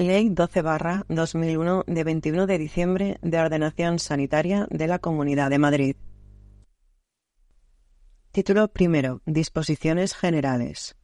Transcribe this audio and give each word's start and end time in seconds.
Ley 0.00 0.30
12-2001 0.30 1.84
de 1.84 2.04
21 2.04 2.46
de 2.46 2.56
diciembre 2.56 3.18
de 3.20 3.38
Ordenación 3.38 3.98
Sanitaria 3.98 4.66
de 4.70 4.86
la 4.86 4.98
Comunidad 4.98 5.50
de 5.50 5.58
Madrid. 5.58 5.96
Título 8.32 8.68
primero. 8.68 9.20
Disposiciones 9.26 10.14
generales. 10.14 10.96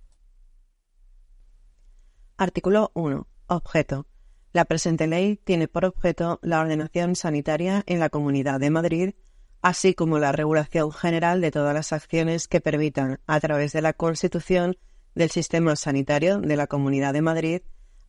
Artículo 2.39 2.91
1. 2.95 3.29
Objeto. 3.49 4.07
La 4.55 4.65
presente 4.65 5.07
ley 5.07 5.37
tiene 5.45 5.69
por 5.69 5.85
objeto 5.85 6.39
la 6.41 6.61
ordenación 6.61 7.17
sanitaria 7.17 7.85
en 7.87 8.01
la 8.01 8.09
Comunidad 8.09 8.61
de 8.61 8.71
Madrid, 8.71 9.15
así 9.61 9.93
como 9.93 10.19
la 10.19 10.33
regulación 10.33 10.91
general 10.91 11.43
de 11.43 11.51
todas 11.51 11.75
las 11.75 11.93
acciones 11.93 12.49
que 12.49 12.63
permitan, 12.63 13.21
a 13.27 13.41
través 13.41 13.75
de 13.75 13.83
la 13.83 13.93
Constitución 13.93 14.79
del 15.15 15.31
Sistema 15.31 15.77
Sanitario 15.77 16.41
de 16.41 16.57
la 16.57 16.67
Comunidad 16.67 17.13
de 17.13 17.21
Madrid, 17.21 17.61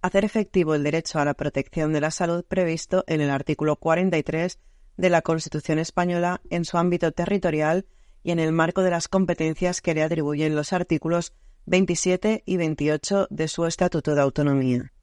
hacer 0.02 0.26
efectivo 0.26 0.76
el 0.76 0.84
derecho 0.84 1.20
a 1.20 1.26
la 1.26 1.34
protección 1.34 1.94
de 1.94 2.02
la 2.02 2.12
salud 2.12 2.46
previsto 2.46 3.04
en 3.08 3.22
el 3.22 3.30
artículo 3.30 3.76
43 3.76 4.60
de 4.98 5.10
la 5.10 5.22
Constitución 5.22 5.80
española 5.80 6.42
en 6.50 6.66
su 6.66 6.78
ámbito 6.78 7.12
territorial 7.12 7.86
y 8.24 8.32
en 8.32 8.40
el 8.40 8.52
marco 8.52 8.82
de 8.82 8.92
las 8.92 9.08
competencias 9.08 9.82
que 9.82 9.94
le 9.94 10.04
atribuyen 10.04 10.56
los 10.56 10.74
artículos 10.74 11.34
27 11.66 12.44
y 12.46 12.58
28 12.58 13.28
de 13.30 13.48
su 13.48 13.66
Estatuto 13.66 14.16
de 14.16 14.22
Autonomía. 14.22 14.94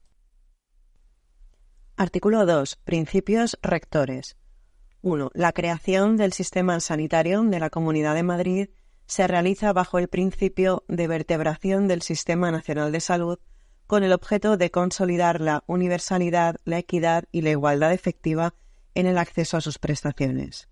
Artículo 1.97 2.45
2. 2.45 2.75
Principios 2.83 3.57
rectores. 3.61 4.35
1. 5.01 5.31
La 5.33 5.53
creación 5.53 6.17
del 6.17 6.33
sistema 6.33 6.79
sanitario 6.79 7.41
de 7.43 7.59
la 7.59 7.69
Comunidad 7.69 8.15
de 8.15 8.23
Madrid 8.23 8.69
se 9.05 9.27
realiza 9.27 9.71
bajo 9.71 9.99
el 9.99 10.07
principio 10.07 10.83
de 10.87 11.07
vertebración 11.07 11.87
del 11.87 12.01
Sistema 12.01 12.51
Nacional 12.51 12.91
de 12.91 12.99
Salud 12.99 13.39
con 13.87 14.03
el 14.03 14.13
objeto 14.13 14.57
de 14.57 14.71
consolidar 14.71 15.41
la 15.41 15.63
universalidad, 15.67 16.55
la 16.65 16.79
equidad 16.79 17.25
y 17.31 17.41
la 17.41 17.51
igualdad 17.51 17.93
efectiva 17.93 18.55
en 18.95 19.05
el 19.05 19.17
acceso 19.17 19.57
a 19.57 19.61
sus 19.61 19.77
prestaciones. 19.77 20.69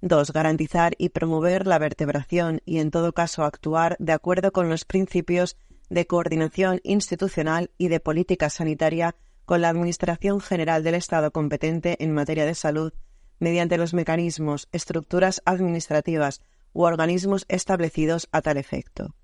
2. 0.00 0.32
Garantizar 0.32 0.94
y 0.98 1.08
promover 1.08 1.66
la 1.66 1.78
vertebración 1.78 2.60
y, 2.64 2.78
en 2.78 2.90
todo 2.90 3.12
caso, 3.12 3.42
actuar 3.42 3.96
de 3.98 4.12
acuerdo 4.12 4.52
con 4.52 4.68
los 4.68 4.84
principios 4.84 5.56
de 5.90 6.06
coordinación 6.06 6.80
institucional 6.84 7.70
y 7.78 7.88
de 7.88 7.98
política 7.98 8.50
sanitaria 8.50 9.16
con 9.44 9.60
la 9.60 9.70
Administración 9.70 10.40
General 10.40 10.84
del 10.84 10.94
Estado 10.94 11.32
competente 11.32 11.96
en 12.04 12.12
materia 12.12 12.44
de 12.44 12.54
salud 12.54 12.92
mediante 13.40 13.78
los 13.78 13.94
mecanismos, 13.94 14.68
estructuras 14.72 15.42
administrativas 15.44 16.42
u 16.72 16.82
organismos 16.82 17.44
establecidos 17.48 18.28
a 18.30 18.42
tal 18.42 18.56
efecto. 18.56 19.14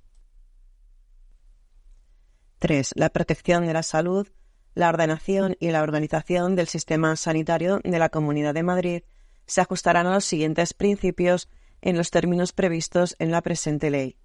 3. 2.64 2.92
La 2.94 3.10
protección 3.10 3.66
de 3.66 3.74
la 3.74 3.82
salud, 3.82 4.26
la 4.74 4.88
ordenación 4.88 5.54
y 5.60 5.70
la 5.70 5.82
organización 5.82 6.56
del 6.56 6.66
sistema 6.66 7.14
sanitario 7.14 7.82
de 7.84 7.98
la 7.98 8.08
Comunidad 8.08 8.54
de 8.54 8.62
Madrid 8.62 9.02
se 9.44 9.60
ajustarán 9.60 10.06
a 10.06 10.14
los 10.14 10.24
siguientes 10.24 10.72
principios 10.72 11.50
en 11.82 11.98
los 11.98 12.10
términos 12.10 12.54
previstos 12.54 13.16
en 13.18 13.32
la 13.32 13.42
presente 13.42 13.90
ley. 13.90 14.16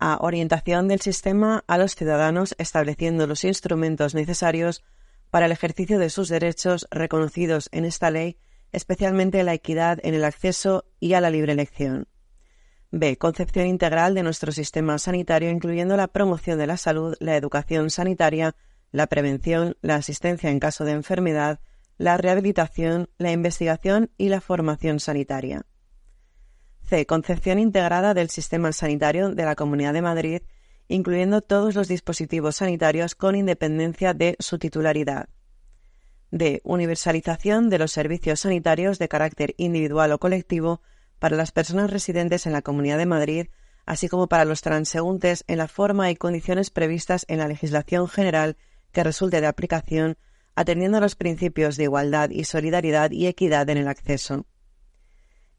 A. 0.00 0.18
Orientación 0.20 0.88
del 0.88 1.00
sistema 1.00 1.62
a 1.68 1.78
los 1.78 1.94
ciudadanos 1.94 2.56
estableciendo 2.58 3.28
los 3.28 3.44
instrumentos 3.44 4.16
necesarios 4.16 4.82
para 5.30 5.46
el 5.46 5.52
ejercicio 5.52 6.00
de 6.00 6.10
sus 6.10 6.28
derechos 6.28 6.88
reconocidos 6.90 7.68
en 7.70 7.84
esta 7.84 8.10
ley, 8.10 8.36
especialmente 8.72 9.44
la 9.44 9.54
equidad 9.54 10.00
en 10.02 10.14
el 10.14 10.24
acceso 10.24 10.86
y 10.98 11.12
a 11.12 11.20
la 11.20 11.30
libre 11.30 11.52
elección. 11.52 12.08
B. 12.92 13.16
Concepción 13.18 13.66
integral 13.66 14.14
de 14.14 14.24
nuestro 14.24 14.50
sistema 14.50 14.98
sanitario, 14.98 15.50
incluyendo 15.50 15.96
la 15.96 16.08
promoción 16.08 16.58
de 16.58 16.66
la 16.66 16.76
salud, 16.76 17.14
la 17.20 17.36
educación 17.36 17.88
sanitaria, 17.90 18.56
la 18.90 19.06
prevención, 19.06 19.76
la 19.80 19.94
asistencia 19.94 20.50
en 20.50 20.58
caso 20.58 20.84
de 20.84 20.92
enfermedad, 20.92 21.60
la 21.98 22.16
rehabilitación, 22.16 23.08
la 23.16 23.30
investigación 23.30 24.10
y 24.18 24.28
la 24.28 24.40
formación 24.40 24.98
sanitaria. 24.98 25.66
C. 26.82 27.06
Concepción 27.06 27.60
integrada 27.60 28.14
del 28.14 28.30
sistema 28.30 28.72
sanitario 28.72 29.30
de 29.30 29.44
la 29.44 29.54
Comunidad 29.54 29.92
de 29.92 30.02
Madrid, 30.02 30.42
incluyendo 30.88 31.40
todos 31.40 31.76
los 31.76 31.86
dispositivos 31.86 32.56
sanitarios 32.56 33.14
con 33.14 33.36
independencia 33.36 34.14
de 34.14 34.34
su 34.40 34.58
titularidad. 34.58 35.28
D. 36.32 36.60
Universalización 36.64 37.70
de 37.70 37.78
los 37.78 37.92
servicios 37.92 38.40
sanitarios 38.40 38.98
de 38.98 39.08
carácter 39.08 39.54
individual 39.58 40.10
o 40.10 40.18
colectivo 40.18 40.82
para 41.20 41.36
las 41.36 41.52
personas 41.52 41.90
residentes 41.90 42.46
en 42.46 42.52
la 42.52 42.62
Comunidad 42.62 42.98
de 42.98 43.06
Madrid, 43.06 43.46
así 43.86 44.08
como 44.08 44.26
para 44.26 44.44
los 44.44 44.62
transeúntes 44.62 45.44
en 45.46 45.58
la 45.58 45.68
forma 45.68 46.10
y 46.10 46.16
condiciones 46.16 46.70
previstas 46.70 47.24
en 47.28 47.38
la 47.38 47.46
legislación 47.46 48.08
general 48.08 48.56
que 48.90 49.04
resulte 49.04 49.40
de 49.40 49.46
aplicación, 49.46 50.16
atendiendo 50.56 50.98
a 50.98 51.00
los 51.00 51.14
principios 51.14 51.76
de 51.76 51.84
igualdad 51.84 52.30
y 52.30 52.44
solidaridad 52.44 53.12
y 53.12 53.28
equidad 53.28 53.68
en 53.70 53.78
el 53.78 53.88
acceso. 53.88 54.46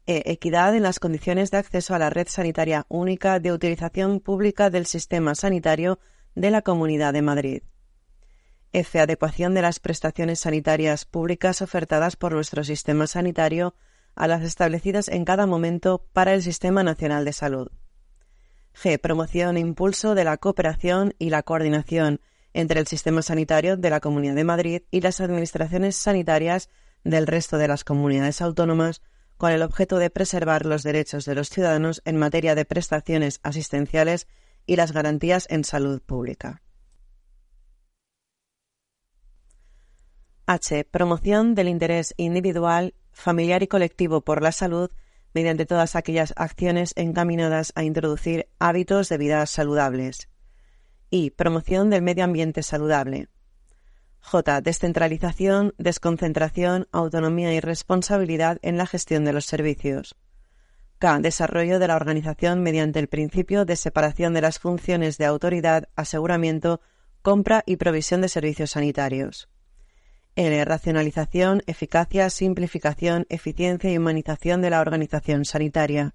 E. 0.06 0.22
Equidad 0.26 0.74
en 0.74 0.82
las 0.82 0.98
condiciones 0.98 1.50
de 1.52 1.58
acceso 1.58 1.94
a 1.94 1.98
la 1.98 2.10
red 2.10 2.26
sanitaria 2.28 2.84
única 2.88 3.38
de 3.38 3.52
utilización 3.52 4.20
pública 4.20 4.68
del 4.68 4.86
sistema 4.86 5.34
sanitario 5.34 6.00
de 6.34 6.50
la 6.50 6.62
Comunidad 6.62 7.12
de 7.12 7.22
Madrid. 7.22 7.62
F. 8.72 8.98
Adecuación 8.98 9.54
de 9.54 9.62
las 9.62 9.78
prestaciones 9.78 10.40
sanitarias 10.40 11.04
públicas 11.04 11.62
ofertadas 11.62 12.16
por 12.16 12.32
nuestro 12.32 12.64
sistema 12.64 13.06
sanitario 13.06 13.74
a 14.14 14.26
las 14.26 14.42
establecidas 14.42 15.08
en 15.08 15.24
cada 15.24 15.46
momento 15.46 16.06
para 16.12 16.34
el 16.34 16.42
Sistema 16.42 16.82
Nacional 16.82 17.24
de 17.24 17.32
Salud. 17.32 17.68
G. 18.74 18.98
Promoción 19.00 19.56
e 19.56 19.60
impulso 19.60 20.14
de 20.14 20.24
la 20.24 20.36
cooperación 20.36 21.14
y 21.18 21.30
la 21.30 21.42
coordinación 21.42 22.20
entre 22.54 22.80
el 22.80 22.86
sistema 22.86 23.22
sanitario 23.22 23.76
de 23.76 23.90
la 23.90 24.00
Comunidad 24.00 24.34
de 24.34 24.44
Madrid 24.44 24.82
y 24.90 25.00
las 25.00 25.20
administraciones 25.20 25.96
sanitarias 25.96 26.68
del 27.04 27.26
resto 27.26 27.58
de 27.58 27.68
las 27.68 27.84
comunidades 27.84 28.40
autónomas 28.42 29.02
con 29.36 29.50
el 29.50 29.62
objeto 29.62 29.98
de 29.98 30.10
preservar 30.10 30.66
los 30.66 30.82
derechos 30.82 31.24
de 31.24 31.34
los 31.34 31.48
ciudadanos 31.48 32.02
en 32.04 32.16
materia 32.16 32.54
de 32.54 32.64
prestaciones 32.64 33.40
asistenciales 33.42 34.28
y 34.66 34.76
las 34.76 34.92
garantías 34.92 35.46
en 35.50 35.64
salud 35.64 36.00
pública. 36.00 36.62
H. 40.46 40.84
Promoción 40.84 41.54
del 41.54 41.68
interés 41.68 42.14
individual 42.16 42.94
familiar 43.12 43.62
y 43.62 43.68
colectivo 43.68 44.20
por 44.22 44.42
la 44.42 44.52
salud 44.52 44.90
mediante 45.34 45.66
todas 45.66 45.96
aquellas 45.96 46.32
acciones 46.36 46.92
encaminadas 46.96 47.72
a 47.74 47.84
introducir 47.84 48.48
hábitos 48.58 49.08
de 49.08 49.18
vida 49.18 49.46
saludables. 49.46 50.28
Y 51.10 51.30
promoción 51.30 51.90
del 51.90 52.02
medio 52.02 52.24
ambiente 52.24 52.62
saludable. 52.62 53.28
J. 54.20 54.60
Descentralización, 54.60 55.74
desconcentración, 55.78 56.86
autonomía 56.92 57.52
y 57.54 57.60
responsabilidad 57.60 58.58
en 58.62 58.76
la 58.76 58.86
gestión 58.86 59.24
de 59.24 59.32
los 59.32 59.46
servicios. 59.46 60.14
K. 60.98 61.18
Desarrollo 61.18 61.78
de 61.80 61.88
la 61.88 61.96
organización 61.96 62.62
mediante 62.62 63.00
el 63.00 63.08
principio 63.08 63.64
de 63.64 63.76
separación 63.76 64.32
de 64.34 64.42
las 64.42 64.60
funciones 64.60 65.18
de 65.18 65.24
autoridad, 65.24 65.88
aseguramiento, 65.96 66.80
compra 67.22 67.64
y 67.66 67.76
provisión 67.76 68.20
de 68.20 68.28
servicios 68.28 68.70
sanitarios. 68.70 69.48
L. 70.34 70.64
Racionalización, 70.64 71.62
eficacia, 71.66 72.30
simplificación, 72.30 73.26
eficiencia 73.28 73.92
y 73.92 73.98
humanización 73.98 74.62
de 74.62 74.70
la 74.70 74.80
organización 74.80 75.44
sanitaria. 75.44 76.14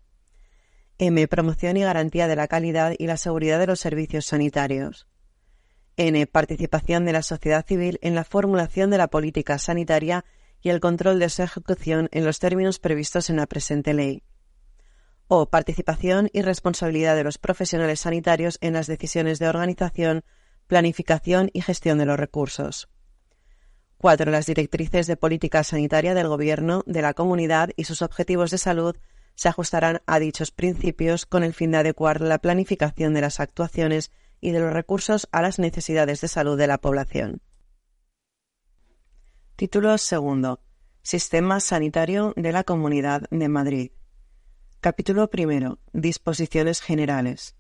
M. 0.98 1.28
Promoción 1.28 1.78
y 1.78 1.82
garantía 1.82 2.28
de 2.28 2.36
la 2.36 2.48
calidad 2.48 2.94
y 2.98 3.06
la 3.06 3.18
seguridad 3.18 3.60
de 3.60 3.68
los 3.68 3.80
servicios 3.80 4.26
sanitarios. 4.26 5.08
N. 5.98 6.26
Participación 6.26 7.06
de 7.06 7.14
la 7.14 7.22
sociedad 7.22 7.64
civil 7.64 8.00
en 8.02 8.16
la 8.16 8.24
formulación 8.24 8.90
de 8.90 8.98
la 8.98 9.08
política 9.08 9.60
sanitaria 9.60 10.26
y 10.62 10.70
el 10.70 10.80
control 10.80 11.20
de 11.20 11.30
su 11.30 11.44
ejecución 11.44 12.10
en 12.12 12.26
los 12.26 12.40
términos 12.40 12.80
previstos 12.80 13.30
en 13.30 13.36
la 13.36 13.46
presente 13.46 13.94
ley. 13.94 14.24
O. 15.28 15.48
Participación 15.48 16.32
y 16.34 16.42
responsabilidad 16.42 17.16
de 17.16 17.24
los 17.24 17.38
profesionales 17.38 18.00
sanitarios 18.00 18.58
en 18.62 18.74
las 18.74 18.88
decisiones 18.88 19.38
de 19.38 19.48
organización, 19.48 20.24
planificación 20.66 21.52
y 21.54 21.62
gestión 21.62 22.00
de 22.00 22.08
los 22.08 22.18
recursos. 22.18 22.90
4. 23.98 24.32
Las 24.32 24.46
directrices 24.46 25.08
de 25.08 25.18
política 25.18 25.64
sanitaria 25.64 26.14
del 26.14 26.28
Gobierno 26.28 26.84
de 26.86 27.02
la 27.02 27.14
comunidad 27.14 27.72
y 27.76 27.86
sus 27.86 28.02
objetivos 28.02 28.52
de 28.52 28.58
salud 28.58 28.96
se 29.36 29.50
ajustarán 29.50 30.02
a 30.06 30.20
dichos 30.20 30.52
principios 30.52 31.26
con 31.26 31.44
el 31.44 31.54
fin 31.54 31.72
de 31.72 31.78
adecuar 31.78 32.22
la 32.22 32.40
planificación 32.40 33.14
de 33.14 33.22
las 33.22 33.40
actuaciones 33.40 34.12
y 34.42 34.52
de 34.52 34.60
los 34.60 34.74
recursos 34.74 35.28
a 35.32 35.42
las 35.42 35.60
necesidades 35.60 36.22
de 36.22 36.28
salud 36.28 36.58
de 36.58 36.68
la 36.68 36.78
población. 36.78 37.42
Título 39.56 39.98
segundo. 39.98 40.60
Sistema 41.02 41.60
Sanitario 41.60 42.34
de 42.36 42.52
la 42.52 42.64
Comunidad 42.64 43.24
de 43.32 43.48
Madrid. 43.48 43.92
Capítulo 44.82 45.30
primero. 45.30 45.80
Disposiciones 45.94 46.82
generales. 46.82 47.56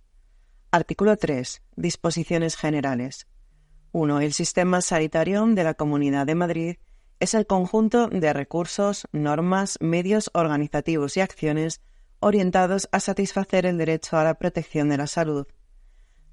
Artículo 0.70 1.18
3. 1.18 1.62
Disposiciones 1.76 2.56
generales. 2.56 3.26
1. 3.92 4.22
El 4.22 4.34
sistema 4.34 4.82
sanitario 4.82 5.46
de 5.46 5.64
la 5.64 5.74
Comunidad 5.74 6.26
de 6.26 6.36
Madrid 6.36 6.76
es 7.20 7.34
el 7.34 7.48
conjunto 7.48 8.08
de 8.08 8.34
recursos, 8.34 9.08
normas, 9.12 9.78
medios 9.82 10.30
organizativos 10.34 11.18
y 11.18 11.22
acciones 11.22 11.82
orientados 12.20 12.90
a 12.92 13.00
satisfacer 13.00 13.66
el 13.66 13.78
derecho 13.78 14.18
a 14.18 14.24
la 14.24 14.36
protección 14.36 14.90
de 14.90 14.98
la 14.98 15.08
salud. 15.08 15.48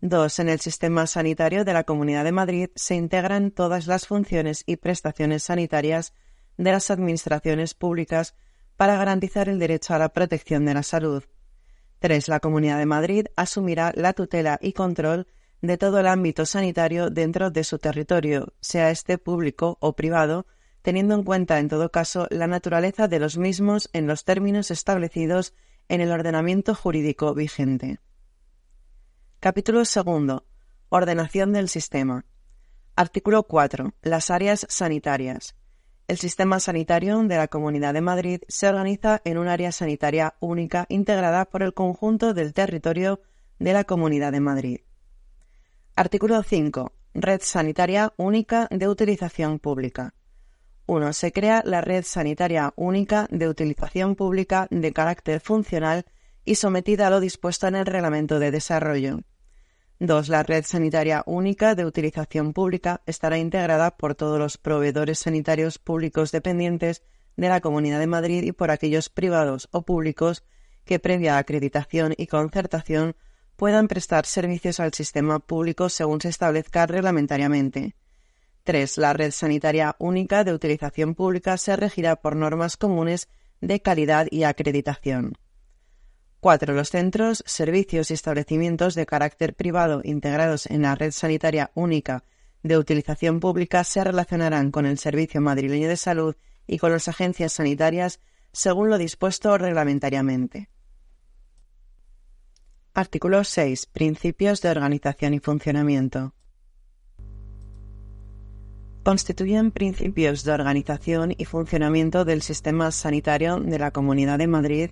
2. 0.01 0.39
En 0.41 0.49
el 0.51 0.61
sistema 0.61 1.07
sanitario 1.07 1.65
de 1.65 1.73
la 1.73 1.85
Comunidad 1.85 2.25
de 2.25 2.33
Madrid 2.33 2.69
se 2.75 2.95
integran 2.95 3.51
todas 3.51 3.87
las 3.87 4.07
funciones 4.07 4.63
y 4.67 4.77
prestaciones 4.77 5.45
sanitarias 5.45 6.13
de 6.59 6.73
las 6.73 6.91
administraciones 6.91 7.75
públicas 7.75 8.35
para 8.77 8.97
garantizar 8.97 9.49
el 9.49 9.59
derecho 9.59 9.95
a 9.95 9.99
la 9.99 10.11
protección 10.11 10.65
de 10.67 10.75
la 10.75 10.83
salud. 10.83 11.25
3. 12.01 12.29
La 12.29 12.41
Comunidad 12.41 12.79
de 12.79 12.87
Madrid 12.87 13.27
asumirá 13.37 13.93
la 13.95 14.13
tutela 14.13 14.59
y 14.61 14.73
control 14.75 15.27
de 15.67 15.79
todo 15.79 15.99
el 15.99 16.07
ámbito 16.07 16.45
sanitario 16.45 17.09
dentro 17.09 17.51
de 17.51 17.65
su 17.65 17.79
territorio, 17.79 18.53
sea 18.61 18.91
este 18.91 19.17
público 19.17 19.79
o 19.81 19.97
privado, 19.97 20.47
teniendo 20.83 21.15
en 21.15 21.23
cuenta 21.23 21.59
en 21.59 21.69
todo 21.69 21.91
caso 21.91 22.27
la 22.31 22.47
naturaleza 22.47 23.09
de 23.09 23.19
los 23.19 23.39
mismos 23.39 23.89
en 23.95 24.07
los 24.07 24.25
términos 24.25 24.71
establecidos 24.71 25.55
en 25.89 26.03
el 26.03 26.11
ordenamiento 26.11 26.75
jurídico 26.75 27.35
vigente. 27.35 27.99
Capítulo 29.41 29.87
segundo. 29.87 30.45
Ordenación 30.91 31.55
del 31.55 31.71
sistema. 31.71 32.27
Artículo 32.95 33.45
4. 33.45 33.95
Las 34.03 34.31
áreas 34.31 34.67
sanitarias. 34.69 35.57
El 36.09 36.19
sistema 36.19 36.61
sanitario 36.61 37.23
de 37.23 37.37
la 37.39 37.49
Comunidad 37.49 37.95
de 37.95 38.03
Madrid 38.03 38.43
se 38.49 38.69
organiza 38.69 39.23
en 39.25 39.39
un 39.39 39.49
área 39.49 39.73
sanitaria 39.73 40.35
única 40.41 40.85
integrada 40.91 41.47
por 41.47 41.63
el 41.63 41.73
conjunto 41.73 42.35
del 42.35 42.53
territorio 42.53 43.23
de 43.59 43.73
la 43.73 43.85
Comunidad 43.85 44.33
de 44.33 44.41
Madrid. 44.41 44.81
Artículo 45.97 46.43
5. 46.43 46.93
Red 47.15 47.41
sanitaria 47.45 48.13
única 48.17 48.67
de 48.73 48.89
utilización 48.89 49.61
pública. 49.61 50.13
1. 50.87 51.13
Se 51.13 51.31
crea 51.31 51.63
la 51.65 51.83
Red 51.83 52.03
Sanitaria 52.03 52.73
Única 52.75 53.29
de 53.31 53.49
Utilización 53.49 54.17
Pública 54.17 54.67
de 54.71 54.93
carácter 54.93 55.39
funcional 55.39 56.05
y 56.45 56.57
sometida 56.57 57.07
a 57.07 57.11
lo 57.11 57.21
dispuesto 57.21 57.69
en 57.69 57.77
el 57.77 57.87
Reglamento 57.87 58.41
de 58.41 58.51
Desarrollo. 58.51 59.21
2. 60.01 60.29
La 60.31 60.43
red 60.43 60.65
sanitaria 60.65 61.23
única 61.27 61.77
de 61.77 61.87
utilización 61.87 62.55
pública 62.55 63.03
estará 63.07 63.39
integrada 63.39 63.97
por 63.97 64.17
todos 64.17 64.41
los 64.41 64.59
proveedores 64.59 65.21
sanitarios 65.21 65.79
públicos 65.79 66.33
dependientes 66.33 67.05
de 67.37 67.49
la 67.49 67.61
Comunidad 67.61 68.01
de 68.01 68.09
Madrid 68.09 68.43
y 68.43 68.51
por 68.51 68.73
aquellos 68.73 69.11
privados 69.11 69.69
o 69.71 69.83
públicos 69.83 70.43
que 70.85 70.99
previa 70.99 71.39
acreditación 71.39 72.15
y 72.17 72.27
concertación 72.27 73.15
puedan 73.57 73.89
prestar 73.89 74.27
servicios 74.27 74.81
al 74.81 74.93
sistema 74.93 75.39
público 75.39 75.89
según 75.89 76.21
se 76.21 76.29
establezca 76.29 76.87
reglamentariamente. 76.87 77.95
3. 78.65 78.99
La 78.99 79.13
red 79.13 79.31
sanitaria 79.31 79.95
única 79.99 80.43
de 80.43 80.55
utilización 80.55 81.15
pública 81.15 81.57
se 81.59 81.77
regirá 81.77 82.17
por 82.17 82.35
normas 82.35 82.77
comunes 82.77 83.29
de 83.61 83.81
calidad 83.81 84.27
y 84.31 84.45
acreditación. 84.45 85.37
4. 86.41 86.75
Los 86.75 86.91
centros, 86.91 87.43
servicios 87.47 88.11
y 88.11 88.15
establecimientos 88.15 88.95
de 88.95 89.07
carácter 89.07 89.55
privado 89.55 90.01
integrados 90.05 90.67
en 90.67 90.83
la 90.83 90.95
red 90.95 91.11
sanitaria 91.11 91.71
única 91.75 92.25
de 92.63 92.79
utilización 92.79 93.41
pública 93.41 93.85
se 93.85 94.03
relacionarán 94.03 94.71
con 94.71 94.87
el 94.87 94.99
Servicio 94.99 95.41
Madrileño 95.41 95.89
de 95.89 95.97
Salud 95.97 96.37
y 96.67 96.79
con 96.79 96.93
las 96.93 97.09
agencias 97.09 97.53
sanitarias 97.53 98.21
según 98.53 98.89
lo 98.89 98.99
dispuesto 98.99 99.57
reglamentariamente. 99.59 100.69
Artículo 102.97 103.43
6. 103.43 103.87
Principios 103.87 104.63
de 104.63 104.71
organización 104.71 105.35
y 105.35 105.41
funcionamiento. 105.41 106.33
Constituyen 109.03 109.73
principios 109.73 110.45
de 110.45 110.53
organización 110.53 111.35
y 111.37 111.45
funcionamiento 111.45 112.25
del 112.25 112.41
sistema 112.41 112.93
sanitario 112.93 113.59
de 113.59 113.81
la 113.81 113.91
Comunidad 113.91 114.39
de 114.39 114.47
Madrid 114.47 114.91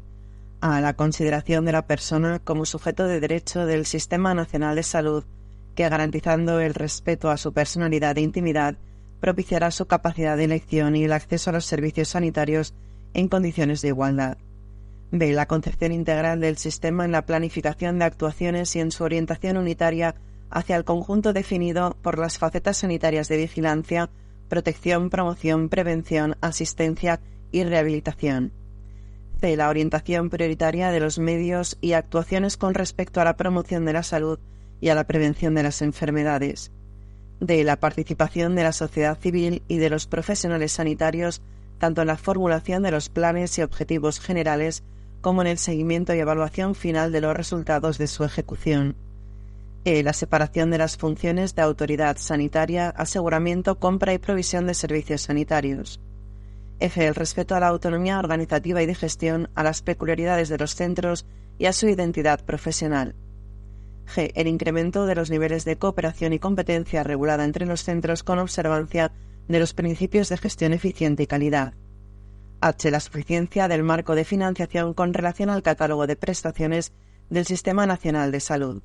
a 0.60 0.80
la 0.80 0.96
consideración 0.96 1.64
de 1.64 1.70
la 1.70 1.86
persona 1.86 2.40
como 2.40 2.64
sujeto 2.64 3.06
de 3.06 3.20
derecho 3.20 3.66
del 3.66 3.86
Sistema 3.86 4.34
Nacional 4.34 4.74
de 4.74 4.82
Salud, 4.82 5.22
que 5.76 5.88
garantizando 5.88 6.58
el 6.58 6.74
respeto 6.74 7.30
a 7.30 7.36
su 7.36 7.52
personalidad 7.52 8.18
e 8.18 8.22
intimidad, 8.22 8.78
propiciará 9.20 9.70
su 9.70 9.86
capacidad 9.86 10.36
de 10.36 10.42
elección 10.42 10.96
y 10.96 11.04
el 11.04 11.12
acceso 11.12 11.50
a 11.50 11.52
los 11.52 11.66
servicios 11.66 12.08
sanitarios 12.08 12.74
en 13.14 13.28
condiciones 13.28 13.80
de 13.80 13.88
igualdad. 13.88 14.38
B. 15.12 15.32
La 15.32 15.46
concepción 15.46 15.92
integral 15.92 16.40
del 16.40 16.58
sistema 16.58 17.04
en 17.04 17.12
la 17.12 17.24
planificación 17.24 17.98
de 17.98 18.06
actuaciones 18.06 18.74
y 18.74 18.80
en 18.80 18.90
su 18.90 19.04
orientación 19.04 19.56
unitaria 19.56 20.16
hacia 20.50 20.74
el 20.74 20.84
conjunto 20.84 21.32
definido 21.32 21.96
por 22.02 22.18
las 22.18 22.38
facetas 22.38 22.78
sanitarias 22.78 23.28
de 23.28 23.36
vigilancia, 23.36 24.10
protección, 24.48 25.10
promoción, 25.10 25.68
prevención, 25.68 26.36
asistencia 26.40 27.20
y 27.52 27.62
rehabilitación 27.62 28.52
la 29.42 29.68
orientación 29.68 30.30
prioritaria 30.30 30.90
de 30.92 31.00
los 31.00 31.18
medios 31.18 31.76
y 31.80 31.92
actuaciones 31.92 32.56
con 32.56 32.74
respecto 32.74 33.20
a 33.20 33.24
la 33.24 33.36
promoción 33.36 33.84
de 33.84 33.92
la 33.92 34.04
salud 34.04 34.38
y 34.80 34.88
a 34.88 34.94
la 34.94 35.04
prevención 35.04 35.54
de 35.54 35.64
las 35.64 35.82
enfermedades, 35.82 36.70
de 37.40 37.64
la 37.64 37.76
participación 37.76 38.54
de 38.54 38.62
la 38.62 38.72
sociedad 38.72 39.18
civil 39.18 39.62
y 39.66 39.78
de 39.78 39.90
los 39.90 40.06
profesionales 40.06 40.72
sanitarios 40.72 41.42
tanto 41.78 42.02
en 42.02 42.06
la 42.06 42.16
formulación 42.16 42.84
de 42.84 42.92
los 42.92 43.08
planes 43.08 43.58
y 43.58 43.62
objetivos 43.62 44.20
generales 44.20 44.84
como 45.22 45.40
en 45.40 45.48
el 45.48 45.56
seguimiento 45.56 46.14
y 46.14 46.18
evaluación 46.18 46.74
final 46.74 47.12
de 47.12 47.22
los 47.22 47.34
resultados 47.34 47.96
de 47.96 48.08
su 48.08 48.24
ejecución. 48.24 48.96
E, 49.84 50.02
la 50.02 50.12
separación 50.12 50.70
de 50.70 50.78
las 50.78 50.96
funciones 50.98 51.54
de 51.54 51.62
autoridad 51.62 52.18
sanitaria, 52.18 52.90
aseguramiento, 52.90 53.78
compra 53.78 54.12
y 54.12 54.18
provisión 54.18 54.66
de 54.66 54.74
servicios 54.74 55.22
sanitarios. 55.22 56.00
F. 56.78 57.06
El 57.06 57.14
respeto 57.14 57.54
a 57.54 57.60
la 57.60 57.68
autonomía 57.68 58.18
organizativa 58.18 58.82
y 58.82 58.86
de 58.86 58.94
gestión, 58.94 59.48
a 59.54 59.62
las 59.62 59.82
peculiaridades 59.82 60.48
de 60.48 60.58
los 60.58 60.74
centros 60.74 61.24
y 61.58 61.66
a 61.66 61.72
su 61.72 61.88
identidad 61.88 62.44
profesional. 62.44 63.14
G. 64.14 64.32
El 64.34 64.48
incremento 64.48 65.06
de 65.06 65.14
los 65.14 65.30
niveles 65.30 65.64
de 65.64 65.76
cooperación 65.76 66.32
y 66.32 66.40
competencia 66.40 67.04
regulada 67.04 67.44
entre 67.44 67.66
los 67.66 67.84
centros 67.84 68.24
con 68.24 68.40
observancia 68.40 69.12
de 69.48 69.60
los 69.60 69.74
principios 69.74 70.28
de 70.28 70.38
gestión 70.38 70.72
eficiente 70.72 71.22
y 71.22 71.26
calidad. 71.26 71.74
H. 72.62 72.90
La 72.92 73.00
suficiencia 73.00 73.66
del 73.66 73.82
marco 73.82 74.14
de 74.14 74.24
financiación 74.24 74.94
con 74.94 75.12
relación 75.12 75.50
al 75.50 75.62
catálogo 75.62 76.06
de 76.06 76.14
prestaciones 76.16 76.92
del 77.28 77.44
Sistema 77.44 77.86
Nacional 77.86 78.30
de 78.30 78.38
Salud. 78.38 78.82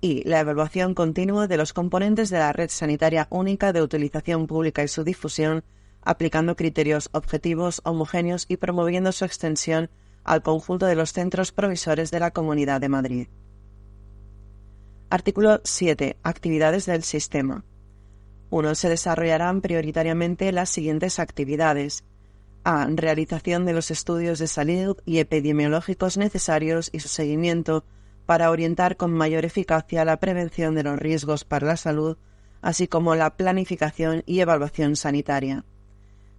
Y 0.00 0.26
la 0.26 0.40
evaluación 0.40 0.94
continua 0.94 1.46
de 1.46 1.58
los 1.58 1.74
componentes 1.74 2.30
de 2.30 2.38
la 2.38 2.54
red 2.54 2.70
sanitaria 2.70 3.28
única 3.30 3.74
de 3.74 3.82
utilización 3.82 4.46
pública 4.46 4.82
y 4.82 4.88
su 4.88 5.04
difusión 5.04 5.62
aplicando 6.02 6.56
criterios 6.56 7.10
objetivos, 7.12 7.82
homogéneos 7.84 8.46
y 8.48 8.56
promoviendo 8.56 9.12
su 9.12 9.26
extensión 9.26 9.90
al 10.24 10.42
conjunto 10.42 10.86
de 10.86 10.94
los 10.94 11.12
centros 11.12 11.52
provisores 11.52 12.10
de 12.10 12.20
la 12.20 12.30
Comunidad 12.30 12.80
de 12.80 12.88
Madrid. 12.88 13.28
Artículo 15.10 15.60
7. 15.64 16.16
Actividades 16.22 16.86
del 16.86 17.02
sistema. 17.02 17.64
1. 18.48 18.74
Se 18.74 18.88
desarrollarán 18.88 19.60
prioritariamente 19.60 20.50
las 20.52 20.70
siguientes 20.70 21.18
actividades. 21.18 22.04
A. 22.64 22.86
Realización 22.86 23.64
de 23.64 23.72
los 23.72 23.90
estudios 23.90 24.38
de 24.38 24.46
salud 24.46 24.98
y 25.06 25.18
epidemiológicos 25.18 26.16
necesarios 26.16 26.90
y 26.92 27.00
su 27.00 27.08
seguimiento 27.08 27.84
para 28.26 28.50
orientar 28.50 28.96
con 28.96 29.12
mayor 29.12 29.44
eficacia 29.44 30.04
la 30.04 30.18
prevención 30.18 30.74
de 30.74 30.82
los 30.82 30.98
riesgos 30.98 31.44
para 31.44 31.66
la 31.66 31.76
salud, 31.76 32.16
así 32.62 32.86
como 32.86 33.14
la 33.14 33.36
planificación 33.36 34.22
y 34.26 34.40
evaluación 34.40 34.96
sanitaria. 34.96 35.64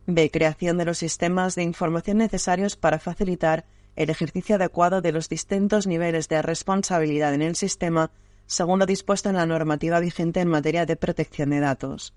B. 0.08 0.30
Creación 0.32 0.78
de 0.78 0.86
los 0.86 1.00
sistemas 1.00 1.56
de 1.56 1.64
información 1.64 2.18
necesarios 2.18 2.76
para 2.76 3.00
facilitar 3.00 3.66
el 3.96 4.10
ejercicio 4.10 4.56
adecuado 4.56 5.02
de 5.02 5.12
los 5.12 5.28
distintos 5.28 5.88
niveles 5.88 6.28
de 6.30 6.42
responsabilidad 6.42 7.34
en 7.34 7.42
el 7.42 7.56
sistema 7.56 8.12
según 8.46 8.80
lo 8.80 8.86
dispuesto 8.86 9.30
en 9.30 9.36
la 9.36 9.46
normativa 9.46 10.00
vigente 10.00 10.42
en 10.42 10.50
materia 10.50 10.86
de 10.86 10.96
protección 10.96 11.52
de 11.52 11.62
datos. 11.62 12.14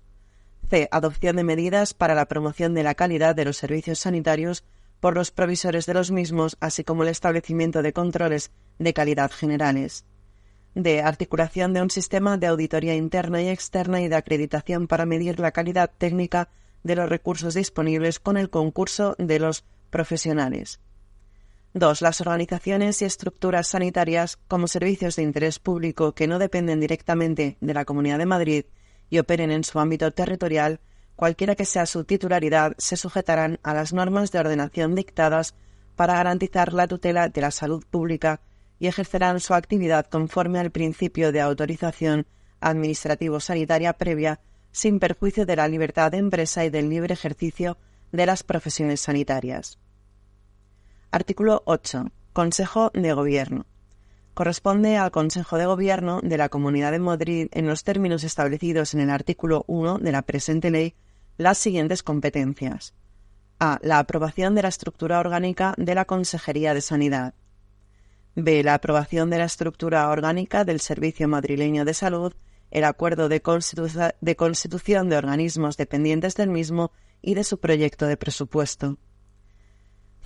C. 0.69 0.87
Adopción 0.91 1.35
de 1.35 1.43
medidas 1.43 1.93
para 1.93 2.15
la 2.15 2.27
promoción 2.27 2.73
de 2.73 2.83
la 2.83 2.95
calidad 2.95 3.35
de 3.35 3.45
los 3.45 3.57
servicios 3.57 3.99
sanitarios 3.99 4.63
por 4.99 5.15
los 5.15 5.31
provisores 5.31 5.85
de 5.85 5.93
los 5.93 6.11
mismos, 6.11 6.57
así 6.59 6.83
como 6.83 7.03
el 7.03 7.09
establecimiento 7.09 7.81
de 7.81 7.93
controles 7.93 8.51
de 8.79 8.93
calidad 8.93 9.31
generales. 9.31 10.05
D. 10.73 11.01
Articulación 11.01 11.73
de 11.73 11.81
un 11.81 11.89
sistema 11.89 12.37
de 12.37 12.47
auditoría 12.47 12.95
interna 12.95 13.41
y 13.41 13.47
externa 13.49 14.01
y 14.01 14.07
de 14.07 14.15
acreditación 14.15 14.87
para 14.87 15.05
medir 15.05 15.39
la 15.39 15.51
calidad 15.51 15.91
técnica 15.97 16.49
de 16.83 16.95
los 16.95 17.09
recursos 17.09 17.53
disponibles 17.53 18.19
con 18.19 18.37
el 18.37 18.49
concurso 18.49 19.15
de 19.17 19.39
los 19.39 19.63
profesionales. 19.89 20.79
2. 21.73 22.01
Las 22.01 22.21
organizaciones 22.21 23.01
y 23.01 23.05
estructuras 23.05 23.67
sanitarias 23.67 24.37
como 24.47 24.67
servicios 24.67 25.15
de 25.15 25.23
interés 25.23 25.59
público 25.59 26.13
que 26.13 26.27
no 26.27 26.39
dependen 26.39 26.79
directamente 26.79 27.57
de 27.59 27.73
la 27.73 27.85
Comunidad 27.85 28.17
de 28.17 28.25
Madrid 28.25 28.65
y 29.09 29.19
operen 29.19 29.51
en 29.51 29.63
su 29.63 29.79
ámbito 29.79 30.11
territorial 30.11 30.79
cualquiera 31.15 31.55
que 31.55 31.65
sea 31.65 31.85
su 31.85 32.03
titularidad, 32.03 32.73
se 32.77 32.97
sujetarán 32.97 33.59
a 33.63 33.73
las 33.73 33.93
normas 33.93 34.31
de 34.31 34.39
ordenación 34.39 34.95
dictadas 34.95 35.55
para 35.95 36.15
garantizar 36.15 36.73
la 36.73 36.87
tutela 36.87 37.29
de 37.29 37.41
la 37.41 37.51
salud 37.51 37.83
pública 37.89 38.41
y 38.79 38.87
ejercerán 38.87 39.39
su 39.39 39.53
actividad 39.53 40.07
conforme 40.07 40.59
al 40.59 40.71
principio 40.71 41.31
de 41.31 41.41
autorización 41.41 42.27
administrativo-sanitaria 42.59 43.93
previa, 43.93 44.39
sin 44.71 44.99
perjuicio 44.99 45.45
de 45.45 45.55
la 45.55 45.67
libertad 45.67 46.11
de 46.11 46.17
empresa 46.17 46.65
y 46.65 46.69
del 46.69 46.89
libre 46.89 47.13
ejercicio 47.13 47.77
de 48.11 48.25
las 48.25 48.43
profesiones 48.43 49.01
sanitarias. 49.01 49.79
Artículo 51.11 51.63
8. 51.65 52.11
Consejo 52.33 52.91
de 52.93 53.13
Gobierno. 53.13 53.65
Corresponde 54.35 54.97
al 54.97 55.11
Consejo 55.11 55.57
de 55.57 55.65
Gobierno 55.65 56.19
de 56.21 56.37
la 56.37 56.49
Comunidad 56.49 56.91
de 56.91 56.99
Madrid, 56.99 57.47
en 57.53 57.67
los 57.67 57.85
términos 57.85 58.25
establecidos 58.25 58.93
en 58.93 58.99
el 58.99 59.09
artículo 59.09 59.63
1 59.67 59.99
de 59.99 60.11
la 60.11 60.23
presente 60.23 60.71
ley, 60.71 60.93
las 61.37 61.57
siguientes 61.57 62.03
competencias. 62.03 62.93
A. 63.61 63.79
La 63.81 63.97
aprobación 63.97 64.53
de 64.53 64.63
la 64.63 64.67
estructura 64.67 65.21
orgánica 65.21 65.73
de 65.77 65.95
la 65.95 66.03
Consejería 66.03 66.73
de 66.73 66.81
Sanidad. 66.81 67.33
B. 68.35 68.61
La 68.61 68.73
aprobación 68.73 69.29
de 69.29 69.37
la 69.37 69.45
estructura 69.45 70.09
orgánica 70.09 70.65
del 70.65 70.81
Servicio 70.81 71.29
Madrileño 71.29 71.85
de 71.85 71.93
Salud, 71.93 72.33
el 72.71 72.83
acuerdo 72.83 73.29
de, 73.29 73.41
de 74.19 74.35
constitución 74.35 75.07
de 75.07 75.15
organismos 75.15 75.77
dependientes 75.77 76.35
del 76.35 76.49
mismo 76.49 76.91
y 77.21 77.35
de 77.35 77.45
su 77.45 77.61
proyecto 77.61 78.05
de 78.05 78.17
presupuesto. 78.17 78.97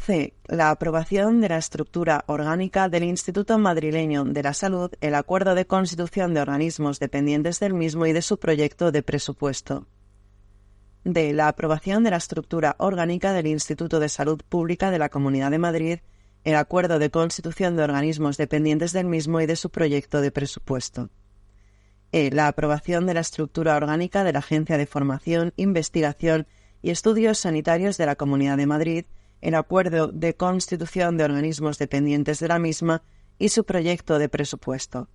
C. 0.09 0.33
La 0.47 0.71
aprobación 0.71 1.39
de 1.39 1.49
la 1.49 1.59
estructura 1.59 2.23
orgánica 2.25 2.89
del 2.89 3.03
Instituto 3.03 3.59
Madrileño 3.59 4.23
de 4.23 4.41
la 4.41 4.55
Salud, 4.55 4.89
el 5.01 5.13
acuerdo 5.13 5.53
de 5.53 5.67
constitución 5.67 6.33
de 6.33 6.41
organismos 6.41 6.99
dependientes 6.99 7.59
del 7.59 7.75
mismo 7.75 8.07
y 8.07 8.11
de 8.11 8.23
su 8.23 8.39
proyecto 8.39 8.91
de 8.91 9.03
presupuesto. 9.03 9.85
D. 11.03 11.31
La 11.33 11.47
aprobación 11.47 12.03
de 12.03 12.09
la 12.09 12.17
estructura 12.17 12.75
orgánica 12.79 13.33
del 13.33 13.45
Instituto 13.45 13.99
de 13.99 14.09
Salud 14.09 14.41
Pública 14.49 14.89
de 14.89 14.97
la 14.97 15.09
Comunidad 15.09 15.51
de 15.51 15.59
Madrid, 15.59 15.99
el 16.43 16.55
acuerdo 16.55 16.97
de 16.97 17.11
constitución 17.11 17.77
de 17.77 17.83
organismos 17.83 18.35
dependientes 18.37 18.93
del 18.93 19.05
mismo 19.05 19.39
y 19.41 19.45
de 19.45 19.55
su 19.55 19.69
proyecto 19.69 20.21
de 20.21 20.31
presupuesto. 20.31 21.11
E. 22.11 22.31
La 22.31 22.47
aprobación 22.47 23.05
de 23.05 23.13
la 23.13 23.19
estructura 23.19 23.75
orgánica 23.75 24.23
de 24.23 24.33
la 24.33 24.39
Agencia 24.39 24.79
de 24.79 24.87
Formación, 24.87 25.53
Investigación 25.55 26.47
y 26.81 26.89
Estudios 26.89 27.37
Sanitarios 27.37 27.97
de 27.97 28.07
la 28.07 28.15
Comunidad 28.15 28.57
de 28.57 28.65
Madrid, 28.65 29.05
el 29.41 29.55
acuerdo 29.55 30.07
de 30.07 30.35
constitución 30.35 31.17
de 31.17 31.23
organismos 31.23 31.77
dependientes 31.77 32.39
de 32.39 32.47
la 32.47 32.59
misma 32.59 33.03
y 33.37 33.49
su 33.49 33.63
proyecto 33.63 34.19
de 34.19 34.29
presupuesto. 34.29 35.07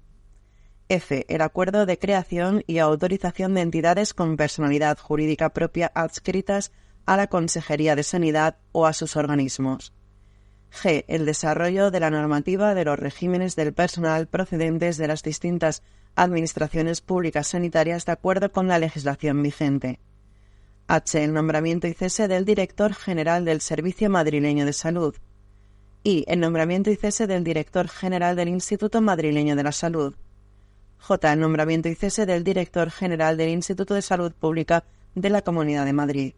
F. 0.88 1.24
El 1.28 1.40
acuerdo 1.40 1.86
de 1.86 1.98
creación 1.98 2.62
y 2.66 2.78
autorización 2.78 3.54
de 3.54 3.62
entidades 3.62 4.12
con 4.12 4.36
personalidad 4.36 4.98
jurídica 4.98 5.50
propia 5.50 5.90
adscritas 5.94 6.72
a 7.06 7.16
la 7.16 7.26
Consejería 7.26 7.96
de 7.96 8.02
Sanidad 8.02 8.56
o 8.72 8.86
a 8.86 8.92
sus 8.92 9.16
organismos. 9.16 9.92
G. 10.72 11.04
El 11.08 11.24
desarrollo 11.24 11.90
de 11.90 12.00
la 12.00 12.10
normativa 12.10 12.74
de 12.74 12.84
los 12.84 12.98
regímenes 12.98 13.56
del 13.56 13.72
personal 13.72 14.26
procedentes 14.26 14.96
de 14.96 15.08
las 15.08 15.22
distintas 15.22 15.82
administraciones 16.16 17.00
públicas 17.00 17.48
sanitarias 17.48 18.04
de 18.06 18.12
acuerdo 18.12 18.52
con 18.52 18.68
la 18.68 18.78
legislación 18.78 19.42
vigente. 19.42 20.00
H. 20.86 21.24
El 21.24 21.32
nombramiento 21.32 21.86
y 21.86 21.94
cese 21.94 22.28
del 22.28 22.44
director 22.44 22.92
general 22.92 23.46
del 23.46 23.62
Servicio 23.62 24.10
Madrileño 24.10 24.66
de 24.66 24.74
Salud. 24.74 25.14
I. 26.02 26.24
El 26.28 26.40
nombramiento 26.40 26.90
y 26.90 26.96
cese 26.96 27.26
del 27.26 27.42
director 27.42 27.88
general 27.88 28.36
del 28.36 28.48
Instituto 28.48 29.00
Madrileño 29.00 29.56
de 29.56 29.62
la 29.62 29.72
Salud. 29.72 30.14
J. 30.98 31.32
El 31.32 31.40
nombramiento 31.40 31.88
y 31.88 31.94
cese 31.94 32.26
del 32.26 32.44
director 32.44 32.90
general 32.90 33.38
del 33.38 33.48
Instituto 33.48 33.94
de 33.94 34.02
Salud 34.02 34.32
Pública 34.32 34.84
de 35.14 35.30
la 35.30 35.40
Comunidad 35.40 35.86
de 35.86 35.94
Madrid. 35.94 36.34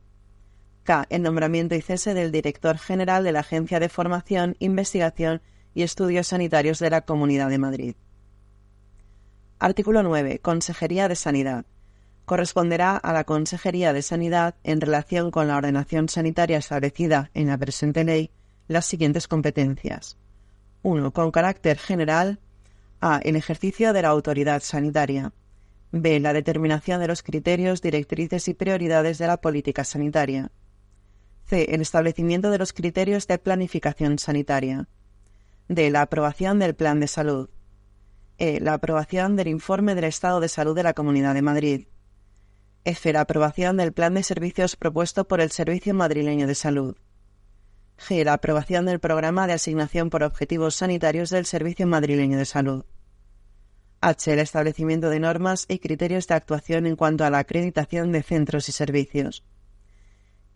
K. 0.84 1.06
El 1.10 1.22
nombramiento 1.22 1.74
y 1.74 1.82
cese 1.82 2.14
del 2.14 2.30
director 2.30 2.78
general 2.78 3.24
de 3.24 3.32
la 3.32 3.40
Agencia 3.40 3.80
de 3.80 3.88
Formación, 3.88 4.54
Investigación 4.60 5.42
y 5.74 5.82
Estudios 5.82 6.28
Sanitarios 6.28 6.78
de 6.78 6.90
la 6.90 7.00
Comunidad 7.00 7.50
de 7.50 7.58
Madrid. 7.58 7.94
Artículo 9.58 10.04
9. 10.04 10.38
Consejería 10.38 11.08
de 11.08 11.16
Sanidad 11.16 11.66
corresponderá 12.26 12.96
a 12.96 13.12
la 13.12 13.24
Consejería 13.24 13.92
de 13.92 14.02
Sanidad 14.02 14.56
en 14.64 14.80
relación 14.80 15.30
con 15.30 15.48
la 15.48 15.56
ordenación 15.56 16.08
sanitaria 16.08 16.58
establecida 16.58 17.30
en 17.32 17.46
la 17.46 17.56
presente 17.56 18.04
ley 18.04 18.30
las 18.68 18.84
siguientes 18.84 19.28
competencias. 19.28 20.18
1. 20.82 21.12
Con 21.12 21.30
carácter 21.30 21.78
general. 21.78 22.40
A. 23.00 23.18
El 23.22 23.36
ejercicio 23.36 23.92
de 23.92 24.02
la 24.02 24.08
autoridad 24.08 24.60
sanitaria. 24.62 25.32
B. 25.92 26.18
La 26.18 26.32
determinación 26.32 27.00
de 27.00 27.06
los 27.06 27.22
criterios, 27.22 27.80
directrices 27.80 28.48
y 28.48 28.54
prioridades 28.54 29.18
de 29.18 29.28
la 29.28 29.36
política 29.36 29.84
sanitaria. 29.84 30.50
C. 31.44 31.74
El 31.74 31.80
establecimiento 31.80 32.50
de 32.50 32.58
los 32.58 32.72
criterios 32.72 33.28
de 33.28 33.38
planificación 33.38 34.18
sanitaria. 34.18 34.88
D. 35.68 35.90
La 35.90 36.02
aprobación 36.02 36.58
del 36.58 36.74
plan 36.74 36.98
de 36.98 37.06
salud. 37.06 37.50
E. 38.38 38.58
La 38.60 38.74
aprobación 38.74 39.36
del 39.36 39.46
informe 39.46 39.94
del 39.94 40.04
estado 40.04 40.40
de 40.40 40.48
salud 40.48 40.74
de 40.74 40.82
la 40.82 40.94
Comunidad 40.94 41.34
de 41.34 41.42
Madrid. 41.42 41.86
La 42.86 43.20
aprobación 43.22 43.78
del 43.78 43.92
plan 43.92 44.14
de 44.14 44.22
servicios 44.22 44.76
propuesto 44.76 45.26
por 45.26 45.40
el 45.40 45.50
Servicio 45.50 45.92
Madrileño 45.92 46.46
de 46.46 46.54
Salud. 46.54 46.96
G. 47.98 48.24
La 48.24 48.34
aprobación 48.34 48.86
del 48.86 49.00
programa 49.00 49.48
de 49.48 49.54
asignación 49.54 50.08
por 50.08 50.22
objetivos 50.22 50.76
sanitarios 50.76 51.30
del 51.30 51.46
Servicio 51.46 51.84
Madrileño 51.88 52.38
de 52.38 52.44
Salud. 52.44 52.84
H. 54.00 54.32
El 54.32 54.38
establecimiento 54.38 55.10
de 55.10 55.18
normas 55.18 55.66
y 55.68 55.80
criterios 55.80 56.28
de 56.28 56.34
actuación 56.34 56.86
en 56.86 56.94
cuanto 56.94 57.24
a 57.24 57.30
la 57.30 57.40
acreditación 57.40 58.12
de 58.12 58.22
centros 58.22 58.68
y 58.68 58.72
servicios. 58.72 59.42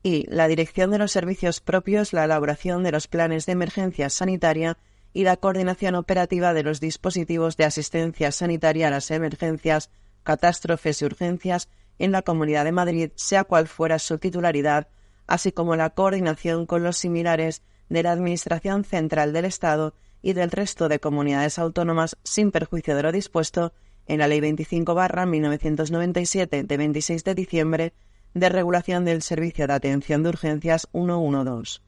I. 0.04 0.24
La 0.28 0.46
dirección 0.46 0.92
de 0.92 0.98
los 0.98 1.10
servicios 1.10 1.60
propios, 1.60 2.12
la 2.12 2.26
elaboración 2.26 2.84
de 2.84 2.92
los 2.92 3.08
planes 3.08 3.44
de 3.44 3.52
emergencia 3.52 4.08
sanitaria 4.08 4.78
y 5.12 5.24
la 5.24 5.36
coordinación 5.36 5.96
operativa 5.96 6.54
de 6.54 6.62
los 6.62 6.78
dispositivos 6.78 7.56
de 7.56 7.64
asistencia 7.64 8.30
sanitaria 8.30 8.86
a 8.86 8.90
las 8.90 9.10
emergencias, 9.10 9.90
catástrofes 10.22 11.02
y 11.02 11.06
urgencias 11.06 11.68
en 12.00 12.12
la 12.12 12.22
Comunidad 12.22 12.64
de 12.64 12.72
Madrid, 12.72 13.10
sea 13.14 13.44
cual 13.44 13.68
fuera 13.68 13.98
su 13.98 14.18
titularidad, 14.18 14.88
así 15.26 15.52
como 15.52 15.76
la 15.76 15.90
coordinación 15.90 16.64
con 16.66 16.82
los 16.82 16.96
similares 16.96 17.62
de 17.88 18.02
la 18.02 18.12
Administración 18.12 18.84
Central 18.84 19.32
del 19.32 19.44
Estado 19.44 19.94
y 20.22 20.32
del 20.32 20.50
resto 20.50 20.88
de 20.88 20.98
comunidades 20.98 21.58
autónomas 21.58 22.16
sin 22.24 22.50
perjuicio 22.50 22.96
de 22.96 23.02
lo 23.02 23.12
dispuesto 23.12 23.74
en 24.06 24.18
la 24.18 24.28
Ley 24.28 24.40
25-1997 24.40 26.66
de 26.66 26.76
26 26.76 27.22
de 27.22 27.34
diciembre 27.34 27.92
de 28.34 28.48
regulación 28.48 29.04
del 29.04 29.22
Servicio 29.22 29.66
de 29.66 29.74
Atención 29.74 30.22
de 30.22 30.28
Urgencias 30.30 30.88
112. 30.92 31.80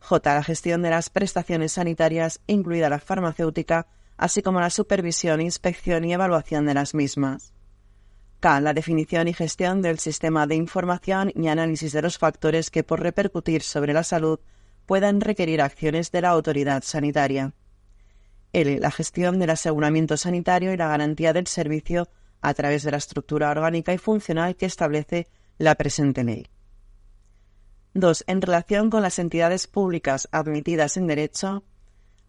J. 0.00 0.34
La 0.34 0.42
gestión 0.42 0.82
de 0.82 0.90
las 0.90 1.10
prestaciones 1.10 1.72
sanitarias, 1.72 2.40
incluida 2.46 2.88
la 2.88 2.98
farmacéutica, 2.98 3.86
así 4.16 4.42
como 4.42 4.60
la 4.60 4.70
supervisión, 4.70 5.40
inspección 5.40 6.04
y 6.04 6.12
evaluación 6.12 6.66
de 6.66 6.74
las 6.74 6.94
mismas. 6.94 7.52
K. 8.42 8.60
La 8.60 8.74
definición 8.74 9.28
y 9.28 9.34
gestión 9.34 9.82
del 9.82 10.00
sistema 10.00 10.48
de 10.48 10.56
información 10.56 11.32
y 11.36 11.46
análisis 11.46 11.92
de 11.92 12.02
los 12.02 12.18
factores 12.18 12.72
que, 12.72 12.82
por 12.82 13.00
repercutir 13.00 13.62
sobre 13.62 13.92
la 13.92 14.02
salud, 14.02 14.40
puedan 14.84 15.20
requerir 15.20 15.62
acciones 15.62 16.10
de 16.10 16.22
la 16.22 16.30
autoridad 16.30 16.82
sanitaria. 16.82 17.54
L. 18.52 18.80
La 18.80 18.90
gestión 18.90 19.38
del 19.38 19.50
aseguramiento 19.50 20.16
sanitario 20.16 20.72
y 20.72 20.76
la 20.76 20.88
garantía 20.88 21.32
del 21.32 21.46
servicio 21.46 22.08
a 22.40 22.52
través 22.52 22.82
de 22.82 22.90
la 22.90 22.96
estructura 22.96 23.48
orgánica 23.48 23.94
y 23.94 23.98
funcional 23.98 24.56
que 24.56 24.66
establece 24.66 25.28
la 25.58 25.76
presente 25.76 26.24
ley. 26.24 26.48
2. 27.94 28.24
En 28.26 28.42
relación 28.42 28.90
con 28.90 29.02
las 29.02 29.20
entidades 29.20 29.68
públicas 29.68 30.28
admitidas 30.32 30.96
en 30.96 31.06
derecho, 31.06 31.62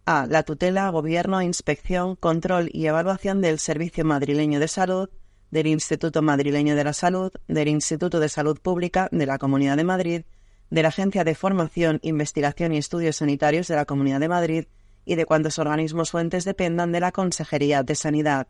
a. 0.05 0.27
La 0.27 0.43
tutela, 0.43 0.89
gobierno, 0.89 1.41
inspección, 1.41 2.15
control 2.17 2.69
y 2.71 2.85
evaluación 2.85 3.41
del 3.41 3.57
Servicio 3.57 4.05
Madrileño 4.05 4.59
de 4.59 4.67
Salud, 4.67 5.09
del 5.53 5.67
Instituto 5.67 6.23
Madrileño 6.23 6.75
de 6.75 6.83
la 6.83 6.93
Salud, 6.93 7.31
del 7.47 7.67
Instituto 7.67 8.19
de 8.19 8.27
Salud 8.27 8.59
Pública 8.59 9.07
de 9.11 9.27
la 9.27 9.37
Comunidad 9.37 9.77
de 9.77 9.83
Madrid, 9.83 10.23
de 10.71 10.81
la 10.81 10.87
Agencia 10.87 11.23
de 11.23 11.35
Formación, 11.35 11.99
Investigación 12.01 12.73
y 12.73 12.79
Estudios 12.79 13.17
Sanitarios 13.17 13.67
de 13.67 13.75
la 13.75 13.85
Comunidad 13.85 14.19
de 14.19 14.29
Madrid 14.29 14.65
y 15.05 15.13
de 15.13 15.25
cuantos 15.27 15.59
organismos 15.59 16.09
fuentes 16.09 16.43
dependan 16.43 16.91
de 16.91 17.01
la 17.01 17.11
Consejería 17.11 17.83
de 17.83 17.93
Sanidad. 17.93 18.47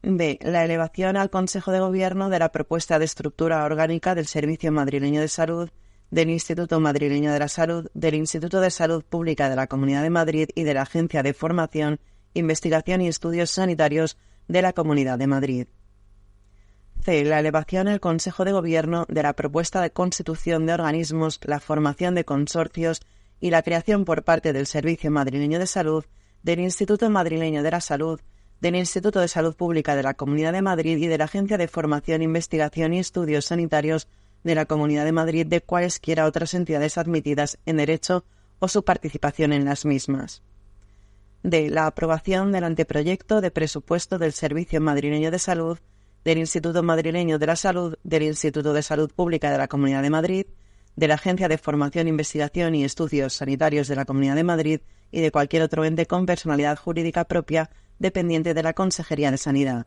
B. 0.00 0.38
La 0.40 0.64
elevación 0.64 1.18
al 1.18 1.28
Consejo 1.28 1.72
de 1.72 1.80
Gobierno 1.80 2.30
de 2.30 2.38
la 2.38 2.52
propuesta 2.52 2.98
de 2.98 3.04
estructura 3.04 3.62
orgánica 3.62 4.14
del 4.14 4.26
Servicio 4.26 4.72
Madrileño 4.72 5.20
de 5.20 5.28
Salud, 5.28 5.68
del 6.10 6.30
Instituto 6.30 6.80
Madrileño 6.80 7.34
de 7.34 7.38
la 7.38 7.48
Salud, 7.48 7.90
del 7.92 8.14
Instituto 8.14 8.62
de 8.62 8.70
Salud 8.70 9.04
Pública 9.04 9.50
de 9.50 9.56
la 9.56 9.66
Comunidad 9.66 10.02
de 10.02 10.10
Madrid 10.10 10.48
y 10.54 10.62
de 10.62 10.72
la 10.72 10.82
Agencia 10.82 11.22
de 11.22 11.34
Formación, 11.34 12.00
Investigación 12.32 13.02
y 13.02 13.08
Estudios 13.08 13.50
Sanitarios 13.50 14.16
de 14.48 14.62
la 14.62 14.72
Comunidad 14.72 15.18
de 15.18 15.26
Madrid. 15.26 15.66
C. 17.02 17.24
La 17.24 17.40
elevación 17.40 17.88
al 17.88 18.00
Consejo 18.00 18.44
de 18.44 18.52
Gobierno 18.52 19.06
de 19.08 19.22
la 19.22 19.34
propuesta 19.34 19.80
de 19.80 19.90
constitución 19.90 20.66
de 20.66 20.74
organismos, 20.74 21.40
la 21.44 21.60
formación 21.60 22.14
de 22.14 22.24
consorcios 22.24 23.00
y 23.40 23.50
la 23.50 23.62
creación 23.62 24.04
por 24.04 24.24
parte 24.24 24.52
del 24.52 24.66
Servicio 24.66 25.10
Madrileño 25.10 25.58
de 25.58 25.66
Salud, 25.66 26.04
del 26.42 26.60
Instituto 26.60 27.08
Madrileño 27.10 27.62
de 27.62 27.70
la 27.70 27.80
Salud, 27.80 28.20
del 28.60 28.76
Instituto 28.76 29.20
de 29.20 29.28
Salud 29.28 29.54
Pública 29.54 29.94
de 29.94 30.02
la 30.02 30.14
Comunidad 30.14 30.52
de 30.52 30.62
Madrid 30.62 30.96
y 30.96 31.06
de 31.06 31.18
la 31.18 31.24
Agencia 31.24 31.58
de 31.58 31.68
Formación, 31.68 32.22
Investigación 32.22 32.94
y 32.94 32.98
Estudios 32.98 33.46
Sanitarios 33.46 34.08
de 34.42 34.54
la 34.54 34.66
Comunidad 34.66 35.04
de 35.04 35.12
Madrid 35.12 35.46
de 35.46 35.60
cualesquiera 35.60 36.24
otras 36.24 36.54
entidades 36.54 36.98
admitidas 36.98 37.58
en 37.66 37.76
derecho 37.76 38.24
o 38.58 38.68
su 38.68 38.84
participación 38.84 39.52
en 39.52 39.64
las 39.64 39.84
mismas. 39.84 40.42
D. 41.42 41.70
La 41.70 41.86
aprobación 41.86 42.52
del 42.52 42.64
anteproyecto 42.64 43.40
de 43.40 43.50
presupuesto 43.50 44.18
del 44.18 44.32
Servicio 44.32 44.80
Madrileño 44.80 45.30
de 45.30 45.38
Salud, 45.38 45.78
del 46.24 46.38
Instituto 46.38 46.82
Madrileño 46.82 47.38
de 47.38 47.46
la 47.46 47.56
Salud, 47.56 47.96
del 48.02 48.24
Instituto 48.24 48.72
de 48.72 48.82
Salud 48.82 49.10
Pública 49.14 49.50
de 49.50 49.58
la 49.58 49.68
Comunidad 49.68 50.02
de 50.02 50.10
Madrid, 50.10 50.46
de 50.96 51.08
la 51.08 51.14
Agencia 51.14 51.46
de 51.48 51.58
Formación, 51.58 52.08
Investigación 52.08 52.74
y 52.74 52.84
Estudios 52.84 53.34
Sanitarios 53.34 53.86
de 53.86 53.96
la 53.96 54.06
Comunidad 54.06 54.34
de 54.34 54.44
Madrid 54.44 54.80
y 55.12 55.20
de 55.20 55.30
cualquier 55.30 55.62
otro 55.62 55.84
ente 55.84 56.06
con 56.06 56.26
personalidad 56.26 56.78
jurídica 56.78 57.24
propia 57.24 57.70
dependiente 57.98 58.54
de 58.54 58.62
la 58.62 58.72
Consejería 58.72 59.30
de 59.30 59.38
Sanidad. 59.38 59.86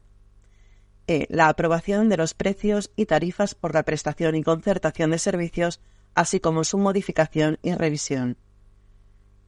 E. 1.07 1.25
La 1.29 1.49
aprobación 1.49 2.07
de 2.07 2.17
los 2.17 2.35
precios 2.35 2.91
y 2.95 3.05
tarifas 3.05 3.55
por 3.55 3.73
la 3.73 3.83
prestación 3.83 4.35
y 4.35 4.43
concertación 4.43 5.11
de 5.11 5.17
servicios, 5.17 5.81
así 6.13 6.39
como 6.39 6.63
su 6.63 6.77
modificación 6.77 7.57
y 7.63 7.73
revisión. 7.73 8.37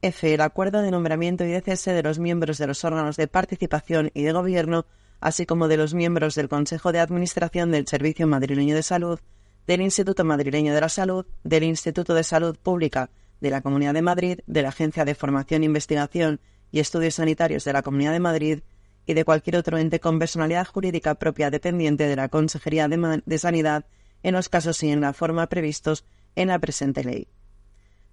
F. 0.02 0.34
El 0.34 0.40
acuerdo 0.40 0.82
de 0.82 0.90
nombramiento 0.90 1.44
y 1.44 1.52
de 1.52 1.60
cese 1.60 1.92
de 1.92 2.02
los 2.02 2.18
miembros 2.18 2.58
de 2.58 2.66
los 2.66 2.84
órganos 2.84 3.16
de 3.16 3.28
participación 3.28 4.10
y 4.14 4.24
de 4.24 4.32
gobierno, 4.32 4.84
así 5.20 5.46
como 5.46 5.68
de 5.68 5.76
los 5.76 5.94
miembros 5.94 6.34
del 6.34 6.48
Consejo 6.48 6.90
de 6.90 6.98
Administración 6.98 7.70
del 7.70 7.86
Servicio 7.86 8.26
Madrileño 8.26 8.74
de 8.74 8.82
Salud, 8.82 9.20
del 9.68 9.80
Instituto 9.80 10.24
Madrileño 10.24 10.74
de 10.74 10.80
la 10.80 10.88
Salud, 10.88 11.24
del 11.44 11.62
Instituto 11.62 12.14
de 12.14 12.24
Salud 12.24 12.58
Pública 12.60 13.10
de 13.40 13.50
la 13.50 13.60
Comunidad 13.60 13.94
de 13.94 14.02
Madrid, 14.02 14.40
de 14.44 14.62
la 14.62 14.70
Agencia 14.70 15.04
de 15.04 15.14
Formación, 15.14 15.62
Investigación 15.62 16.40
y 16.72 16.80
Estudios 16.80 17.14
Sanitarios 17.14 17.64
de 17.64 17.72
la 17.72 17.82
Comunidad 17.82 18.12
de 18.12 18.20
Madrid 18.20 18.58
y 19.06 19.14
de 19.14 19.24
cualquier 19.24 19.56
otro 19.56 19.78
ente 19.78 20.00
con 20.00 20.18
personalidad 20.18 20.66
jurídica 20.66 21.14
propia 21.14 21.50
dependiente 21.50 22.08
de 22.08 22.16
la 22.16 22.28
Consejería 22.28 22.88
de, 22.88 23.38
Sanidad 23.38 23.84
en 24.24 24.34
los 24.34 24.48
casos 24.48 24.82
y 24.82 24.90
en 24.90 25.00
la 25.00 25.12
forma 25.12 25.48
previstos 25.48 26.04
en 26.34 26.48
la 26.48 26.58
presente 26.58 27.04
ley. 27.04 27.28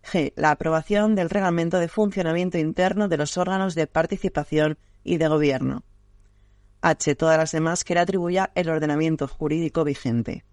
G. 0.04 0.34
La 0.36 0.52
aprobación 0.52 1.16
del 1.16 1.30
reglamento 1.30 1.80
de 1.80 1.88
funcionamiento 1.88 2.58
interno 2.58 3.08
de 3.08 3.18
los 3.18 3.38
órganos 3.38 3.76
de 3.76 3.88
participación 3.88 4.78
y 5.04 5.18
de 5.18 5.28
gobierno. 5.28 5.84
H. 6.82 7.16
Todas 7.16 7.38
las 7.38 7.52
demás 7.52 7.84
que 7.84 7.94
le 7.94 8.00
atribuya 8.00 8.52
el 8.56 8.70
ordenamiento 8.70 9.28
jurídico 9.28 9.84
vigente. 9.84 10.46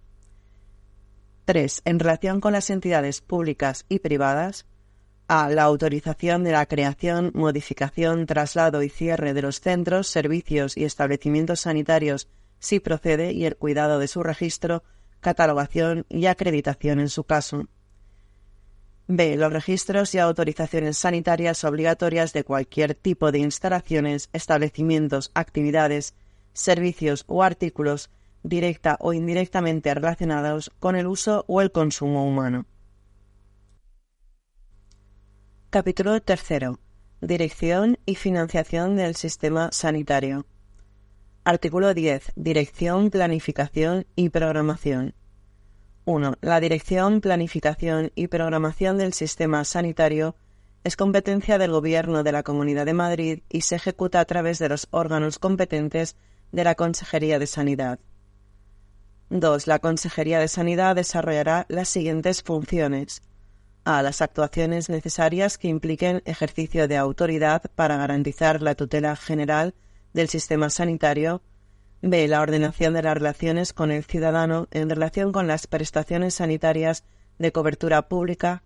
3. 1.45 1.83
En 1.85 2.01
relación 2.01 2.41
con 2.41 2.53
las 2.53 2.71
entidades 2.71 3.21
públicas 3.21 3.85
y 3.89 4.01
privadas, 4.01 4.67
a 5.29 5.49
la 5.49 5.63
autorización 5.65 6.45
de 6.45 6.53
la 6.53 6.67
creación, 6.67 7.33
modificación, 7.35 8.27
traslado 8.27 8.83
y 8.83 8.89
cierre 8.89 9.35
de 9.35 9.43
los 9.43 9.61
centros, 9.61 10.09
servicios 10.09 10.77
y 10.77 10.85
establecimientos 10.85 11.61
sanitarios 11.61 12.29
si 12.59 12.81
procede 12.81 13.33
y 13.33 13.45
el 13.45 13.57
cuidado 13.57 13.99
de 13.99 14.09
su 14.09 14.23
registro, 14.23 14.83
catalogación 15.21 16.07
y 16.09 16.27
acreditación 16.27 17.01
en 17.01 17.09
su 17.09 17.25
caso. 17.25 17.69
B. 19.09 19.37
Los 19.37 19.53
registros 19.53 20.15
y 20.15 20.19
autorizaciones 20.19 20.99
sanitarias 20.99 21.63
obligatorias 21.65 22.33
de 22.33 22.45
cualquier 22.45 22.95
tipo 22.95 23.31
de 23.31 23.39
instalaciones, 23.39 24.29
establecimientos, 24.33 25.31
actividades, 25.35 26.15
servicios 26.53 27.25
o 27.29 27.43
artículos 27.43 28.11
directa 28.43 28.97
o 29.01 29.13
indirectamente 29.13 29.93
relacionados 29.93 30.71
con 30.79 30.97
el 30.97 31.07
uso 31.07 31.45
o 31.49 31.61
el 31.61 31.73
consumo 31.73 32.27
humano. 32.27 32.67
Capítulo 35.71 36.21
tercero. 36.23 36.79
Dirección 37.21 37.99
y 38.07 38.15
financiación 38.15 38.97
del 38.97 39.17
sistema 39.17 39.71
sanitario. 39.73 40.47
Artículo 41.45 41.95
10. 41.95 42.33
Dirección, 42.37 43.11
planificación 43.11 44.07
y 44.17 44.29
programación. 44.31 45.15
1. 46.07 46.35
La 46.41 46.61
dirección, 46.61 47.21
planificación 47.21 48.13
y 48.15 48.29
programación 48.29 48.97
del 48.97 49.13
sistema 49.13 49.65
sanitario 49.65 50.37
es 50.85 50.97
competencia 50.97 51.59
del 51.59 51.73
Gobierno 51.73 52.23
de 52.23 52.31
la 52.31 52.45
Comunidad 52.45 52.87
de 52.87 52.95
Madrid 52.95 53.41
y 53.49 53.63
se 53.63 53.75
ejecuta 53.75 54.21
a 54.21 54.25
través 54.25 54.61
de 54.61 54.69
los 54.69 54.87
órganos 54.93 55.41
competentes 55.41 56.17
de 56.53 56.63
la 56.63 56.77
Consejería 56.77 57.41
de 57.41 57.49
Sanidad. 57.49 57.99
2. 59.31 59.67
La 59.67 59.81
Consejería 59.81 60.39
de 60.39 60.47
Sanidad 60.47 60.95
desarrollará 60.95 61.67
las 61.69 61.89
siguientes 61.89 62.45
funciones 62.45 63.23
a 63.85 64.01
las 64.03 64.23
actuaciones 64.23 64.89
necesarias 64.89 65.59
que 65.59 65.67
impliquen 65.67 66.23
ejercicio 66.25 66.87
de 66.87 66.97
autoridad 66.97 67.63
para 67.75 67.97
garantizar 67.97 68.63
la 68.63 68.77
tutela 68.77 69.17
general 69.17 69.75
del 70.13 70.29
sistema 70.29 70.71
sanitario, 70.71 71.43
b. 72.03 72.29
la 72.29 72.41
ordenación 72.41 72.95
de 72.95 73.03
las 73.03 73.15
relaciones 73.15 73.73
con 73.73 73.91
el 73.91 74.05
ciudadano 74.05 74.69
en 74.71 74.91
relación 74.91 75.33
con 75.33 75.47
las 75.47 75.67
prestaciones 75.67 76.35
sanitarias 76.35 77.05
de 77.39 77.53
cobertura 77.53 78.09
pública, 78.09 78.63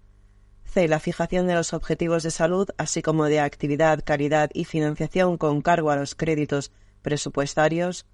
c. 0.64 0.88
la 0.88 1.01
fijación 1.01 1.47
de 1.47 1.55
los 1.55 1.73
objetivos 1.73 2.23
de 2.23 2.31
salud, 2.31 2.69
así 2.77 3.03
como 3.03 3.25
de 3.27 3.40
actividad, 3.40 4.03
calidad 4.05 4.51
y 4.53 4.64
financiación 4.64 5.38
con 5.38 5.62
cargo 5.62 5.90
a 5.90 5.97
los 5.97 6.14
créditos 6.14 6.73
presupuestarios, 7.03 8.07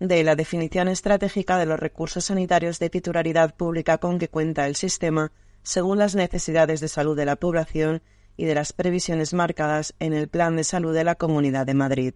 d. 0.00 0.24
la 0.24 0.34
definición 0.34 0.88
estratégica 0.88 1.58
de 1.58 1.66
los 1.66 1.78
recursos 1.78 2.24
sanitarios 2.24 2.78
de 2.78 2.90
titularidad 2.90 3.54
pública 3.54 3.98
con 3.98 4.18
que 4.18 4.28
cuenta 4.28 4.66
el 4.66 4.76
sistema 4.76 5.30
según 5.62 5.98
las 5.98 6.14
necesidades 6.14 6.80
de 6.80 6.88
salud 6.88 7.16
de 7.16 7.24
la 7.26 7.36
población 7.36 8.02
y 8.36 8.44
de 8.44 8.54
las 8.54 8.72
previsiones 8.72 9.32
marcadas 9.32 9.94
en 10.00 10.12
el 10.12 10.28
Plan 10.28 10.56
de 10.56 10.64
Salud 10.64 10.94
de 10.94 11.04
la 11.04 11.14
Comunidad 11.14 11.66
de 11.66 11.74
Madrid. 11.74 12.14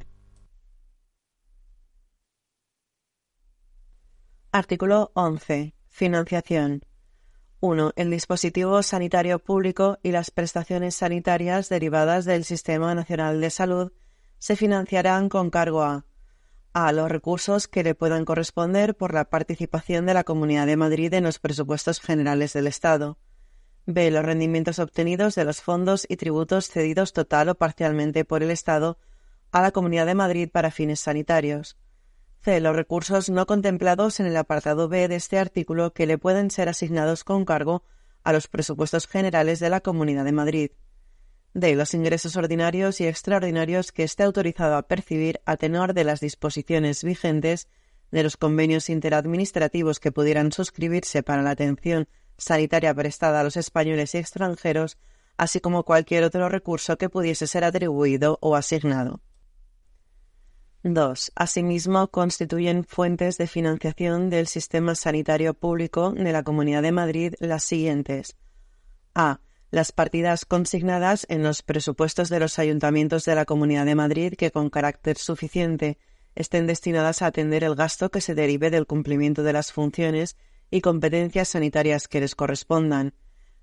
Artículo 4.50 5.12
11. 5.12 5.74
Financiación. 5.88 6.82
1. 7.60 7.92
El 7.96 8.10
dispositivo 8.10 8.82
sanitario 8.82 9.40
público 9.40 9.98
y 10.02 10.10
las 10.10 10.30
prestaciones 10.30 10.94
sanitarias 10.94 11.68
derivadas 11.68 12.24
del 12.24 12.44
Sistema 12.44 12.94
Nacional 12.94 13.42
de 13.42 13.50
Salud 13.50 13.92
se 14.38 14.56
financiarán 14.56 15.28
con 15.28 15.50
cargo 15.50 15.82
a 15.82 16.06
a 16.72 16.92
los 16.92 17.10
recursos 17.10 17.68
que 17.68 17.82
le 17.82 17.94
puedan 17.94 18.24
corresponder 18.24 18.96
por 18.96 19.12
la 19.12 19.26
participación 19.26 20.06
de 20.06 20.14
la 20.14 20.24
Comunidad 20.24 20.66
de 20.66 20.76
Madrid 20.76 21.12
en 21.12 21.24
los 21.24 21.38
presupuestos 21.38 22.00
generales 22.00 22.52
del 22.52 22.68
Estado, 22.68 23.18
B. 23.84 24.10
Los 24.10 24.24
rendimientos 24.24 24.78
obtenidos 24.78 25.34
de 25.34 25.44
los 25.44 25.60
fondos 25.60 26.06
y 26.08 26.16
tributos 26.16 26.68
cedidos 26.68 27.12
total 27.12 27.50
o 27.50 27.54
parcialmente 27.54 28.24
por 28.24 28.42
el 28.42 28.50
Estado 28.50 28.98
a 29.50 29.60
la 29.60 29.72
Comunidad 29.72 30.06
de 30.06 30.14
Madrid 30.14 30.48
para 30.50 30.70
fines 30.70 31.00
sanitarios. 31.00 31.76
C. 32.40 32.60
Los 32.60 32.76
recursos 32.76 33.30
no 33.30 33.46
contemplados 33.46 34.20
en 34.20 34.26
el 34.26 34.36
apartado 34.36 34.88
B 34.88 35.08
de 35.08 35.16
este 35.16 35.38
artículo 35.38 35.92
que 35.92 36.06
le 36.06 36.18
pueden 36.18 36.50
ser 36.50 36.68
asignados 36.68 37.24
con 37.24 37.44
cargo 37.44 37.82
a 38.22 38.32
los 38.32 38.48
presupuestos 38.48 39.06
generales 39.06 39.60
de 39.60 39.70
la 39.70 39.80
Comunidad 39.80 40.24
de 40.24 40.32
Madrid. 40.32 40.70
D. 41.54 41.74
Los 41.74 41.94
ingresos 41.94 42.36
ordinarios 42.36 43.00
y 43.00 43.06
extraordinarios 43.06 43.90
que 43.90 44.04
esté 44.04 44.22
autorizado 44.22 44.76
a 44.76 44.82
percibir 44.82 45.40
a 45.46 45.56
tenor 45.56 45.94
de 45.94 46.04
las 46.04 46.20
disposiciones 46.20 47.02
vigentes 47.02 47.68
de 48.10 48.22
los 48.22 48.36
convenios 48.36 48.88
interadministrativos 48.88 50.00
que 50.00 50.12
pudieran 50.12 50.52
suscribirse 50.52 51.22
para 51.22 51.42
la 51.42 51.50
atención 51.50 52.08
sanitaria 52.36 52.94
prestada 52.94 53.40
a 53.40 53.44
los 53.44 53.56
españoles 53.56 54.14
y 54.14 54.18
extranjeros, 54.18 54.96
así 55.36 55.60
como 55.60 55.84
cualquier 55.84 56.24
otro 56.24 56.48
recurso 56.48 56.96
que 56.96 57.08
pudiese 57.08 57.46
ser 57.46 57.64
atribuido 57.64 58.38
o 58.40 58.54
asignado. 58.54 59.20
2. 60.94 61.32
Asimismo, 61.34 62.08
constituyen 62.08 62.84
fuentes 62.84 63.38
de 63.38 63.46
financiación 63.46 64.30
del 64.30 64.46
sistema 64.46 64.94
sanitario 64.94 65.54
público 65.54 66.12
de 66.12 66.32
la 66.32 66.42
Comunidad 66.42 66.82
de 66.82 66.92
Madrid 66.92 67.34
las 67.40 67.64
siguientes. 67.64 68.36
A. 69.14 69.40
Las 69.70 69.92
partidas 69.92 70.44
consignadas 70.44 71.26
en 71.28 71.42
los 71.42 71.62
presupuestos 71.62 72.30
de 72.30 72.40
los 72.40 72.58
ayuntamientos 72.58 73.24
de 73.24 73.34
la 73.34 73.44
Comunidad 73.44 73.84
de 73.84 73.94
Madrid 73.94 74.34
que 74.38 74.50
con 74.50 74.70
carácter 74.70 75.18
suficiente 75.18 75.98
estén 76.34 76.66
destinadas 76.66 77.20
a 77.20 77.26
atender 77.26 77.64
el 77.64 77.74
gasto 77.74 78.10
que 78.10 78.20
se 78.20 78.34
derive 78.34 78.70
del 78.70 78.86
cumplimiento 78.86 79.42
de 79.42 79.52
las 79.52 79.72
funciones 79.72 80.36
y 80.70 80.80
competencias 80.80 81.48
sanitarias 81.48 82.08
que 82.08 82.20
les 82.20 82.34
correspondan. 82.34 83.14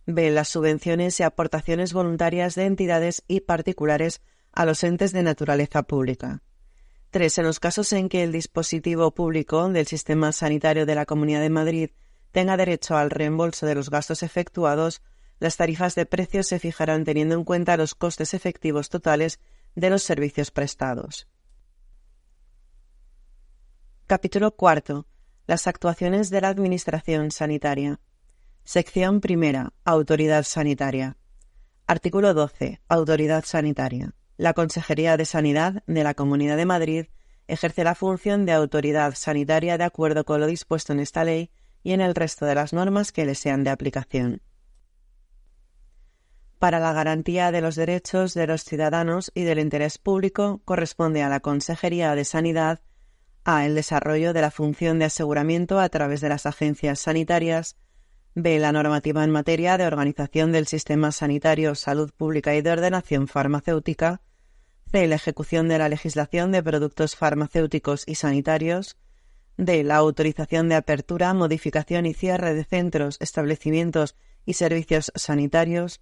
B. 0.06 0.30
Las 0.30 0.50
subvenciones 0.50 1.20
y 1.20 1.24
aportaciones 1.24 1.94
voluntarias 1.94 2.56
de 2.56 2.66
entidades 2.66 3.24
y 3.28 3.42
particulares 3.42 4.22
a 4.52 4.66
los 4.66 4.84
entes 4.84 5.12
de 5.12 5.24
naturaleza 5.24 5.84
pública. 5.84 6.44
3. 7.16 7.38
En 7.38 7.46
los 7.46 7.62
casos 7.62 7.94
en 7.94 8.10
que 8.10 8.24
el 8.24 8.34
dispositivo 8.34 9.12
público 9.12 9.70
del 9.70 9.88
sistema 9.88 10.34
sanitario 10.34 10.86
de 10.86 10.96
la 10.96 11.06
Comunidad 11.06 11.40
de 11.40 11.50
Madrid 11.50 11.92
tenga 12.34 12.58
derecho 12.58 12.98
al 12.98 13.10
reembolso 13.10 13.66
de 13.66 13.74
los 13.74 13.90
gastos 13.90 14.22
efectuados, 14.22 15.02
las 15.40 15.56
tarifas 15.56 15.96
de 15.96 16.06
precios 16.06 16.48
se 16.48 16.60
fijarán 16.60 17.06
teniendo 17.06 17.36
en 17.36 17.46
cuenta 17.46 17.78
los 17.78 17.96
costes 17.96 18.34
efectivos 18.34 18.90
totales 18.90 19.40
de 19.76 19.90
los 19.90 20.04
servicios 20.04 20.52
prestados. 20.52 21.30
Capítulo 24.08 24.54
cuarto. 24.58 25.08
Las 25.48 25.68
actuaciones 25.68 26.30
de 26.30 26.42
la 26.42 26.50
Administración 26.50 27.32
Sanitaria. 27.32 28.02
Sección 28.66 29.22
primera. 29.22 29.72
Autoridad 29.86 30.44
Sanitaria. 30.44 31.16
Artículo 31.88 32.34
12. 32.34 32.82
Autoridad 32.90 33.46
Sanitaria. 33.46 34.14
La 34.38 34.54
Consejería 34.54 35.16
de 35.16 35.26
Sanidad 35.26 35.84
de 35.88 36.04
la 36.04 36.14
Comunidad 36.14 36.58
de 36.58 36.66
Madrid 36.66 37.06
ejerce 37.48 37.86
la 37.86 37.96
función 37.96 38.46
de 38.46 38.52
autoridad 38.52 39.14
sanitaria 39.16 39.78
de 39.78 39.86
acuerdo 39.86 40.26
con 40.26 40.42
lo 40.42 40.48
dispuesto 40.48 40.92
en 40.92 41.00
esta 41.00 41.24
ley 41.24 41.52
y 41.84 41.94
en 41.94 42.02
el 42.02 42.16
resto 42.16 42.46
de 42.46 42.56
las 42.56 42.74
normas 42.74 43.12
que 43.12 43.26
le 43.26 43.36
sean 43.36 43.64
de 43.64 43.70
aplicación. 43.70 44.42
Para 46.60 46.80
la 46.80 46.92
garantía 46.92 47.52
de 47.52 47.62
los 47.62 47.76
derechos 47.76 48.34
de 48.34 48.48
los 48.48 48.64
ciudadanos 48.64 49.32
y 49.36 49.44
del 49.44 49.60
interés 49.60 49.98
público 50.00 50.62
corresponde 50.66 51.22
a 51.22 51.30
la 51.30 51.40
Consejería 51.40 52.16
de 52.16 52.26
Sanidad 52.26 52.82
a. 53.46 53.66
el 53.66 53.76
desarrollo 53.76 54.34
de 54.34 54.42
la 54.42 54.52
función 54.52 55.00
de 55.00 55.06
aseguramiento 55.06 55.80
a 55.80 55.88
través 55.88 56.20
de 56.20 56.30
las 56.30 56.46
agencias 56.46 57.00
sanitarias, 57.00 57.78
b. 58.38 58.60
la 58.60 58.74
normativa 58.74 59.24
en 59.24 59.32
materia 59.32 59.78
de 59.78 59.88
organización 59.88 60.52
del 60.52 60.68
sistema 60.68 61.14
sanitario, 61.14 61.74
salud 61.74 62.12
pública 62.12 62.54
y 62.54 62.62
de 62.62 62.70
ordenación 62.70 63.30
farmacéutica, 63.30 64.22
c. 64.92 65.08
la 65.08 65.16
ejecución 65.16 65.70
de 65.70 65.78
la 65.78 65.88
legislación 65.88 66.52
de 66.52 66.62
productos 66.62 67.16
farmacéuticos 67.16 68.04
y 68.06 68.16
sanitarios, 68.16 68.98
d. 69.56 69.86
la 69.86 69.96
autorización 69.96 70.68
de 70.68 70.76
apertura, 70.76 71.34
modificación 71.34 72.06
y 72.06 72.14
cierre 72.14 72.54
de 72.54 72.66
centros, 72.66 73.16
establecimientos 73.22 74.18
y 74.46 74.54
servicios 74.54 75.14
sanitarios, 75.16 76.02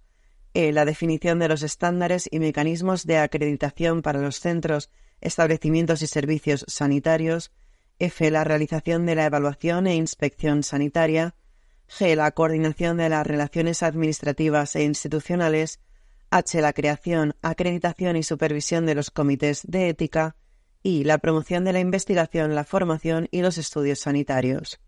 e. 0.54 0.72
la 0.72 0.84
definición 0.84 1.38
de 1.38 1.46
los 1.46 1.62
estándares 1.62 2.28
y 2.28 2.40
mecanismos 2.40 3.06
de 3.06 3.18
acreditación 3.18 4.02
para 4.02 4.20
los 4.20 4.40
centros, 4.40 4.90
establecimientos 5.20 6.02
y 6.02 6.08
servicios 6.08 6.64
sanitarios, 6.66 7.52
f. 8.00 8.28
la 8.32 8.42
realización 8.42 9.06
de 9.06 9.14
la 9.14 9.26
evaluación 9.26 9.86
e 9.86 9.94
inspección 9.94 10.64
sanitaria, 10.64 11.36
g. 11.88 12.16
la 12.16 12.30
coordinación 12.32 12.96
de 12.96 13.08
las 13.08 13.26
relaciones 13.26 13.82
administrativas 13.82 14.74
e 14.76 14.84
institucionales, 14.84 15.80
h. 16.30 16.60
la 16.60 16.72
creación, 16.72 17.34
acreditación 17.42 18.16
y 18.16 18.22
supervisión 18.22 18.86
de 18.86 18.94
los 18.94 19.10
comités 19.10 19.62
de 19.66 19.88
ética, 19.88 20.36
y 20.82 21.04
la 21.04 21.18
promoción 21.18 21.64
de 21.64 21.72
la 21.72 21.80
investigación, 21.80 22.54
la 22.54 22.64
formación 22.64 23.28
y 23.30 23.40
los 23.40 23.56
estudios 23.56 24.00
sanitarios. 24.00 24.80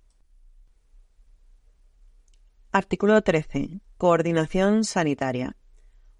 Artículo 2.70 3.22
13. 3.22 3.80
Coordinación 3.96 4.84
sanitaria. 4.84 5.56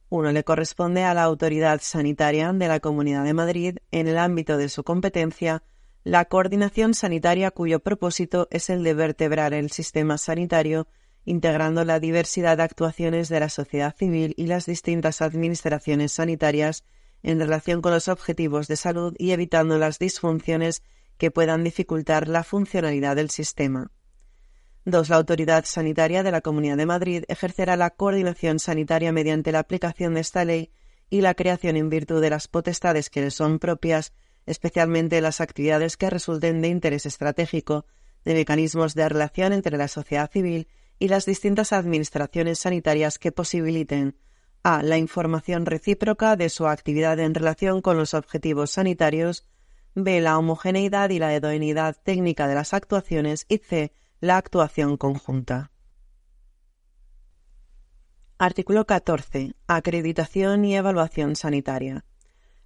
1. 0.09 0.33
Le 0.33 0.45
corresponde 0.45 1.05
a 1.05 1.12
la 1.12 1.25
autoridad 1.25 1.81
sanitaria 1.83 2.53
de 2.55 2.69
la 2.69 2.81
Comunidad 2.81 3.25
de 3.25 3.35
Madrid, 3.35 3.79
en 3.91 4.09
el 4.09 4.17
ámbito 4.17 4.57
de 4.57 4.71
su 4.71 4.83
competencia, 4.83 5.62
la 6.07 6.25
coordinación 6.27 6.95
sanitaria 6.95 7.51
cuyo 7.51 7.81
propósito 7.81 8.47
es 8.53 8.71
el 8.71 8.85
de 8.85 8.95
vertebrar 8.95 9.53
el 9.53 9.73
sistema 9.73 10.19
sanitario, 10.19 10.87
integrando 11.25 11.85
la 11.85 11.99
diversidad 11.99 12.59
de 12.59 12.62
actuaciones 12.62 13.29
de 13.29 13.40
la 13.40 13.49
sociedad 13.49 13.92
civil 13.92 14.33
y 14.37 14.47
las 14.47 14.66
distintas 14.66 15.21
administraciones 15.21 16.12
sanitarias 16.12 16.85
en 17.25 17.40
relación 17.40 17.83
con 17.83 17.90
los 17.90 18.07
objetivos 18.07 18.69
de 18.69 18.77
salud 18.77 19.16
y 19.19 19.33
evitando 19.33 19.79
las 19.79 19.99
disfunciones 19.99 20.85
que 21.19 21.33
puedan 21.33 21.64
dificultar 21.64 22.29
la 22.29 22.45
funcionalidad 22.45 23.16
del 23.16 23.31
sistema. 23.31 23.90
2. 24.85 25.09
La 25.09 25.16
Autoridad 25.16 25.64
Sanitaria 25.66 26.23
de 26.23 26.31
la 26.31 26.40
Comunidad 26.40 26.77
de 26.77 26.87
Madrid 26.87 27.25
ejercerá 27.27 27.75
la 27.75 27.90
coordinación 27.90 28.61
sanitaria 28.61 29.11
mediante 29.11 29.51
la 29.51 29.59
aplicación 29.59 30.14
de 30.14 30.21
esta 30.21 30.45
ley 30.45 30.71
y 31.11 31.23
la 31.23 31.35
creación 31.35 31.75
en 31.75 31.90
virtud 31.90 32.23
de 32.23 32.31
las 32.31 32.47
potestades 32.47 33.11
que 33.11 33.23
le 33.23 33.33
son 33.33 33.59
propias, 33.59 34.12
especialmente 34.46 35.20
las 35.20 35.40
actividades 35.40 35.96
que 35.96 36.09
resulten 36.09 36.62
de 36.62 36.68
interés 36.68 37.04
estratégico, 37.04 37.85
de 38.24 38.35
mecanismos 38.35 38.94
de 38.94 39.09
relación 39.09 39.52
entre 39.52 39.76
la 39.76 39.88
sociedad 39.88 40.30
civil 40.30 40.68
y 40.98 41.09
las 41.09 41.26
distintas 41.26 41.72
administraciones 41.72 42.61
sanitarias 42.61 43.18
que 43.18 43.32
posibiliten 43.32 44.16
a. 44.62 44.82
la 44.82 44.98
información 44.98 45.66
recíproca 45.66 46.37
de 46.37 46.48
su 46.48 46.66
actividad 46.66 47.20
en 47.20 47.35
relación 47.35 47.82
con 47.82 47.96
los 47.96 48.14
objetivos 48.14 48.72
sanitarios, 48.72 49.44
b. 49.94 50.20
la 50.20 50.38
homogeneidad 50.38 51.11
y 51.11 51.18
la 51.18 51.35
idoneidad 51.35 51.96
técnica 52.02 52.48
de 52.48 52.54
las 52.54 52.74
actuaciones 52.74 53.46
y 53.48 53.59
c. 53.59 53.92
la 54.20 54.37
actuación 54.38 54.96
conjunta. 54.96 55.70
Artículo 58.38 58.87
14. 58.87 59.54
Acreditación 59.66 60.64
y 60.64 60.76
evaluación 60.76 61.37
sanitaria. 61.37 62.04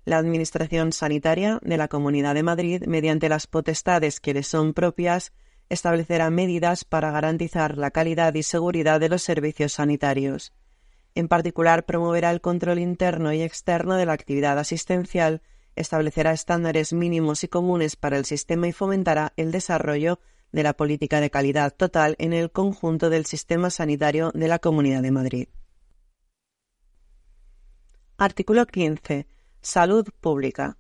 La 0.04 0.18
Administración 0.18 0.92
Sanitaria 0.92 1.58
de 1.62 1.76
la 1.76 1.88
Comunidad 1.88 2.34
de 2.34 2.42
Madrid, 2.42 2.84
mediante 2.86 3.28
las 3.28 3.46
potestades 3.46 4.20
que 4.20 4.34
le 4.34 4.42
son 4.42 4.74
propias, 4.74 5.32
establecerá 5.68 6.30
medidas 6.30 6.84
para 6.84 7.10
garantizar 7.10 7.78
la 7.78 7.90
calidad 7.90 8.34
y 8.34 8.42
seguridad 8.42 9.00
de 9.00 9.08
los 9.08 9.22
servicios 9.22 9.74
sanitarios 9.74 10.52
en 11.14 11.28
particular, 11.28 11.84
promoverá 11.84 12.30
el 12.30 12.40
control 12.40 12.78
interno 12.78 13.32
y 13.32 13.42
externo 13.42 13.96
de 13.96 14.06
la 14.06 14.12
actividad 14.12 14.58
asistencial, 14.58 15.42
establecerá 15.76 16.32
estándares 16.32 16.92
mínimos 16.92 17.42
y 17.44 17.48
comunes 17.48 17.96
para 17.96 18.16
el 18.16 18.24
sistema 18.24 18.68
y 18.68 18.72
fomentará 18.72 19.32
el 19.36 19.50
desarrollo 19.50 20.20
de 20.52 20.62
la 20.62 20.74
política 20.74 21.20
de 21.20 21.30
calidad 21.30 21.74
total 21.74 22.16
en 22.18 22.32
el 22.32 22.50
conjunto 22.50 23.10
del 23.10 23.26
sistema 23.26 23.70
sanitario 23.70 24.30
de 24.34 24.48
la 24.48 24.58
Comunidad 24.58 25.02
de 25.02 25.10
Madrid. 25.10 25.48
Artículo 28.16 28.66
15. 28.66 29.26
Salud 29.62 30.08
pública. 30.22 30.78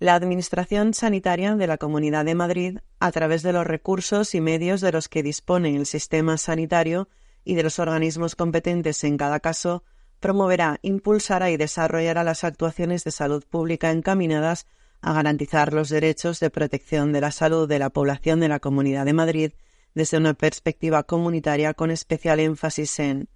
La 0.00 0.16
Administración 0.16 0.94
Sanitaria 0.94 1.54
de 1.54 1.68
la 1.68 1.78
Comunidad 1.78 2.24
de 2.24 2.34
Madrid, 2.34 2.78
a 2.98 3.12
través 3.12 3.44
de 3.44 3.52
los 3.52 3.64
recursos 3.64 4.34
y 4.34 4.40
medios 4.40 4.80
de 4.80 4.90
los 4.90 5.08
que 5.08 5.22
dispone 5.22 5.76
el 5.76 5.86
sistema 5.86 6.36
sanitario, 6.36 7.08
y 7.44 7.54
de 7.54 7.62
los 7.62 7.78
organismos 7.78 8.34
competentes 8.34 9.04
en 9.04 9.16
cada 9.16 9.38
caso, 9.38 9.84
promoverá, 10.18 10.80
impulsará 10.82 11.52
y 11.52 11.56
desarrollará 11.56 12.24
las 12.24 12.42
actuaciones 12.42 13.04
de 13.04 13.12
salud 13.12 13.44
pública 13.48 13.92
encaminadas 13.92 14.66
a 15.02 15.12
garantizar 15.12 15.72
los 15.72 15.88
derechos 15.88 16.40
de 16.40 16.50
protección 16.50 17.12
de 17.12 17.20
la 17.20 17.30
salud 17.30 17.68
de 17.68 17.78
la 17.78 17.90
población 17.90 18.40
de 18.40 18.48
la 18.48 18.58
Comunidad 18.58 19.04
de 19.04 19.12
Madrid 19.12 19.52
desde 19.94 20.16
una 20.16 20.34
perspectiva 20.34 21.04
comunitaria 21.04 21.74
con 21.74 21.92
especial 21.92 22.40
énfasis 22.40 22.98
en 22.98 23.28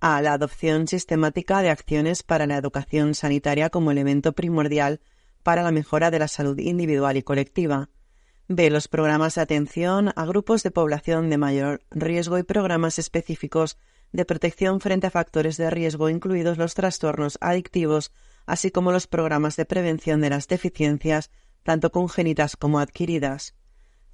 a. 0.00 0.22
la 0.22 0.32
adopción 0.32 0.86
sistemática 0.88 1.62
de 1.62 1.70
acciones 1.70 2.22
para 2.22 2.46
la 2.46 2.56
educación 2.56 3.14
sanitaria 3.14 3.70
como 3.70 3.90
elemento 3.90 4.32
primordial 4.32 5.00
para 5.42 5.62
la 5.62 5.70
mejora 5.70 6.10
de 6.10 6.18
la 6.18 6.28
salud 6.28 6.58
individual 6.58 7.16
y 7.16 7.22
colectiva, 7.22 7.88
B. 8.52 8.68
Los 8.68 8.88
programas 8.88 9.36
de 9.36 9.42
atención 9.42 10.12
a 10.16 10.24
grupos 10.24 10.64
de 10.64 10.72
población 10.72 11.30
de 11.30 11.38
mayor 11.38 11.82
riesgo 11.92 12.36
y 12.36 12.42
programas 12.42 12.98
específicos 12.98 13.78
de 14.10 14.24
protección 14.24 14.80
frente 14.80 15.06
a 15.06 15.10
factores 15.10 15.56
de 15.56 15.70
riesgo, 15.70 16.08
incluidos 16.08 16.58
los 16.58 16.74
trastornos 16.74 17.38
adictivos, 17.40 18.10
así 18.46 18.72
como 18.72 18.90
los 18.90 19.06
programas 19.06 19.54
de 19.54 19.66
prevención 19.66 20.20
de 20.20 20.30
las 20.30 20.48
deficiencias, 20.48 21.30
tanto 21.62 21.92
congénitas 21.92 22.56
como 22.56 22.80
adquiridas. 22.80 23.54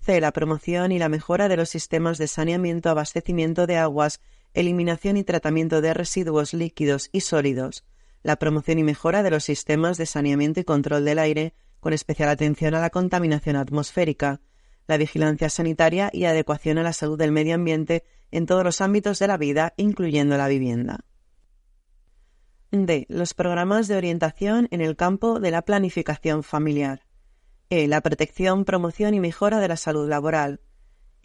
C. 0.01 0.21
La 0.21 0.33
promoción 0.33 0.93
y 0.93 0.99
la 0.99 1.09
mejora 1.09 1.49
de 1.49 1.57
los 1.57 1.71
sistemas 1.71 2.19
de 2.19 2.29
saneamiento, 2.29 2.91
abastecimiento 2.91 3.67
de 3.67 3.79
aguas, 3.79 4.21
eliminación 4.57 5.17
y 5.17 5.23
tratamiento 5.23 5.81
de 5.81 5.95
residuos 5.95 6.55
líquidos 6.55 7.11
y 7.13 7.21
sólidos. 7.21 7.85
La 8.23 8.37
promoción 8.37 8.79
y 8.79 8.83
mejora 8.83 9.23
de 9.23 9.31
los 9.31 9.45
sistemas 9.45 9.99
de 9.99 10.07
saneamiento 10.07 10.59
y 10.59 10.65
control 10.65 11.05
del 11.05 11.21
aire, 11.21 11.55
con 11.79 11.93
especial 11.93 12.31
atención 12.31 12.75
a 12.75 12.81
la 12.81 12.91
contaminación 12.91 13.55
atmosférica, 13.55 14.41
la 14.89 14.97
vigilancia 14.97 15.51
sanitaria 15.51 16.11
y 16.13 16.25
adecuación 16.25 16.79
a 16.79 16.83
la 16.83 16.93
salud 16.93 17.19
del 17.19 17.33
medio 17.33 17.55
ambiente 17.55 18.05
en 18.31 18.47
todos 18.47 18.65
los 18.65 18.81
ámbitos 18.81 19.19
de 19.19 19.29
la 19.29 19.37
vida, 19.37 19.75
incluyendo 19.77 20.37
la 20.37 20.49
vivienda. 20.49 21.05
D. 22.71 23.07
Los 23.09 23.35
programas 23.35 23.89
de 23.89 23.97
orientación 23.97 24.69
en 24.71 24.81
el 24.81 24.97
campo 24.97 25.39
de 25.39 25.51
la 25.51 25.63
planificación 25.63 26.43
familiar. 26.43 27.07
E. 27.71 27.87
La 27.87 28.01
protección, 28.01 28.65
promoción 28.65 29.15
y 29.15 29.21
mejora 29.21 29.61
de 29.61 29.69
la 29.69 29.77
salud 29.77 30.09
laboral. 30.09 30.61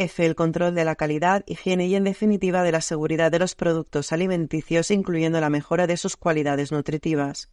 F. 0.04 0.26
El 0.26 0.34
control 0.34 0.74
de 0.74 0.84
la 0.84 0.96
calidad, 0.96 1.44
higiene 1.46 1.86
y, 1.86 1.96
en 1.96 2.04
definitiva, 2.04 2.64
de 2.64 2.72
la 2.72 2.82
seguridad 2.82 3.32
de 3.32 3.38
los 3.38 3.54
productos 3.54 4.12
alimenticios, 4.12 4.90
incluyendo 4.90 5.40
la 5.40 5.52
mejora 5.52 5.86
de 5.86 5.96
sus 5.96 6.18
cualidades 6.18 6.72
nutritivas. 6.72 7.52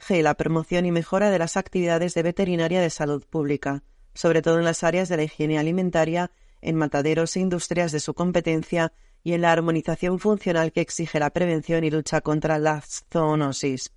G. 0.00 0.22
La 0.22 0.34
promoción 0.34 0.86
y 0.86 0.92
mejora 0.92 1.30
de 1.30 1.38
las 1.38 1.56
actividades 1.56 2.14
de 2.14 2.24
veterinaria 2.24 2.80
de 2.80 2.90
salud 2.90 3.24
pública, 3.24 3.84
sobre 4.12 4.42
todo 4.42 4.58
en 4.58 4.64
las 4.64 4.82
áreas 4.82 5.08
de 5.08 5.18
la 5.18 5.22
higiene 5.22 5.56
alimentaria, 5.56 6.32
en 6.60 6.74
mataderos 6.74 7.36
e 7.36 7.40
industrias 7.40 7.92
de 7.92 8.00
su 8.00 8.12
competencia 8.12 8.92
y 9.22 9.34
en 9.34 9.42
la 9.42 9.52
armonización 9.52 10.18
funcional 10.18 10.72
que 10.72 10.80
exige 10.80 11.20
la 11.20 11.30
prevención 11.30 11.84
y 11.84 11.90
lucha 11.90 12.20
contra 12.22 12.58
la 12.58 12.82
zoonosis. 13.12 13.92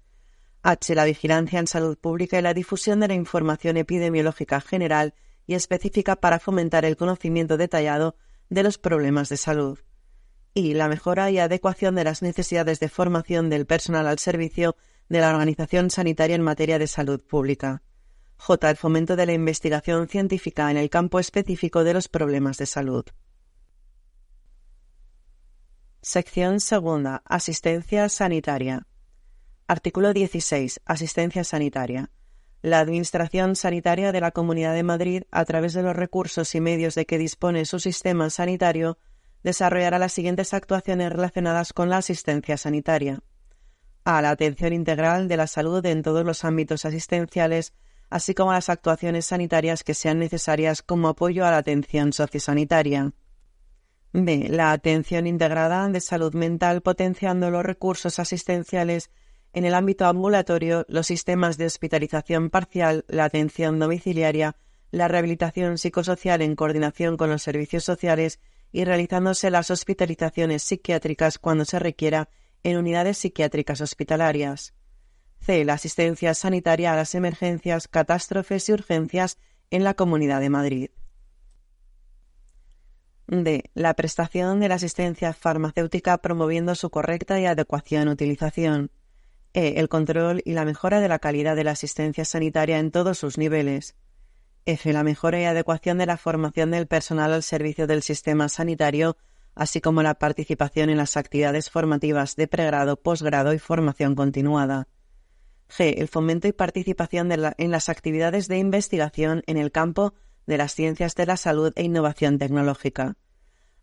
H. 0.62 0.94
La 0.94 1.06
vigilancia 1.06 1.58
en 1.58 1.66
salud 1.66 1.98
pública 1.98 2.38
y 2.38 2.44
la 2.44 2.54
difusión 2.54 3.00
de 3.00 3.08
la 3.08 3.16
información 3.16 3.78
epidemiológica 3.78 4.62
general 4.62 5.16
y 5.48 5.56
específica 5.56 6.16
para 6.16 6.40
fomentar 6.40 6.86
el 6.86 6.98
conocimiento 6.98 7.58
detallado 7.58 8.16
de 8.50 8.64
los 8.64 8.78
problemas 8.78 9.30
de 9.30 9.38
salud. 9.38 9.80
Y 10.54 10.74
la 10.74 10.88
mejora 10.88 11.32
y 11.32 11.40
adecuación 11.40 11.96
de 11.96 12.04
las 12.04 12.22
necesidades 12.22 12.80
de 12.80 12.90
formación 12.90 13.50
del 13.50 13.66
personal 13.66 14.08
al 14.08 14.20
servicio 14.20 14.76
de 15.10 15.20
la 15.20 15.30
Organización 15.30 15.90
Sanitaria 15.90 16.36
en 16.36 16.42
materia 16.42 16.80
de 16.80 16.88
salud 16.88 17.22
pública. 17.22 17.84
J. 18.38 18.70
El 18.70 18.78
fomento 18.78 19.16
de 19.16 19.26
la 19.26 19.34
investigación 19.34 20.08
científica 20.08 20.72
en 20.72 20.78
el 20.78 20.90
campo 20.90 21.20
específico 21.20 21.84
de 21.84 21.94
los 21.94 22.08
problemas 22.08 22.58
de 22.58 22.66
salud. 22.66 23.06
Sección 26.02 26.60
segunda. 26.60 27.22
Asistencia 27.26 28.10
sanitaria. 28.10 28.88
Artículo 29.68 30.14
16. 30.14 30.82
Asistencia 30.86 31.44
sanitaria. 31.44 32.10
La 32.62 32.80
Administración 32.80 33.56
Sanitaria 33.56 34.12
de 34.12 34.22
la 34.22 34.32
Comunidad 34.32 34.76
de 34.76 34.84
Madrid, 34.84 35.24
a 35.32 35.46
través 35.46 35.74
de 35.74 35.82
los 35.82 35.96
recursos 35.96 36.54
y 36.54 36.62
medios 36.62 36.94
de 36.94 37.08
que 37.08 37.18
dispone 37.18 37.66
su 37.66 37.80
sistema 37.80 38.30
sanitario, 38.30 39.00
desarrollará 39.42 39.98
las 39.98 40.14
siguientes 40.14 40.54
actuaciones 40.54 41.12
relacionadas 41.12 41.74
con 41.74 41.90
la 41.90 41.98
asistencia 41.98 42.58
sanitaria. 42.58 43.22
A. 44.04 44.22
La 44.22 44.30
atención 44.30 44.74
integral 44.74 45.28
de 45.28 45.38
la 45.38 45.48
salud 45.48 45.84
en 45.88 46.04
todos 46.04 46.24
los 46.24 46.46
ámbitos 46.46 46.86
asistenciales, 46.86 47.74
así 48.12 48.36
como 48.36 48.54
las 48.54 48.70
actuaciones 48.70 49.26
sanitarias 49.26 49.84
que 49.84 49.96
sean 49.96 50.20
necesarias 50.20 50.84
como 50.84 51.08
apoyo 51.08 51.46
a 51.46 51.52
la 51.52 51.58
atención 51.58 52.14
sociosanitaria. 52.14 53.12
B. 54.14 54.50
La 54.50 54.72
atención 54.72 55.26
integrada 55.26 55.88
de 55.88 56.02
salud 56.02 56.36
mental 56.36 56.82
potenciando 56.82 57.50
los 57.50 57.64
recursos 57.64 58.20
asistenciales 58.20 59.10
en 59.54 59.66
el 59.66 59.74
ámbito 59.74 60.06
ambulatorio, 60.06 60.86
los 60.88 61.08
sistemas 61.08 61.58
de 61.58 61.66
hospitalización 61.66 62.50
parcial, 62.50 63.06
la 63.08 63.26
atención 63.26 63.80
domiciliaria, 63.80 64.56
la 64.92 65.08
rehabilitación 65.08 65.78
psicosocial 65.78 66.42
en 66.42 66.56
coordinación 66.56 67.18
con 67.18 67.30
los 67.30 67.44
servicios 67.44 67.84
sociales 67.84 68.40
y 68.72 68.86
realizándose 68.86 69.52
las 69.52 69.72
hospitalizaciones 69.72 70.64
psiquiátricas 70.64 71.38
cuando 71.38 71.66
se 71.66 71.80
requiera 71.80 72.30
en 72.64 72.78
unidades 72.78 73.18
psiquiátricas 73.18 73.82
hospitalarias. 73.82 74.74
C. 75.42 75.66
La 75.66 75.74
asistencia 75.74 76.34
sanitaria 76.34 76.94
a 76.94 76.96
las 76.96 77.16
emergencias, 77.16 77.88
catástrofes 77.88 78.70
y 78.70 78.74
urgencias 78.74 79.38
en 79.72 79.84
la 79.84 79.96
Comunidad 79.96 80.40
de 80.40 80.50
Madrid. 80.50 80.90
D. 83.28 83.64
La 83.74 83.94
prestación 83.94 84.60
de 84.60 84.68
la 84.68 84.76
asistencia 84.76 85.34
farmacéutica 85.34 86.18
promoviendo 86.18 86.76
su 86.76 86.90
correcta 86.90 87.40
y 87.40 87.46
adecuación 87.46 88.10
utilización. 88.10 88.92
E. 89.54 89.80
El 89.80 89.90
control 89.90 90.42
y 90.46 90.54
la 90.54 90.66
mejora 90.66 91.02
de 91.02 91.10
la 91.10 91.20
calidad 91.20 91.56
de 91.56 91.64
la 91.64 91.72
asistencia 91.72 92.26
sanitaria 92.26 92.80
en 92.80 92.92
todos 92.92 93.18
sus 93.18 93.38
niveles. 93.38 93.96
F. 94.66 94.94
La 94.94 95.04
mejora 95.04 95.42
y 95.42 95.46
adecuación 95.46 95.98
de 95.98 96.06
la 96.06 96.18
formación 96.18 96.72
del 96.72 96.88
personal 96.88 97.34
al 97.34 97.44
servicio 97.44 97.88
del 97.88 98.04
sistema 98.04 98.48
sanitario, 98.48 99.18
así 99.56 99.82
como 99.82 100.04
la 100.04 100.16
participación 100.16 100.90
en 100.90 100.98
las 100.98 101.18
actividades 101.18 101.70
formativas 101.70 102.36
de 102.36 102.48
pregrado, 102.48 102.96
posgrado 102.96 103.54
y 103.54 103.60
formación 103.60 104.16
continuada. 104.16 104.88
G. 105.70 105.96
El 105.98 106.08
fomento 106.08 106.48
y 106.48 106.54
participación 106.54 107.32
en 107.32 107.72
las 107.72 107.90
actividades 107.90 108.48
de 108.48 108.58
investigación 108.58 109.44
en 109.48 109.58
el 109.58 109.72
campo 109.72 110.14
de 110.46 110.58
las 110.58 110.76
ciencias 110.76 111.16
de 111.16 111.26
la 111.26 111.38
salud 111.38 111.74
e 111.76 111.84
innovación 111.84 112.38
tecnológica. 112.38 113.16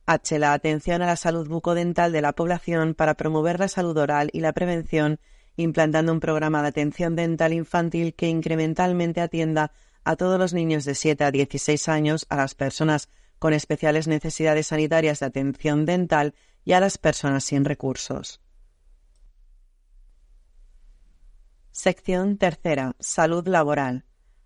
H. 0.06 0.38
La 0.38 0.52
atención 0.52 1.02
a 1.02 1.06
la 1.06 1.16
salud 1.16 1.48
bucodental 1.48 2.12
de 2.12 2.22
la 2.22 2.32
población 2.32 2.94
para 2.94 3.14
promover 3.14 3.60
la 3.60 3.68
salud 3.68 3.96
oral 3.96 4.30
y 4.32 4.40
la 4.40 4.52
prevención 4.52 5.20
implantando 5.58 6.12
un 6.12 6.20
programa 6.20 6.62
de 6.62 6.68
atención 6.68 7.16
dental 7.16 7.52
infantil 7.52 8.14
que 8.14 8.28
incrementalmente 8.28 9.20
atienda 9.20 9.72
a 10.04 10.16
todos 10.16 10.38
los 10.38 10.54
niños 10.54 10.84
de 10.84 10.94
7 10.94 11.24
a 11.24 11.30
16 11.30 11.88
años, 11.88 12.26
a 12.30 12.36
las 12.36 12.54
personas 12.54 13.08
con 13.38 13.52
especiales 13.52 14.08
necesidades 14.08 14.68
sanitarias 14.68 15.20
de 15.20 15.26
atención 15.26 15.84
dental 15.84 16.34
y 16.64 16.72
a 16.72 16.80
las 16.80 16.96
personas 16.96 17.44
sin 17.44 17.64
recursos. 17.64 18.40
Sección 21.72 22.38
tercera. 22.38 22.96
Salud 22.98 23.46
laboral. 23.46 24.04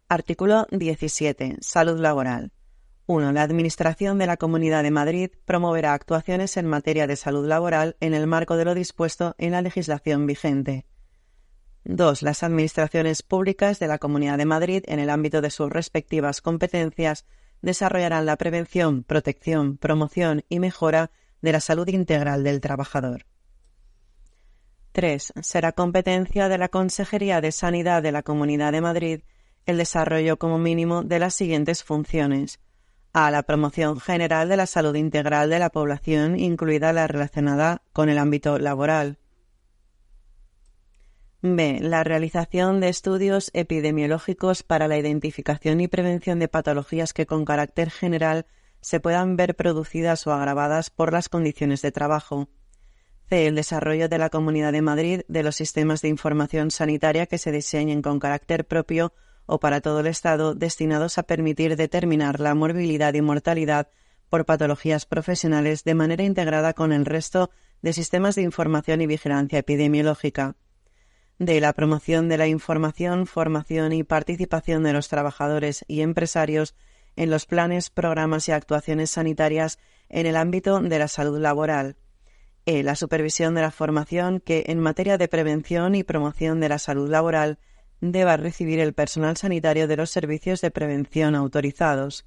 Artículo 0.09 0.67
17. 0.71 1.59
Salud 1.61 1.99
laboral. 1.99 2.53
1. 3.07 3.33
La 3.33 3.43
Administración 3.43 4.19
de 4.19 4.27
la 4.27 4.37
Comunidad 4.37 4.83
de 4.83 4.91
Madrid 4.91 5.31
promoverá 5.45 5.95
actuaciones 5.95 6.57
en 6.57 6.67
materia 6.67 7.07
de 7.07 7.17
salud 7.17 7.47
laboral 7.47 7.97
en 8.01 8.15
el 8.15 8.27
marco 8.27 8.57
de 8.57 8.65
lo 8.65 8.75
dispuesto 8.75 9.35
en 9.39 9.53
la 9.53 9.63
legislación 9.63 10.27
vigente. 10.27 10.87
2. 11.85 12.23
Las 12.23 12.43
administraciones 12.43 13.23
públicas 13.23 13.79
de 13.79 13.89
la 13.89 13.99
Comunidad 13.99 14.39
de 14.39 14.45
Madrid, 14.45 14.85
en 14.87 14.99
el 14.99 15.11
ámbito 15.11 15.41
de 15.41 15.51
sus 15.51 15.71
respectivas 15.71 16.41
competencias, 16.41 17.27
desarrollarán 17.61 18.27
la 18.27 18.37
prevención, 18.37 19.05
protección, 19.05 19.77
promoción 19.79 20.45
y 20.49 20.61
mejora 20.61 21.11
de 21.41 21.53
la 21.53 21.61
salud 21.61 21.89
integral 21.89 22.45
del 22.45 22.61
trabajador. 22.61 23.27
3. 24.93 25.33
Será 25.41 25.73
competencia 25.73 26.49
de 26.49 26.59
la 26.59 26.69
Consejería 26.69 27.41
de 27.41 27.51
Sanidad 27.51 28.03
de 28.03 28.13
la 28.13 28.23
Comunidad 28.23 28.73
de 28.73 28.81
Madrid 28.81 29.21
el 29.65 29.79
desarrollo 29.79 30.39
como 30.39 30.59
mínimo 30.59 31.03
de 31.03 31.19
las 31.19 31.35
siguientes 31.35 31.85
funciones. 31.85 32.61
A. 33.13 33.31
La 33.31 33.43
promoción 33.43 34.01
general 34.01 34.49
de 34.49 34.57
la 34.57 34.67
salud 34.67 34.95
integral 34.95 35.51
de 35.51 35.59
la 35.59 35.71
población, 35.71 36.39
incluida 36.39 36.93
la 36.93 37.07
relacionada 37.07 37.83
con 37.93 38.09
el 38.09 38.19
ámbito 38.19 38.59
laboral. 38.59 39.19
B. 41.45 41.81
La 41.81 42.05
realización 42.05 42.79
de 42.79 42.89
estudios 42.89 43.51
epidemiológicos 43.53 44.63
para 44.63 44.87
la 44.87 44.97
identificación 44.97 45.81
y 45.81 45.89
prevención 45.89 46.39
de 46.39 46.47
patologías 46.47 47.13
que 47.13 47.27
con 47.27 47.45
carácter 47.45 47.91
general 47.91 48.47
se 48.81 49.01
puedan 49.01 49.35
ver 49.35 49.57
producidas 49.57 50.25
o 50.29 50.33
agravadas 50.33 50.91
por 50.91 51.13
las 51.13 51.29
condiciones 51.29 51.83
de 51.83 51.91
trabajo. 51.91 52.49
C. 53.29 53.49
El 53.49 53.57
desarrollo 53.57 54.09
de 54.09 54.19
la 54.19 54.31
Comunidad 54.31 54.71
de 54.71 54.83
Madrid 54.83 55.23
de 55.27 55.43
los 55.43 55.57
sistemas 55.57 56.01
de 56.01 56.11
información 56.11 56.71
sanitaria 56.71 57.27
que 57.27 57.39
se 57.39 57.51
diseñen 57.51 58.03
con 58.03 58.21
carácter 58.21 58.65
propio 58.65 59.13
o 59.45 59.59
para 59.59 59.81
todo 59.81 59.99
el 59.99 60.07
Estado 60.07 60.55
destinados 60.55 61.19
a 61.19 61.25
permitir 61.25 61.75
determinar 61.75 62.39
la 62.39 62.55
morbilidad 62.55 63.15
y 63.15 63.21
mortalidad 63.21 63.89
por 64.29 64.45
patologías 64.45 65.07
profesionales 65.07 65.83
de 65.83 65.95
manera 65.95 66.23
integrada 66.23 66.73
con 66.73 66.93
el 66.93 67.05
resto 67.05 67.51
de 67.81 67.93
sistemas 67.93 68.37
de 68.37 68.43
información 68.43 69.01
y 69.01 69.09
vigilancia 69.09 69.59
epidemiológica 69.59 70.55
de 71.45 71.61
la 71.61 71.73
promoción 71.73 72.29
de 72.29 72.39
la 72.39 72.47
información, 72.47 73.27
formación 73.27 73.93
y 73.93 74.05
participación 74.05 74.85
de 74.85 74.93
los 74.93 75.09
trabajadores 75.09 75.85
y 75.89 76.03
empresarios 76.03 76.77
en 77.17 77.31
los 77.31 77.47
planes, 77.47 77.91
programas 77.91 78.49
y 78.49 78.53
actuaciones 78.53 79.11
sanitarias 79.11 79.81
en 80.09 80.27
el 80.27 80.37
ámbito 80.37 80.79
de 80.81 80.99
la 81.01 81.09
salud 81.09 81.41
laboral. 81.41 81.97
E. 82.65 82.85
La 82.85 82.95
supervisión 82.95 83.57
de 83.57 83.61
la 83.61 83.73
formación 83.73 84.39
que, 84.39 84.67
en 84.69 84.79
materia 84.79 85.19
de 85.19 85.27
prevención 85.27 85.97
y 85.97 86.05
promoción 86.05 86.61
de 86.61 86.69
la 86.69 86.79
salud 86.79 87.11
laboral, 87.11 87.59
deba 88.01 88.37
recibir 88.37 88.79
el 88.79 88.93
personal 88.93 89.37
sanitario 89.37 89.89
de 89.89 89.97
los 89.97 90.11
servicios 90.11 90.61
de 90.61 90.71
prevención 90.71 91.35
autorizados. 91.35 92.25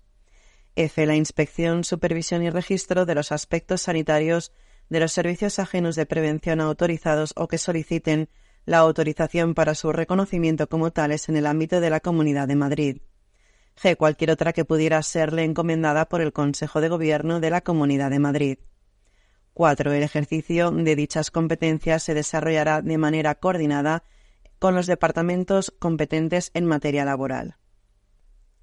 F. 0.76 1.06
La 1.06 1.16
inspección, 1.16 1.86
supervisión 1.86 2.44
y 2.44 2.50
registro 2.50 3.06
de 3.06 3.16
los 3.16 3.32
aspectos 3.32 3.84
sanitarios 3.84 4.52
de 4.90 5.00
los 5.00 5.14
servicios 5.14 5.58
ajenos 5.58 5.96
de 5.96 6.06
prevención 6.06 6.60
autorizados 6.60 7.32
o 7.38 7.48
que 7.48 7.58
soliciten 7.58 8.28
la 8.66 8.80
autorización 8.80 9.54
para 9.54 9.76
su 9.76 9.92
reconocimiento 9.92 10.68
como 10.68 10.92
tales 10.92 11.30
en 11.30 11.38
el 11.38 11.46
ámbito 11.46 11.80
de 11.80 11.90
la 11.90 12.00
Comunidad 12.00 12.48
de 12.48 12.56
Madrid. 12.56 12.98
G. 13.82 13.98
Cualquier 13.98 14.32
otra 14.32 14.54
que 14.54 14.66
pudiera 14.66 15.02
serle 15.04 15.44
encomendada 15.44 16.08
por 16.08 16.22
el 16.22 16.34
Consejo 16.34 16.82
de 16.82 16.90
Gobierno 16.90 17.40
de 17.40 17.50
la 17.50 17.62
Comunidad 17.62 18.10
de 18.10 18.20
Madrid. 18.20 18.58
4. 19.54 19.94
El 19.94 20.04
ejercicio 20.04 20.72
de 20.72 20.96
dichas 20.96 21.32
competencias 21.32 22.04
se 22.04 22.14
desarrollará 22.14 22.82
de 22.82 22.98
manera 22.98 23.36
coordinada 23.36 24.04
con 24.60 24.76
los 24.76 24.88
departamentos 24.88 25.74
competentes 25.80 26.52
en 26.54 26.66
materia 26.66 27.06
laboral. 27.06 27.58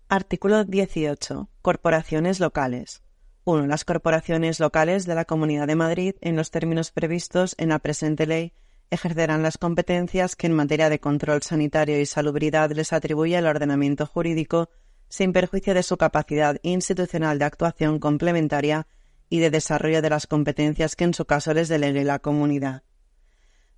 Artículo 0.08 0.64
18. 0.64 1.48
Corporaciones 1.62 2.40
locales. 2.40 3.02
1. 3.44 3.66
Las 3.66 3.84
corporaciones 3.84 4.60
locales 4.60 5.06
de 5.06 5.14
la 5.14 5.24
Comunidad 5.24 5.66
de 5.66 5.76
Madrid, 5.76 6.14
en 6.20 6.36
los 6.36 6.50
términos 6.50 6.90
previstos 6.90 7.54
en 7.58 7.70
la 7.70 7.78
presente 7.78 8.26
ley, 8.26 8.52
ejercerán 8.92 9.42
las 9.42 9.56
competencias 9.56 10.36
que 10.36 10.46
en 10.46 10.52
materia 10.52 10.90
de 10.90 11.00
control 11.00 11.42
sanitario 11.42 11.98
y 11.98 12.04
salubridad 12.04 12.70
les 12.72 12.92
atribuye 12.92 13.36
el 13.36 13.46
ordenamiento 13.46 14.06
jurídico 14.06 14.68
sin 15.08 15.32
perjuicio 15.32 15.72
de 15.72 15.82
su 15.82 15.96
capacidad 15.96 16.58
institucional 16.62 17.38
de 17.38 17.46
actuación 17.46 17.98
complementaria 17.98 18.86
y 19.30 19.38
de 19.38 19.50
desarrollo 19.50 20.02
de 20.02 20.10
las 20.10 20.26
competencias 20.26 20.94
que 20.94 21.04
en 21.04 21.14
su 21.14 21.24
caso 21.24 21.54
les 21.54 21.68
delegue 21.68 22.04
la 22.04 22.18
comunidad. 22.18 22.82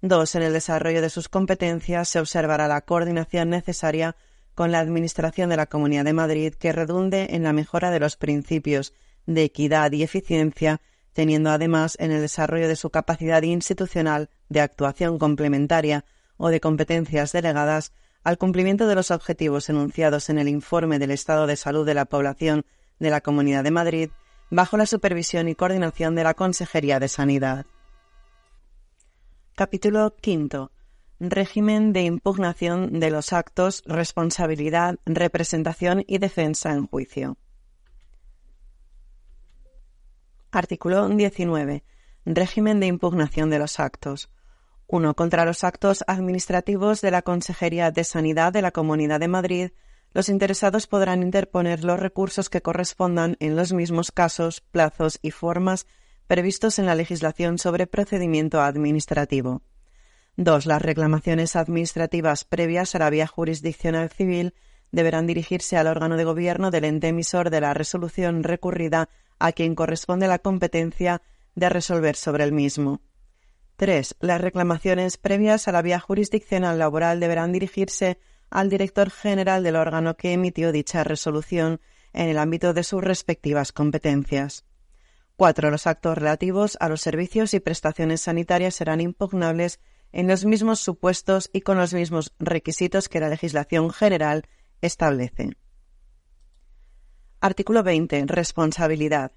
2. 0.00 0.34
En 0.34 0.42
el 0.42 0.52
desarrollo 0.52 1.00
de 1.00 1.10
sus 1.10 1.28
competencias 1.28 2.08
se 2.08 2.18
observará 2.18 2.66
la 2.66 2.80
coordinación 2.80 3.50
necesaria 3.50 4.16
con 4.54 4.72
la 4.72 4.80
Administración 4.80 5.48
de 5.48 5.56
la 5.56 5.66
Comunidad 5.66 6.04
de 6.04 6.12
Madrid 6.12 6.54
que 6.54 6.72
redunde 6.72 7.28
en 7.30 7.44
la 7.44 7.52
mejora 7.52 7.90
de 7.92 8.00
los 8.00 8.16
principios 8.16 8.92
de 9.26 9.44
equidad 9.44 9.92
y 9.92 10.02
eficiencia 10.02 10.80
teniendo 11.14 11.50
además 11.50 11.96
en 11.98 12.12
el 12.12 12.20
desarrollo 12.20 12.68
de 12.68 12.76
su 12.76 12.90
capacidad 12.90 13.42
institucional 13.42 14.28
de 14.50 14.60
actuación 14.60 15.18
complementaria 15.18 16.04
o 16.36 16.48
de 16.48 16.60
competencias 16.60 17.32
delegadas 17.32 17.92
al 18.24 18.36
cumplimiento 18.36 18.86
de 18.86 18.94
los 18.94 19.10
objetivos 19.10 19.68
enunciados 19.68 20.28
en 20.28 20.38
el 20.38 20.48
informe 20.48 20.98
del 20.98 21.12
estado 21.12 21.46
de 21.46 21.56
salud 21.56 21.86
de 21.86 21.94
la 21.94 22.04
población 22.04 22.66
de 22.98 23.10
la 23.10 23.20
Comunidad 23.20 23.64
de 23.64 23.70
Madrid, 23.70 24.10
bajo 24.50 24.76
la 24.76 24.86
supervisión 24.86 25.48
y 25.48 25.54
coordinación 25.54 26.14
de 26.14 26.24
la 26.24 26.34
Consejería 26.34 26.98
de 27.00 27.08
Sanidad. 27.08 27.66
Capítulo 29.54 30.14
V. 30.26 30.68
Régimen 31.20 31.92
de 31.92 32.02
impugnación 32.02 32.98
de 32.98 33.10
los 33.10 33.32
actos, 33.32 33.82
responsabilidad, 33.86 34.96
representación 35.06 36.02
y 36.06 36.18
defensa 36.18 36.72
en 36.72 36.86
juicio. 36.86 37.36
Artículo 40.56 41.08
19. 41.08 41.82
Régimen 42.26 42.78
de 42.78 42.86
impugnación 42.86 43.50
de 43.50 43.58
los 43.58 43.80
actos. 43.80 44.30
1. 44.86 45.14
Contra 45.14 45.44
los 45.44 45.64
actos 45.64 46.04
administrativos 46.06 47.00
de 47.00 47.10
la 47.10 47.22
Consejería 47.22 47.90
de 47.90 48.04
Sanidad 48.04 48.52
de 48.52 48.62
la 48.62 48.70
Comunidad 48.70 49.18
de 49.18 49.28
Madrid, 49.28 49.70
los 50.12 50.28
interesados 50.28 50.86
podrán 50.86 51.22
interponer 51.22 51.82
los 51.82 51.98
recursos 51.98 52.48
que 52.48 52.62
correspondan 52.62 53.36
en 53.40 53.56
los 53.56 53.72
mismos 53.72 54.12
casos, 54.12 54.60
plazos 54.60 55.18
y 55.22 55.32
formas 55.32 55.86
previstos 56.28 56.78
en 56.78 56.86
la 56.86 56.94
legislación 56.94 57.58
sobre 57.58 57.86
procedimiento 57.88 58.60
administrativo. 58.60 59.62
2. 60.36 60.66
Las 60.66 60.82
reclamaciones 60.82 61.56
administrativas 61.56 62.44
previas 62.44 62.94
a 62.94 63.00
la 63.00 63.10
vía 63.10 63.26
jurisdiccional 63.26 64.08
civil 64.08 64.54
deberán 64.92 65.26
dirigirse 65.26 65.76
al 65.76 65.88
órgano 65.88 66.16
de 66.16 66.24
gobierno 66.24 66.70
del 66.70 66.84
ente 66.84 67.08
emisor 67.08 67.50
de 67.50 67.60
la 67.60 67.74
resolución 67.74 68.44
recurrida 68.44 69.08
a 69.44 69.52
quien 69.52 69.74
corresponde 69.74 70.26
la 70.26 70.38
competencia 70.38 71.20
de 71.54 71.68
resolver 71.68 72.16
sobre 72.16 72.44
el 72.44 72.52
mismo. 72.52 73.02
3. 73.76 74.16
Las 74.20 74.40
reclamaciones 74.40 75.18
previas 75.18 75.68
a 75.68 75.72
la 75.72 75.82
vía 75.82 76.00
jurisdiccional 76.00 76.78
laboral 76.78 77.20
deberán 77.20 77.52
dirigirse 77.52 78.18
al 78.48 78.70
director 78.70 79.10
general 79.10 79.62
del 79.62 79.76
órgano 79.76 80.16
que 80.16 80.32
emitió 80.32 80.72
dicha 80.72 81.04
resolución 81.04 81.82
en 82.14 82.30
el 82.30 82.38
ámbito 82.38 82.72
de 82.72 82.84
sus 82.84 83.04
respectivas 83.04 83.72
competencias. 83.72 84.64
4. 85.36 85.70
Los 85.70 85.86
actos 85.86 86.16
relativos 86.16 86.78
a 86.80 86.88
los 86.88 87.02
servicios 87.02 87.52
y 87.52 87.60
prestaciones 87.60 88.22
sanitarias 88.22 88.74
serán 88.74 89.02
impugnables 89.02 89.78
en 90.12 90.26
los 90.26 90.46
mismos 90.46 90.80
supuestos 90.80 91.50
y 91.52 91.60
con 91.60 91.76
los 91.76 91.92
mismos 91.92 92.32
requisitos 92.38 93.10
que 93.10 93.20
la 93.20 93.28
legislación 93.28 93.90
general 93.90 94.46
establece. 94.80 95.50
Artículo 97.44 97.82
20. 97.82 98.24
Responsabilidad. 98.24 99.32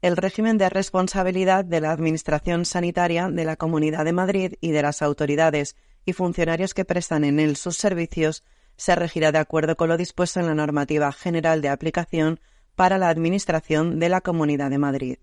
El 0.00 0.16
régimen 0.16 0.56
de 0.56 0.70
responsabilidad 0.70 1.62
de 1.62 1.82
la 1.82 1.92
Administración 1.92 2.64
Sanitaria 2.64 3.28
de 3.28 3.44
la 3.44 3.56
Comunidad 3.56 4.06
de 4.06 4.14
Madrid 4.14 4.54
y 4.62 4.70
de 4.70 4.80
las 4.80 5.02
autoridades 5.02 5.76
y 6.06 6.14
funcionarios 6.14 6.72
que 6.72 6.86
prestan 6.86 7.22
en 7.22 7.38
él 7.38 7.56
sus 7.56 7.76
servicios 7.76 8.44
se 8.78 8.94
regirá 8.96 9.30
de 9.30 9.40
acuerdo 9.40 9.76
con 9.76 9.90
lo 9.90 9.98
dispuesto 9.98 10.40
en 10.40 10.46
la 10.46 10.54
normativa 10.54 11.12
general 11.12 11.60
de 11.60 11.68
aplicación 11.68 12.40
para 12.76 12.96
la 12.96 13.10
Administración 13.10 13.98
de 13.98 14.08
la 14.08 14.22
Comunidad 14.22 14.70
de 14.70 14.78
Madrid. 14.78 15.18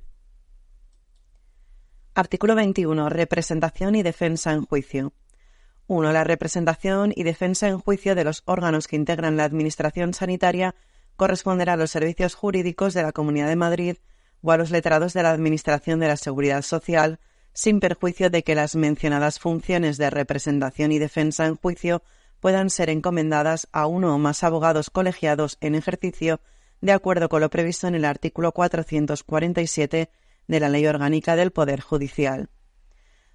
Artículo 2.13 2.53
21. 2.53 3.09
Representación 3.09 3.95
y 3.95 4.03
defensa 4.03 4.53
en 4.53 4.63
juicio. 4.63 5.11
1. 5.87 6.11
La 6.11 6.23
representación 6.23 7.13
y 7.15 7.23
defensa 7.23 7.67
en 7.67 7.79
juicio 7.79 8.13
de 8.13 8.25
los 8.25 8.43
órganos 8.45 8.87
que 8.87 8.95
integran 8.95 9.37
la 9.37 9.45
Administración 9.45 10.13
sanitaria 10.13 10.75
corresponderá 11.17 11.73
a 11.73 11.77
los 11.77 11.91
servicios 11.91 12.35
jurídicos 12.35 12.93
de 12.93 13.03
la 13.03 13.11
Comunidad 13.11 13.47
de 13.47 13.57
Madrid 13.57 13.97
o 14.41 14.51
a 14.51 14.57
los 14.57 14.71
letrados 14.71 15.13
de 15.13 15.23
la 15.23 15.31
Administración 15.31 15.99
de 15.99 16.07
la 16.07 16.15
Seguridad 16.15 16.61
Social, 16.61 17.19
sin 17.53 17.79
perjuicio 17.79 18.29
de 18.29 18.43
que 18.43 18.55
las 18.55 18.75
mencionadas 18.75 19.39
funciones 19.39 19.97
de 19.97 20.09
representación 20.09 20.91
y 20.91 20.99
defensa 20.99 21.47
en 21.47 21.55
juicio 21.55 22.03
puedan 22.39 22.69
ser 22.69 22.89
encomendadas 22.89 23.67
a 23.71 23.87
uno 23.87 24.13
o 24.13 24.17
más 24.19 24.43
abogados 24.43 24.89
colegiados 24.91 25.57
en 25.59 25.75
ejercicio 25.75 26.39
de 26.81 26.91
acuerdo 26.91 27.29
con 27.29 27.41
lo 27.41 27.49
previsto 27.49 27.87
en 27.87 27.95
el 27.95 28.05
artículo 28.05 28.51
447 28.51 30.11
de 30.47 30.59
la 30.59 30.69
Ley 30.69 30.85
Orgánica 30.85 31.35
del 31.35 31.51
Poder 31.51 31.81
Judicial. 31.81 32.49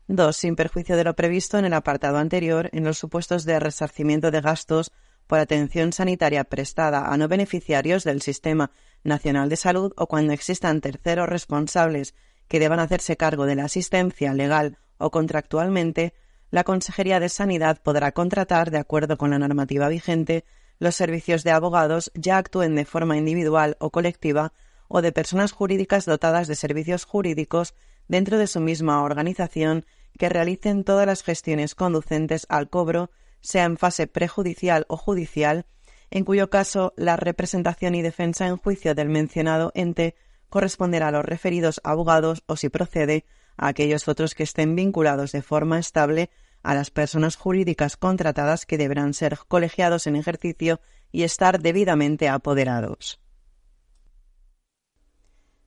2. 0.06 0.36
Sin 0.36 0.56
perjuicio 0.56 0.96
de 0.96 1.04
lo 1.04 1.14
previsto 1.14 1.58
en 1.58 1.64
el 1.64 1.72
apartado 1.72 2.18
anterior, 2.18 2.68
en 2.72 2.84
los 2.84 2.98
supuestos 2.98 3.44
de 3.44 3.58
resarcimiento 3.58 4.30
de 4.30 4.40
gastos 4.40 4.92
por 5.26 5.38
atención 5.38 5.92
sanitaria 5.92 6.44
prestada 6.44 7.12
a 7.12 7.16
no 7.16 7.28
beneficiarios 7.28 8.04
del 8.04 8.22
Sistema 8.22 8.70
Nacional 9.04 9.48
de 9.48 9.56
Salud 9.56 9.92
o 9.96 10.06
cuando 10.06 10.32
existan 10.32 10.80
terceros 10.80 11.28
responsables 11.28 12.14
que 12.48 12.60
deban 12.60 12.80
hacerse 12.80 13.16
cargo 13.16 13.46
de 13.46 13.54
la 13.54 13.64
asistencia 13.64 14.34
legal 14.34 14.78
o 14.98 15.10
contractualmente, 15.10 16.14
la 16.50 16.64
Consejería 16.64 17.18
de 17.18 17.28
Sanidad 17.28 17.80
podrá 17.82 18.12
contratar, 18.12 18.70
de 18.70 18.78
acuerdo 18.78 19.16
con 19.16 19.30
la 19.30 19.38
normativa 19.38 19.88
vigente, 19.88 20.44
los 20.78 20.94
servicios 20.94 21.44
de 21.44 21.50
abogados 21.50 22.10
ya 22.14 22.36
actúen 22.36 22.74
de 22.74 22.84
forma 22.84 23.16
individual 23.16 23.76
o 23.80 23.90
colectiva 23.90 24.52
o 24.88 25.00
de 25.00 25.12
personas 25.12 25.52
jurídicas 25.52 26.04
dotadas 26.04 26.48
de 26.48 26.56
servicios 26.56 27.04
jurídicos 27.04 27.74
dentro 28.08 28.36
de 28.36 28.46
su 28.46 28.60
misma 28.60 29.02
organización 29.02 29.86
que 30.18 30.28
realicen 30.28 30.84
todas 30.84 31.06
las 31.06 31.22
gestiones 31.22 31.74
conducentes 31.74 32.46
al 32.50 32.68
cobro, 32.68 33.10
sea 33.42 33.64
en 33.64 33.76
fase 33.76 34.06
prejudicial 34.06 34.86
o 34.88 34.96
judicial, 34.96 35.66
en 36.10 36.24
cuyo 36.24 36.48
caso 36.48 36.94
la 36.96 37.16
representación 37.16 37.94
y 37.94 38.02
defensa 38.02 38.46
en 38.46 38.56
juicio 38.56 38.94
del 38.94 39.08
mencionado 39.08 39.72
ente 39.74 40.14
corresponderá 40.48 41.08
a 41.08 41.12
los 41.12 41.24
referidos 41.24 41.80
abogados 41.84 42.42
o, 42.46 42.56
si 42.56 42.68
procede, 42.68 43.24
a 43.56 43.68
aquellos 43.68 44.08
otros 44.08 44.34
que 44.34 44.42
estén 44.42 44.76
vinculados 44.76 45.32
de 45.32 45.42
forma 45.42 45.78
estable 45.78 46.30
a 46.62 46.74
las 46.74 46.90
personas 46.90 47.36
jurídicas 47.36 47.96
contratadas 47.96 48.66
que 48.66 48.78
deberán 48.78 49.14
ser 49.14 49.38
colegiados 49.48 50.06
en 50.06 50.16
ejercicio 50.16 50.80
y 51.10 51.24
estar 51.24 51.60
debidamente 51.60 52.28
apoderados. 52.28 53.20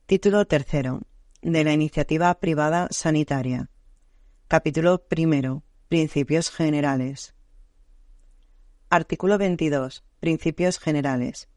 Título 0.06 0.46
tercero. 0.46 1.02
De 1.42 1.64
la 1.64 1.72
iniciativa 1.72 2.32
privada 2.40 2.88
sanitaria. 2.90 3.70
Capítulo 4.48 5.06
primero. 5.06 5.64
Principios 5.88 6.50
generales. 6.50 7.35
Artículo 8.88 9.36
22. 9.36 10.04
Principios 10.20 10.78
generales. 10.78 11.48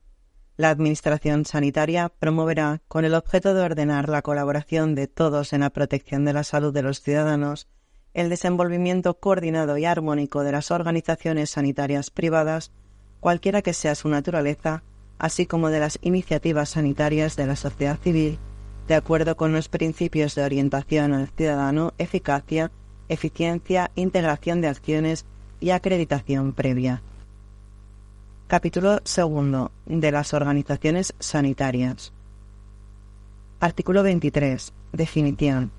La 0.58 0.72
Administración 0.72 1.46
sanitaria 1.46 2.10
promoverá, 2.10 2.82
con 2.88 3.06
el 3.06 3.14
objeto 3.14 3.54
de 3.54 3.62
ordenar 3.62 4.10
la 4.10 4.24
colaboración 4.24 4.96
de 4.96 5.06
todos 5.06 5.54
en 5.54 5.60
la 5.60 5.70
protección 5.70 6.26
de 6.26 6.34
la 6.34 6.44
salud 6.44 6.74
de 6.74 6.82
los 6.82 7.02
ciudadanos, 7.02 7.68
el 8.16 8.30
desenvolvimiento 8.30 9.20
coordinado 9.20 9.78
y 9.78 9.86
armónico 9.86 10.42
de 10.42 10.54
las 10.54 10.72
organizaciones 10.72 11.52
sanitarias 11.52 12.10
privadas, 12.10 12.72
cualquiera 13.20 13.62
que 13.62 13.74
sea 13.74 13.94
su 13.94 14.10
naturaleza, 14.10 14.82
así 15.20 15.46
como 15.46 15.70
de 15.70 15.82
las 15.82 16.00
iniciativas 16.02 16.70
sanitarias 16.70 17.36
de 17.36 17.46
la 17.46 17.56
sociedad 17.56 18.00
civil, 18.00 18.40
de 18.88 18.96
acuerdo 18.96 19.38
con 19.38 19.54
los 19.54 19.70
principios 19.70 20.34
de 20.34 20.46
orientación 20.46 21.14
al 21.14 21.28
ciudadano, 21.28 21.94
eficacia, 22.00 22.72
eficiencia, 23.08 23.92
integración 23.94 24.62
de 24.62 24.70
acciones 24.70 25.28
y 25.60 25.70
acreditación 25.70 26.54
previa. 26.54 27.04
Capítulo 28.50 28.98
segundo 29.04 29.72
de 29.86 30.12
las 30.12 30.34
organizaciones 30.34 31.14
sanitarias. 31.20 32.14
Artículo 33.60 34.02
23. 34.02 34.74
Definición. 34.92 35.72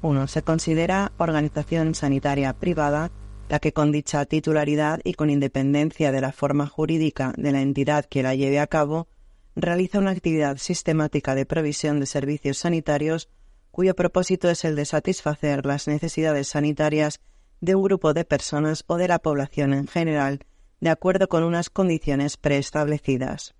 1. 0.00 0.26
Se 0.26 0.40
considera 0.40 1.12
organización 1.18 1.94
sanitaria 1.94 2.54
privada 2.54 3.10
la 3.50 3.58
que 3.58 3.74
con 3.74 3.92
dicha 3.92 4.24
titularidad 4.24 5.00
y 5.04 5.12
con 5.12 5.28
independencia 5.28 6.10
de 6.10 6.22
la 6.22 6.32
forma 6.32 6.66
jurídica 6.66 7.34
de 7.36 7.52
la 7.52 7.60
entidad 7.60 8.06
que 8.06 8.22
la 8.22 8.34
lleve 8.34 8.60
a 8.60 8.66
cabo, 8.66 9.06
realiza 9.54 9.98
una 9.98 10.12
actividad 10.12 10.56
sistemática 10.56 11.34
de 11.34 11.44
provisión 11.44 12.00
de 12.00 12.06
servicios 12.06 12.56
sanitarios 12.56 13.28
cuyo 13.72 13.94
propósito 13.94 14.48
es 14.48 14.64
el 14.64 14.74
de 14.74 14.86
satisfacer 14.86 15.66
las 15.66 15.86
necesidades 15.86 16.48
sanitarias 16.48 17.20
de 17.60 17.74
un 17.74 17.82
grupo 17.82 18.14
de 18.14 18.24
personas 18.24 18.84
o 18.86 18.96
de 18.96 19.08
la 19.08 19.18
población 19.18 19.74
en 19.74 19.86
general, 19.86 20.46
de 20.80 20.90
acuerdo 20.90 21.28
con 21.28 21.42
unas 21.42 21.70
condiciones 21.70 22.36
preestablecidas. 22.36 23.54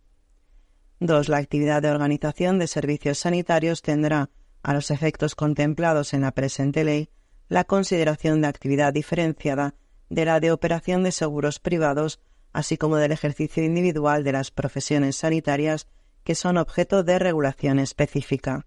2. 1.01 1.29
La 1.29 1.39
actividad 1.39 1.83
de 1.83 1.91
organización 1.91 2.59
de 2.59 2.67
servicios 2.67 3.19
sanitarios 3.19 3.83
tendrá, 3.83 4.31
a 4.63 4.75
los 4.75 4.91
efectos 4.91 5.35
contemplados 5.35 6.13
en 6.13 6.23
la 6.23 6.33
presente 6.33 6.85
ley, 6.85 7.09
la 7.49 7.65
consideración 7.65 8.41
de 8.41 8.49
actividad 8.49 8.93
diferenciada 8.93 9.75
de 10.09 10.25
la 10.25 10.41
de 10.41 10.53
operación 10.53 11.03
de 11.03 11.13
seguros 11.13 11.59
privados 11.59 12.21
así 12.53 12.77
como 12.77 12.97
del 12.97 13.13
ejercicio 13.13 13.65
individual 13.65 14.25
de 14.25 14.33
las 14.33 14.51
profesiones 14.51 15.17
sanitarias 15.17 15.87
que 16.25 16.35
son 16.35 16.57
objeto 16.59 17.03
de 17.03 17.19
regulación 17.19 17.79
específica. 17.79 18.67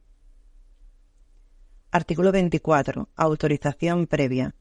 Artículo 1.92 2.32
24. 2.32 3.10
Autorización 3.16 4.08
previa. 4.08 4.56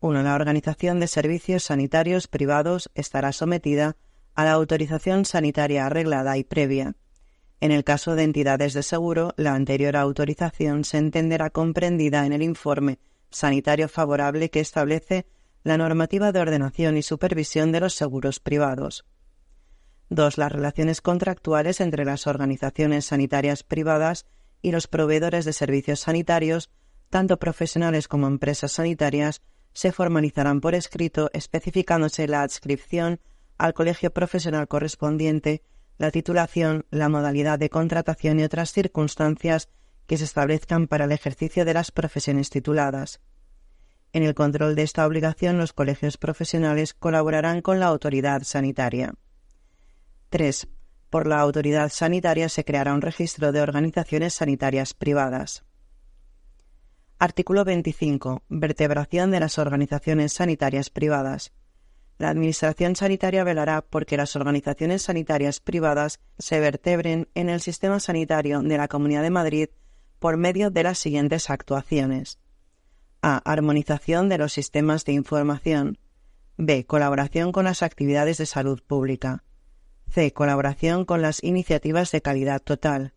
1. 0.00 0.22
La 0.22 0.34
organización 0.34 1.00
de 1.00 1.08
servicios 1.08 1.64
sanitarios 1.64 2.28
privados 2.28 2.90
estará 2.94 3.32
sometida 3.32 3.96
a 4.34 4.44
la 4.44 4.52
autorización 4.52 5.24
sanitaria 5.24 5.86
arreglada 5.86 6.36
y 6.38 6.44
previa. 6.44 6.94
En 7.60 7.72
el 7.72 7.82
caso 7.82 8.14
de 8.14 8.22
entidades 8.22 8.72
de 8.74 8.84
seguro, 8.84 9.34
la 9.36 9.54
anterior 9.54 9.96
autorización 9.96 10.84
se 10.84 10.98
entenderá 10.98 11.50
comprendida 11.50 12.24
en 12.24 12.32
el 12.32 12.42
informe 12.42 13.00
sanitario 13.30 13.88
favorable 13.88 14.50
que 14.50 14.60
establece 14.60 15.26
la 15.64 15.76
normativa 15.76 16.30
de 16.30 16.40
ordenación 16.40 16.96
y 16.96 17.02
supervisión 17.02 17.72
de 17.72 17.80
los 17.80 17.94
seguros 17.94 18.38
privados. 18.38 19.04
2. 20.10 20.38
Las 20.38 20.52
relaciones 20.52 21.00
contractuales 21.00 21.80
entre 21.80 22.04
las 22.04 22.28
organizaciones 22.28 23.06
sanitarias 23.06 23.64
privadas 23.64 24.26
y 24.62 24.70
los 24.70 24.86
proveedores 24.86 25.44
de 25.44 25.52
servicios 25.52 26.00
sanitarios, 26.00 26.70
tanto 27.10 27.38
profesionales 27.38 28.06
como 28.06 28.28
empresas 28.28 28.72
sanitarias, 28.72 29.42
se 29.72 29.92
formalizarán 29.92 30.60
por 30.60 30.74
escrito 30.74 31.30
especificándose 31.32 32.26
la 32.26 32.42
adscripción 32.42 33.20
al 33.58 33.74
colegio 33.74 34.12
profesional 34.12 34.68
correspondiente, 34.68 35.62
la 35.98 36.10
titulación, 36.10 36.86
la 36.90 37.08
modalidad 37.08 37.58
de 37.58 37.70
contratación 37.70 38.38
y 38.38 38.44
otras 38.44 38.72
circunstancias 38.72 39.68
que 40.06 40.16
se 40.16 40.24
establezcan 40.24 40.86
para 40.86 41.04
el 41.04 41.12
ejercicio 41.12 41.64
de 41.64 41.74
las 41.74 41.90
profesiones 41.90 42.50
tituladas 42.50 43.20
En 44.12 44.22
el 44.22 44.34
control 44.34 44.74
de 44.74 44.82
esta 44.82 45.06
obligación, 45.06 45.58
los 45.58 45.72
colegios 45.72 46.16
profesionales 46.16 46.94
colaborarán 46.94 47.60
con 47.60 47.78
la 47.78 47.86
autoridad 47.86 48.42
sanitaria. 48.42 49.14
3. 50.30 50.68
Por 51.10 51.26
la 51.26 51.40
autoridad 51.40 51.90
sanitaria 51.90 52.48
se 52.48 52.64
creará 52.64 52.94
un 52.94 53.02
registro 53.02 53.52
de 53.52 53.60
organizaciones 53.60 54.34
sanitarias 54.34 54.94
privadas. 54.94 55.64
Artículo 57.20 57.64
25. 57.64 58.44
Vertebración 58.48 59.32
de 59.32 59.40
las 59.40 59.58
organizaciones 59.58 60.32
sanitarias 60.32 60.88
privadas. 60.88 61.52
La 62.16 62.28
Administración 62.28 62.94
sanitaria 62.94 63.42
velará 63.42 63.82
por 63.82 64.06
que 64.06 64.16
las 64.16 64.36
organizaciones 64.36 65.02
sanitarias 65.02 65.58
privadas 65.58 66.20
se 66.38 66.60
vertebren 66.60 67.28
en 67.34 67.48
el 67.48 67.60
sistema 67.60 67.98
sanitario 67.98 68.62
de 68.62 68.76
la 68.76 68.86
Comunidad 68.86 69.22
de 69.22 69.30
Madrid 69.30 69.68
por 70.20 70.36
medio 70.36 70.70
de 70.70 70.84
las 70.84 71.00
siguientes 71.00 71.50
actuaciones. 71.50 72.38
A. 73.20 73.38
Armonización 73.38 74.28
de 74.28 74.38
los 74.38 74.52
sistemas 74.52 75.04
de 75.04 75.14
información. 75.14 75.98
B. 76.56 76.86
Colaboración 76.86 77.50
con 77.50 77.64
las 77.64 77.82
actividades 77.82 78.38
de 78.38 78.46
salud 78.46 78.80
pública. 78.86 79.42
C. 80.08 80.32
Colaboración 80.32 81.04
con 81.04 81.20
las 81.20 81.42
iniciativas 81.42 82.12
de 82.12 82.22
calidad 82.22 82.62
total. 82.62 83.14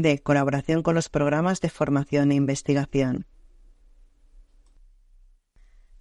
D. 0.00 0.20
Colaboración 0.20 0.84
con 0.84 0.94
los 0.94 1.08
programas 1.08 1.60
de 1.60 1.70
formación 1.70 2.30
e 2.30 2.36
investigación. 2.36 3.26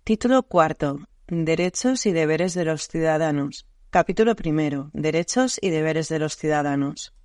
Título 0.03 0.43
cuarto. 0.43 0.99
Derechos 1.27 2.05
y 2.05 2.11
deberes 2.11 2.53
de 2.53 2.63
los 2.63 2.87
ciudadanos. 2.87 3.65
Capítulo 3.89 4.35
primero. 4.35 4.91
Derechos 4.93 5.57
y 5.59 5.71
deberes 5.71 6.09
de 6.09 6.19
los 6.19 6.37
ciudadanos. 6.37 7.15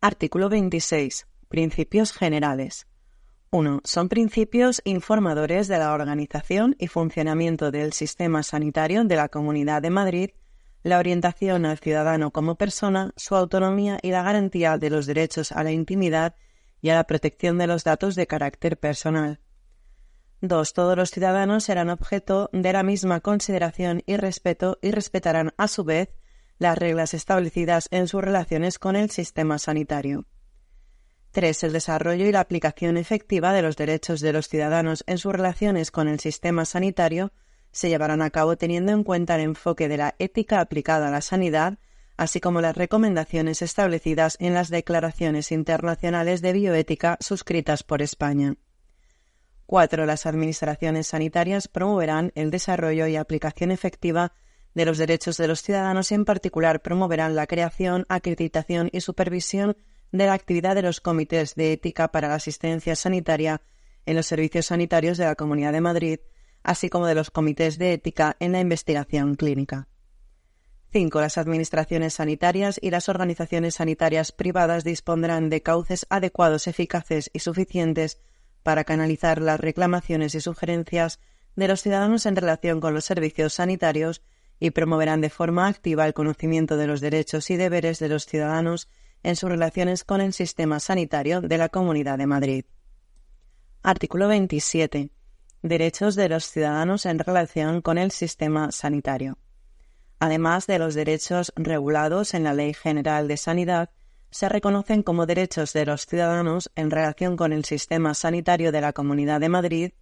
Artículo 0.00 0.48
26. 0.48 1.28
Principios 1.48 2.12
generales. 2.12 2.88
1. 3.50 3.82
Son 3.84 4.08
principios 4.08 4.82
informadores 4.84 5.68
de 5.68 5.78
la 5.78 5.92
organización 5.92 6.74
y 6.80 6.88
funcionamiento 6.88 7.70
del 7.70 7.92
sistema 7.92 8.42
sanitario 8.42 9.04
de 9.04 9.14
la 9.14 9.28
Comunidad 9.28 9.82
de 9.82 9.90
Madrid, 9.90 10.30
la 10.82 10.98
orientación 10.98 11.64
al 11.64 11.78
ciudadano 11.78 12.32
como 12.32 12.56
persona, 12.56 13.12
su 13.16 13.36
autonomía 13.36 13.98
y 14.02 14.10
la 14.10 14.22
garantía 14.22 14.78
de 14.78 14.90
los 14.90 15.06
derechos 15.06 15.52
a 15.52 15.62
la 15.62 15.72
intimidad 15.72 16.34
y 16.80 16.90
a 16.90 16.94
la 16.94 17.04
protección 17.04 17.58
de 17.58 17.68
los 17.68 17.84
datos 17.84 18.14
de 18.16 18.26
carácter 18.26 18.78
personal. 18.78 19.40
2. 20.40 20.72
Todos 20.72 20.96
los 20.96 21.10
ciudadanos 21.10 21.64
serán 21.64 21.88
objeto 21.88 22.50
de 22.52 22.72
la 22.72 22.82
misma 22.82 23.20
consideración 23.20 24.02
y 24.06 24.16
respeto 24.16 24.78
y 24.82 24.90
respetarán 24.90 25.54
a 25.56 25.68
su 25.68 25.84
vez 25.84 26.10
las 26.58 26.76
reglas 26.76 27.14
establecidas 27.14 27.86
en 27.92 28.08
sus 28.08 28.22
relaciones 28.22 28.80
con 28.80 28.96
el 28.96 29.10
sistema 29.10 29.58
sanitario. 29.58 30.26
3. 31.30 31.64
El 31.64 31.72
desarrollo 31.72 32.26
y 32.26 32.32
la 32.32 32.40
aplicación 32.40 32.96
efectiva 32.96 33.52
de 33.52 33.62
los 33.62 33.76
derechos 33.76 34.20
de 34.20 34.32
los 34.32 34.48
ciudadanos 34.48 35.04
en 35.06 35.18
sus 35.18 35.32
relaciones 35.32 35.92
con 35.92 36.08
el 36.08 36.18
sistema 36.18 36.64
sanitario 36.64 37.32
se 37.72 37.88
llevarán 37.88 38.22
a 38.22 38.30
cabo 38.30 38.56
teniendo 38.56 38.92
en 38.92 39.02
cuenta 39.02 39.34
el 39.34 39.40
enfoque 39.40 39.88
de 39.88 39.96
la 39.96 40.14
ética 40.18 40.60
aplicada 40.60 41.08
a 41.08 41.10
la 41.10 41.20
sanidad, 41.20 41.78
así 42.16 42.40
como 42.40 42.60
las 42.60 42.76
recomendaciones 42.76 43.62
establecidas 43.62 44.36
en 44.38 44.54
las 44.54 44.68
declaraciones 44.68 45.50
internacionales 45.50 46.42
de 46.42 46.52
bioética 46.52 47.16
suscritas 47.20 47.82
por 47.82 48.02
España. 48.02 48.54
4. 49.66 50.04
Las 50.04 50.26
administraciones 50.26 51.06
sanitarias 51.06 51.66
promoverán 51.66 52.30
el 52.34 52.50
desarrollo 52.50 53.06
y 53.06 53.16
aplicación 53.16 53.70
efectiva 53.70 54.32
de 54.74 54.84
los 54.84 54.98
derechos 54.98 55.36
de 55.36 55.48
los 55.48 55.62
ciudadanos 55.62 56.12
y 56.12 56.14
en 56.14 56.24
particular 56.24 56.82
promoverán 56.82 57.34
la 57.34 57.46
creación, 57.46 58.04
acreditación 58.08 58.90
y 58.92 59.00
supervisión 59.00 59.76
de 60.12 60.26
la 60.26 60.34
actividad 60.34 60.74
de 60.74 60.82
los 60.82 61.00
comités 61.00 61.54
de 61.54 61.72
ética 61.72 62.08
para 62.08 62.28
la 62.28 62.34
asistencia 62.34 62.96
sanitaria 62.96 63.62
en 64.04 64.16
los 64.16 64.26
servicios 64.26 64.66
sanitarios 64.66 65.16
de 65.16 65.24
la 65.24 65.36
Comunidad 65.36 65.72
de 65.72 65.80
Madrid, 65.80 66.20
así 66.62 66.88
como 66.88 67.06
de 67.06 67.14
los 67.14 67.30
comités 67.30 67.78
de 67.78 67.92
ética 67.92 68.36
en 68.40 68.52
la 68.52 68.60
investigación 68.60 69.34
clínica. 69.34 69.88
5. 70.92 71.20
Las 71.20 71.38
administraciones 71.38 72.14
sanitarias 72.14 72.78
y 72.82 72.90
las 72.90 73.08
organizaciones 73.08 73.76
sanitarias 73.76 74.30
privadas 74.30 74.84
dispondrán 74.84 75.48
de 75.48 75.62
cauces 75.62 76.06
adecuados, 76.10 76.66
eficaces 76.66 77.30
y 77.32 77.38
suficientes 77.38 78.18
para 78.62 78.84
canalizar 78.84 79.40
las 79.40 79.58
reclamaciones 79.58 80.34
y 80.34 80.40
sugerencias 80.40 81.18
de 81.56 81.68
los 81.68 81.82
ciudadanos 81.82 82.26
en 82.26 82.36
relación 82.36 82.80
con 82.80 82.94
los 82.94 83.04
servicios 83.04 83.54
sanitarios 83.54 84.22
y 84.60 84.70
promoverán 84.70 85.20
de 85.20 85.30
forma 85.30 85.66
activa 85.66 86.06
el 86.06 86.14
conocimiento 86.14 86.76
de 86.76 86.86
los 86.86 87.00
derechos 87.00 87.50
y 87.50 87.56
deberes 87.56 87.98
de 87.98 88.08
los 88.08 88.26
ciudadanos 88.26 88.88
en 89.22 89.36
sus 89.36 89.48
relaciones 89.48 90.04
con 90.04 90.20
el 90.20 90.32
sistema 90.32 90.78
sanitario 90.78 91.40
de 91.40 91.58
la 91.58 91.68
Comunidad 91.68 92.18
de 92.18 92.26
Madrid. 92.26 92.64
Artículo 93.82 94.28
27. 94.28 95.10
Derechos 95.64 96.16
de 96.16 96.28
los 96.28 96.46
ciudadanos 96.46 97.06
en 97.06 97.20
relación 97.20 97.82
con 97.82 97.96
el 97.96 98.10
sistema 98.10 98.72
sanitario. 98.72 99.38
Además 100.18 100.66
de 100.66 100.80
los 100.80 100.94
derechos 100.94 101.52
regulados 101.54 102.34
en 102.34 102.42
la 102.42 102.52
Ley 102.52 102.74
General 102.74 103.28
de 103.28 103.36
Sanidad, 103.36 103.90
se 104.32 104.48
reconocen 104.48 105.04
como 105.04 105.24
derechos 105.24 105.72
de 105.72 105.86
los 105.86 106.04
ciudadanos 106.06 106.72
en 106.74 106.90
relación 106.90 107.36
con 107.36 107.52
el 107.52 107.64
sistema 107.64 108.12
sanitario 108.14 108.72
de 108.72 108.80
la 108.80 108.92
Comunidad 108.92 109.38
de 109.38 109.48
Madrid 109.48 109.92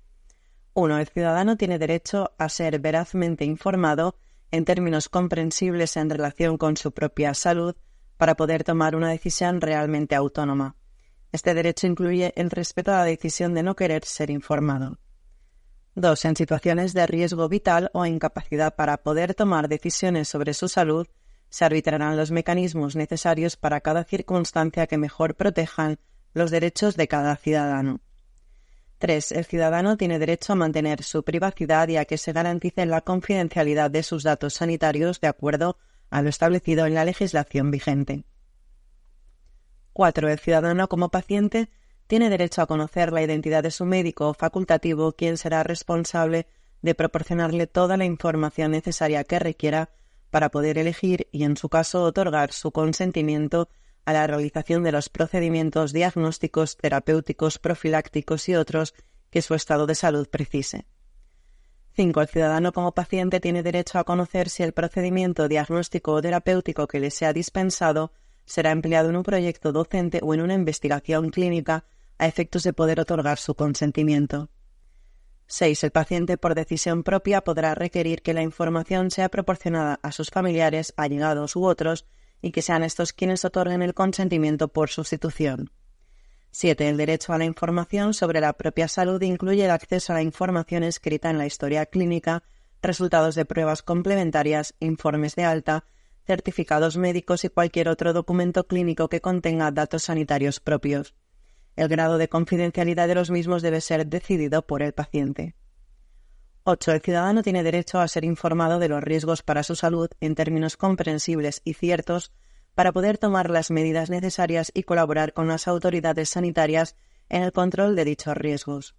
1. 0.72 0.98
El 0.98 1.08
ciudadano 1.08 1.58
tiene 1.58 1.78
derecho 1.78 2.32
a 2.38 2.48
ser 2.48 2.78
verazmente 2.78 3.44
informado 3.44 4.16
en 4.50 4.64
términos 4.64 5.10
comprensibles 5.10 5.98
en 5.98 6.08
relación 6.08 6.56
con 6.56 6.78
su 6.78 6.92
propia 6.92 7.34
salud 7.34 7.76
para 8.16 8.34
poder 8.34 8.64
tomar 8.64 8.96
una 8.96 9.10
decisión 9.10 9.60
realmente 9.60 10.14
autónoma. 10.14 10.76
Este 11.32 11.52
derecho 11.52 11.86
incluye 11.86 12.32
el 12.34 12.48
respeto 12.50 12.92
a 12.92 13.00
la 13.00 13.04
decisión 13.04 13.52
de 13.52 13.62
no 13.62 13.76
querer 13.76 14.06
ser 14.06 14.30
informado. 14.30 14.98
2. 15.94 16.24
En 16.24 16.36
situaciones 16.36 16.94
de 16.94 17.06
riesgo 17.06 17.48
vital 17.48 17.90
o 17.92 18.06
incapacidad 18.06 18.74
para 18.74 18.98
poder 18.98 19.34
tomar 19.34 19.68
decisiones 19.68 20.28
sobre 20.28 20.54
su 20.54 20.68
salud, 20.68 21.06
se 21.48 21.64
arbitrarán 21.64 22.16
los 22.16 22.30
mecanismos 22.30 22.94
necesarios 22.94 23.56
para 23.56 23.80
cada 23.80 24.04
circunstancia 24.04 24.86
que 24.86 24.98
mejor 24.98 25.34
protejan 25.34 25.98
los 26.32 26.50
derechos 26.50 26.96
de 26.96 27.08
cada 27.08 27.34
ciudadano. 27.36 28.00
3. 28.98 29.32
El 29.32 29.44
ciudadano 29.46 29.96
tiene 29.96 30.18
derecho 30.18 30.52
a 30.52 30.56
mantener 30.56 31.02
su 31.02 31.24
privacidad 31.24 31.88
y 31.88 31.96
a 31.96 32.04
que 32.04 32.18
se 32.18 32.32
garantice 32.32 32.86
la 32.86 33.00
confidencialidad 33.00 33.90
de 33.90 34.02
sus 34.02 34.22
datos 34.22 34.54
sanitarios 34.54 35.20
de 35.20 35.28
acuerdo 35.28 35.78
a 36.10 36.22
lo 36.22 36.28
establecido 36.28 36.86
en 36.86 36.94
la 36.94 37.04
legislación 37.04 37.70
vigente. 37.70 38.24
4. 39.94 40.28
El 40.28 40.38
ciudadano 40.38 40.88
como 40.88 41.08
paciente 41.08 41.68
tiene 42.10 42.28
derecho 42.28 42.60
a 42.60 42.66
conocer 42.66 43.12
la 43.12 43.22
identidad 43.22 43.62
de 43.62 43.70
su 43.70 43.84
médico 43.84 44.34
facultativo, 44.34 45.12
quien 45.12 45.36
será 45.36 45.62
responsable 45.62 46.48
de 46.82 46.96
proporcionarle 46.96 47.68
toda 47.68 47.96
la 47.96 48.04
información 48.04 48.72
necesaria 48.72 49.22
que 49.22 49.38
requiera 49.38 49.90
para 50.30 50.48
poder 50.48 50.76
elegir 50.76 51.28
y, 51.30 51.44
en 51.44 51.56
su 51.56 51.68
caso, 51.68 52.02
otorgar 52.02 52.50
su 52.50 52.72
consentimiento 52.72 53.68
a 54.04 54.12
la 54.12 54.26
realización 54.26 54.82
de 54.82 54.90
los 54.90 55.08
procedimientos 55.08 55.92
diagnósticos, 55.92 56.76
terapéuticos, 56.78 57.60
profilácticos 57.60 58.48
y 58.48 58.56
otros 58.56 58.92
que 59.30 59.40
su 59.40 59.54
estado 59.54 59.86
de 59.86 59.94
salud 59.94 60.28
precise. 60.28 60.86
5. 61.94 62.22
El 62.22 62.28
ciudadano 62.28 62.72
como 62.72 62.90
paciente 62.90 63.38
tiene 63.38 63.62
derecho 63.62 64.00
a 64.00 64.04
conocer 64.04 64.48
si 64.48 64.64
el 64.64 64.72
procedimiento 64.72 65.46
diagnóstico 65.46 66.14
o 66.14 66.20
terapéutico 66.20 66.88
que 66.88 66.98
le 66.98 67.12
sea 67.12 67.32
dispensado 67.32 68.10
será 68.46 68.72
empleado 68.72 69.10
en 69.10 69.16
un 69.16 69.22
proyecto 69.22 69.70
docente 69.70 70.18
o 70.24 70.34
en 70.34 70.40
una 70.40 70.54
investigación 70.54 71.30
clínica 71.30 71.84
a 72.20 72.26
efectos 72.26 72.62
de 72.62 72.74
poder 72.74 73.00
otorgar 73.00 73.38
su 73.38 73.54
consentimiento. 73.54 74.50
6. 75.46 75.84
El 75.84 75.90
paciente, 75.90 76.36
por 76.36 76.54
decisión 76.54 77.02
propia, 77.02 77.40
podrá 77.40 77.74
requerir 77.74 78.20
que 78.20 78.34
la 78.34 78.42
información 78.42 79.10
sea 79.10 79.30
proporcionada 79.30 79.98
a 80.02 80.12
sus 80.12 80.30
familiares, 80.30 80.92
allegados 80.98 81.56
u 81.56 81.64
otros, 81.64 82.06
y 82.42 82.52
que 82.52 82.60
sean 82.60 82.84
estos 82.84 83.14
quienes 83.14 83.44
otorguen 83.46 83.80
el 83.80 83.94
consentimiento 83.94 84.68
por 84.68 84.90
sustitución. 84.90 85.72
7. 86.50 86.90
El 86.90 86.98
derecho 86.98 87.32
a 87.32 87.38
la 87.38 87.46
información 87.46 88.12
sobre 88.12 88.40
la 88.40 88.52
propia 88.52 88.86
salud 88.86 89.20
incluye 89.22 89.64
el 89.64 89.70
acceso 89.70 90.12
a 90.12 90.16
la 90.16 90.22
información 90.22 90.84
escrita 90.84 91.30
en 91.30 91.38
la 91.38 91.46
historia 91.46 91.86
clínica, 91.86 92.42
resultados 92.82 93.34
de 93.34 93.46
pruebas 93.46 93.82
complementarias, 93.82 94.74
informes 94.78 95.36
de 95.36 95.44
alta, 95.44 95.84
certificados 96.26 96.98
médicos 96.98 97.44
y 97.44 97.48
cualquier 97.48 97.88
otro 97.88 98.12
documento 98.12 98.66
clínico 98.66 99.08
que 99.08 99.22
contenga 99.22 99.70
datos 99.70 100.02
sanitarios 100.02 100.60
propios. 100.60 101.14
El 101.80 101.88
grado 101.88 102.18
de 102.18 102.28
confidencialidad 102.28 103.08
de 103.08 103.14
los 103.14 103.30
mismos 103.30 103.62
debe 103.62 103.80
ser 103.80 104.06
decidido 104.06 104.66
por 104.66 104.82
el 104.82 104.92
paciente. 104.92 105.54
8. 106.64 106.92
El 106.92 107.00
ciudadano 107.00 107.42
tiene 107.42 107.62
derecho 107.62 108.00
a 108.00 108.06
ser 108.06 108.22
informado 108.26 108.78
de 108.78 108.90
los 108.90 109.02
riesgos 109.02 109.42
para 109.42 109.62
su 109.62 109.74
salud 109.74 110.10
en 110.20 110.34
términos 110.34 110.76
comprensibles 110.76 111.62
y 111.64 111.72
ciertos 111.72 112.34
para 112.74 112.92
poder 112.92 113.16
tomar 113.16 113.48
las 113.48 113.70
medidas 113.70 114.10
necesarias 114.10 114.70
y 114.74 114.82
colaborar 114.82 115.32
con 115.32 115.48
las 115.48 115.66
autoridades 115.68 116.28
sanitarias 116.28 116.96
en 117.30 117.44
el 117.44 117.52
control 117.52 117.96
de 117.96 118.04
dichos 118.04 118.36
riesgos. 118.36 118.94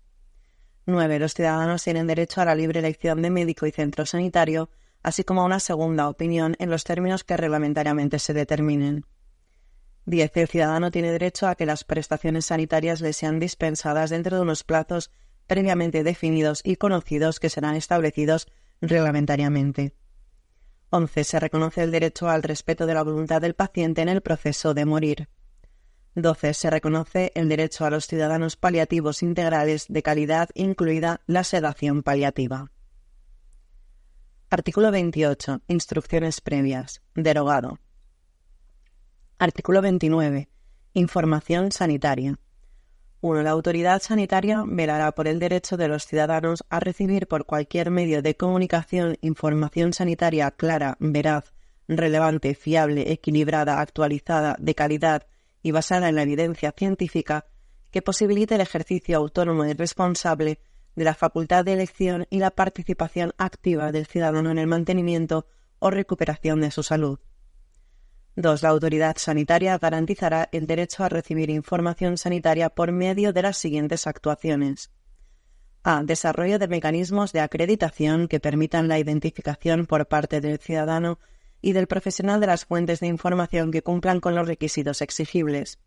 9. 0.88 1.20
Los 1.20 1.36
ciudadanos 1.36 1.84
tienen 1.84 2.08
derecho 2.08 2.42
a 2.42 2.46
la 2.46 2.56
libre 2.56 2.80
elección 2.80 3.22
de 3.22 3.30
médico 3.30 3.68
y 3.68 3.72
centro 3.72 4.08
sanitario, 4.08 4.72
así 5.04 5.24
como 5.24 5.44
a 5.44 5.46
una 5.46 5.60
segunda 5.60 6.10
opinión 6.10 6.56
en 6.58 6.72
los 6.72 6.84
términos 6.84 7.24
que 7.24 7.38
reglamentariamente 7.38 8.18
se 8.18 8.34
determinen. 8.34 9.06
10. 10.06 10.38
El 10.38 10.47
ciudadano 10.47 10.91
tiene 10.91 11.12
derecho 11.12 11.47
a 11.47 11.56
que 11.56 11.66
las 11.66 11.84
prestaciones 11.84 12.47
sanitarias 12.47 13.02
le 13.02 13.14
sean 13.14 13.39
dispensadas 13.39 14.10
dentro 14.10 14.38
de 14.38 14.43
unos 14.43 14.64
plazos 14.64 15.12
previamente 15.47 16.04
definidos 16.04 16.62
y 16.64 16.78
conocidos 16.78 17.39
que 17.39 17.49
serán 17.49 17.76
establecidos 17.76 18.47
reglamentariamente. 18.82 19.93
11. 20.89 21.24
Se 21.24 21.39
reconoce 21.39 21.84
el 21.84 21.91
derecho 21.91 22.30
al 22.30 22.43
respeto 22.43 22.86
de 22.86 22.93
la 22.93 23.04
voluntad 23.04 23.41
del 23.41 23.54
paciente 23.54 24.02
en 24.02 24.10
el 24.10 24.22
proceso 24.22 24.74
de 24.74 24.86
morir. 24.86 25.30
12. 26.16 26.54
Se 26.54 26.70
reconoce 26.70 27.32
el 27.36 27.47
derecho 27.47 27.86
a 27.86 27.89
los 27.89 28.08
ciudadanos 28.08 28.58
paliativos 28.58 29.24
integrales 29.24 29.86
de 29.88 30.04
calidad, 30.04 30.49
incluida 30.54 31.22
la 31.28 31.43
sedación 31.45 32.04
paliativa. 32.04 32.72
Artículo 34.49 34.91
28. 34.91 35.62
Instrucciones 35.68 36.41
previas. 36.41 37.02
Derogado. 37.16 37.80
Artículo 39.42 39.82
29. 39.82 40.50
Información 40.94 41.72
sanitaria. 41.72 42.38
1. 43.22 43.42
La 43.42 43.50
autoridad 43.50 44.00
sanitaria 44.00 44.64
velará 44.68 45.14
por 45.14 45.28
el 45.28 45.39
derecho 45.39 45.78
de 45.78 45.88
los 45.88 46.06
ciudadanos 46.06 46.64
a 46.70 46.80
recibir 46.80 47.26
por 47.26 47.48
cualquier 47.48 47.89
medio 47.89 48.22
de 48.22 48.38
comunicación 48.38 49.18
información 49.22 49.94
sanitaria 49.94 50.52
clara, 50.52 50.96
veraz, 51.00 51.56
relevante, 51.88 52.54
fiable, 52.54 53.12
equilibrada, 53.12 53.82
actualizada, 53.82 54.58
de 54.60 54.76
calidad 54.76 55.26
y 55.64 55.72
basada 55.72 56.10
en 56.10 56.18
la 56.18 56.22
evidencia 56.22 56.72
científica 56.78 57.48
que 57.89 58.04
posibilite 58.04 58.54
el 58.54 58.62
ejercicio 58.62 59.18
autónomo 59.18 59.66
y 59.66 59.74
responsable 59.74 60.60
de 60.96 61.04
la 61.04 61.16
facultad 61.16 61.66
de 61.66 61.74
elección 61.74 62.28
y 62.30 62.38
la 62.38 62.52
participación 62.52 63.34
activa 63.39 63.92
del 63.92 64.06
ciudadano 64.06 64.52
en 64.52 64.60
el 64.60 64.68
mantenimiento 64.68 65.48
o 65.80 65.89
recuperación 65.89 66.62
de 66.62 66.70
su 66.70 66.84
salud. 66.84 67.18
2. 68.36 68.64
La 68.64 68.70
autoridad 68.70 69.18
sanitaria 69.18 69.78
garantizará 69.78 70.48
el 70.52 70.66
derecho 70.66 71.04
a 71.04 71.10
recibir 71.10 71.50
información 71.50 72.18
sanitaria 72.18 72.70
por 72.70 72.92
medio 72.92 73.34
de 73.34 73.42
las 73.42 73.58
siguientes 73.58 74.08
actuaciones. 74.08 74.92
A. 75.84 76.04
Desarrollo 76.04 76.58
de 76.58 76.68
mecanismos 76.68 77.34
de 77.34 77.42
acreditación 77.42 78.28
que 78.28 78.40
permitan 78.40 78.88
la 78.88 79.00
identificación 79.00 79.86
por 79.86 80.08
parte 80.08 80.40
del 80.40 80.60
ciudadano 80.60 81.20
y 81.62 81.74
del 81.74 81.88
profesional 81.88 82.40
de 82.40 82.48
las 82.48 82.66
fuentes 82.66 83.00
de 83.02 83.08
información 83.08 83.72
que 83.72 83.84
cumplan 83.84 84.20
con 84.20 84.34
los 84.34 84.48
requisitos 84.48 85.02
exigibles. 85.02 85.80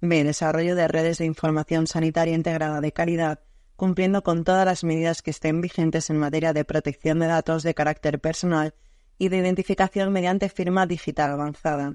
B. 0.00 0.24
Desarrollo 0.24 0.74
de 0.74 0.88
redes 0.88 1.18
de 1.18 1.26
información 1.26 1.86
sanitaria 1.86 2.34
integrada 2.34 2.80
de 2.80 2.92
calidad, 2.92 3.40
cumpliendo 3.76 4.22
con 4.22 4.42
todas 4.42 4.66
las 4.66 4.82
medidas 4.82 5.22
que 5.22 5.30
estén 5.30 5.60
vigentes 5.60 6.10
en 6.10 6.18
materia 6.18 6.52
de 6.52 6.64
protección 6.64 7.20
de 7.20 7.26
datos 7.26 7.62
de 7.62 7.74
carácter 7.74 8.20
personal 8.20 8.74
y 9.20 9.28
de 9.28 9.36
identificación 9.36 10.10
mediante 10.14 10.48
firma 10.48 10.86
digital 10.86 11.32
avanzada. 11.32 11.94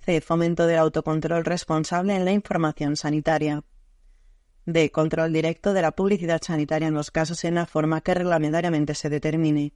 C. 0.00 0.20
Fomento 0.20 0.66
del 0.66 0.78
autocontrol 0.78 1.44
responsable 1.44 2.16
en 2.16 2.24
la 2.24 2.32
información 2.32 2.96
sanitaria. 2.96 3.62
D. 4.66 4.90
Control 4.90 5.32
directo 5.32 5.72
de 5.72 5.80
la 5.80 5.92
publicidad 5.92 6.42
sanitaria 6.42 6.88
en 6.88 6.94
los 6.94 7.12
casos 7.12 7.44
en 7.44 7.54
la 7.54 7.66
forma 7.66 8.00
que 8.00 8.14
reglamentariamente 8.14 8.96
se 8.96 9.10
determine. 9.10 9.74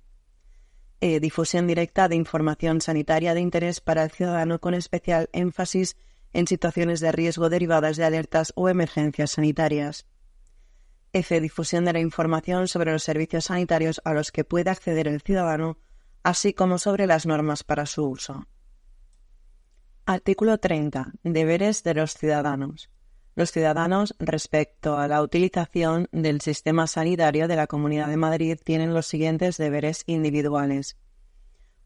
E. 1.01 1.20
Difusión 1.20 1.68
directa 1.68 2.09
de 2.09 2.16
información 2.16 2.80
sanitaria 2.80 3.34
de 3.34 3.40
interés 3.40 3.80
para 3.80 4.03
el 4.03 4.11
ciudadano 4.11 4.61
con 4.61 4.74
especial 4.74 5.30
énfasis 5.32 5.97
en 6.32 6.49
situaciones 6.49 6.99
de 6.99 7.12
riesgo 7.12 7.51
derivadas 7.51 7.97
de 7.97 8.05
alertas 8.05 8.53
o 8.57 8.68
emergencias 8.68 9.30
sanitarias. 9.30 10.07
F. 11.12 11.40
Difusión 11.40 11.84
de 11.84 11.93
la 11.93 12.01
información 12.01 12.66
sobre 12.66 12.90
los 12.90 13.05
servicios 13.05 13.45
sanitarios 13.45 14.01
a 14.05 14.12
los 14.12 14.32
que 14.32 14.43
puede 14.43 14.70
acceder 14.70 15.07
el 15.07 15.20
ciudadano 15.20 15.78
así 16.22 16.52
como 16.54 16.78
sobre 16.78 17.06
las 17.06 17.26
normas 17.26 17.64
para 17.64 17.86
su 17.86 18.08
uso. 18.08 18.46
Artículo 20.06 20.58
30. 20.58 21.12
Deberes 21.22 21.84
de 21.84 21.94
los 21.94 22.14
ciudadanos. 22.14 22.90
Los 23.34 23.50
ciudadanos, 23.50 24.14
respecto 24.18 24.98
a 24.98 25.08
la 25.08 25.22
utilización 25.22 26.08
del 26.12 26.40
sistema 26.40 26.86
sanitario 26.86 27.48
de 27.48 27.56
la 27.56 27.66
Comunidad 27.66 28.08
de 28.08 28.16
Madrid, 28.16 28.58
tienen 28.62 28.92
los 28.92 29.06
siguientes 29.06 29.56
deberes 29.56 30.02
individuales. 30.06 30.98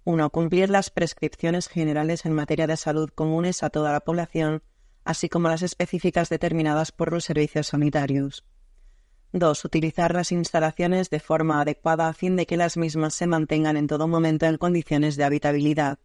1. 0.05 0.31
Cumplir 0.31 0.71
las 0.71 0.91
prescripciones 0.91 1.69
generales 1.69 2.27
en 2.27 2.33
materia 2.33 2.67
de 2.67 2.77
salud 2.77 3.11
comunes 3.15 3.63
a 3.63 3.71
toda 3.71 3.93
la 3.93 4.01
población, 4.01 4.63
así 5.05 5.29
como 5.29 5.49
las 5.49 5.63
específicas 5.63 6.29
determinadas 6.29 6.91
por 6.91 7.13
los 7.13 7.25
servicios 7.25 7.69
sanitarios. 7.69 8.45
2. 9.39 9.65
Utilizar 9.65 10.15
las 10.15 10.33
instalaciones 10.33 11.11
de 11.11 11.21
forma 11.21 11.61
adecuada 11.61 12.09
a 12.09 12.13
fin 12.13 12.37
de 12.37 12.47
que 12.47 12.57
las 12.57 12.77
mismas 12.77 13.15
se 13.15 13.27
mantengan 13.27 13.77
en 13.77 13.87
todo 13.87 14.09
momento 14.09 14.47
en 14.47 14.57
condiciones 14.57 15.17
de 15.17 15.25
habitabilidad. 15.25 15.99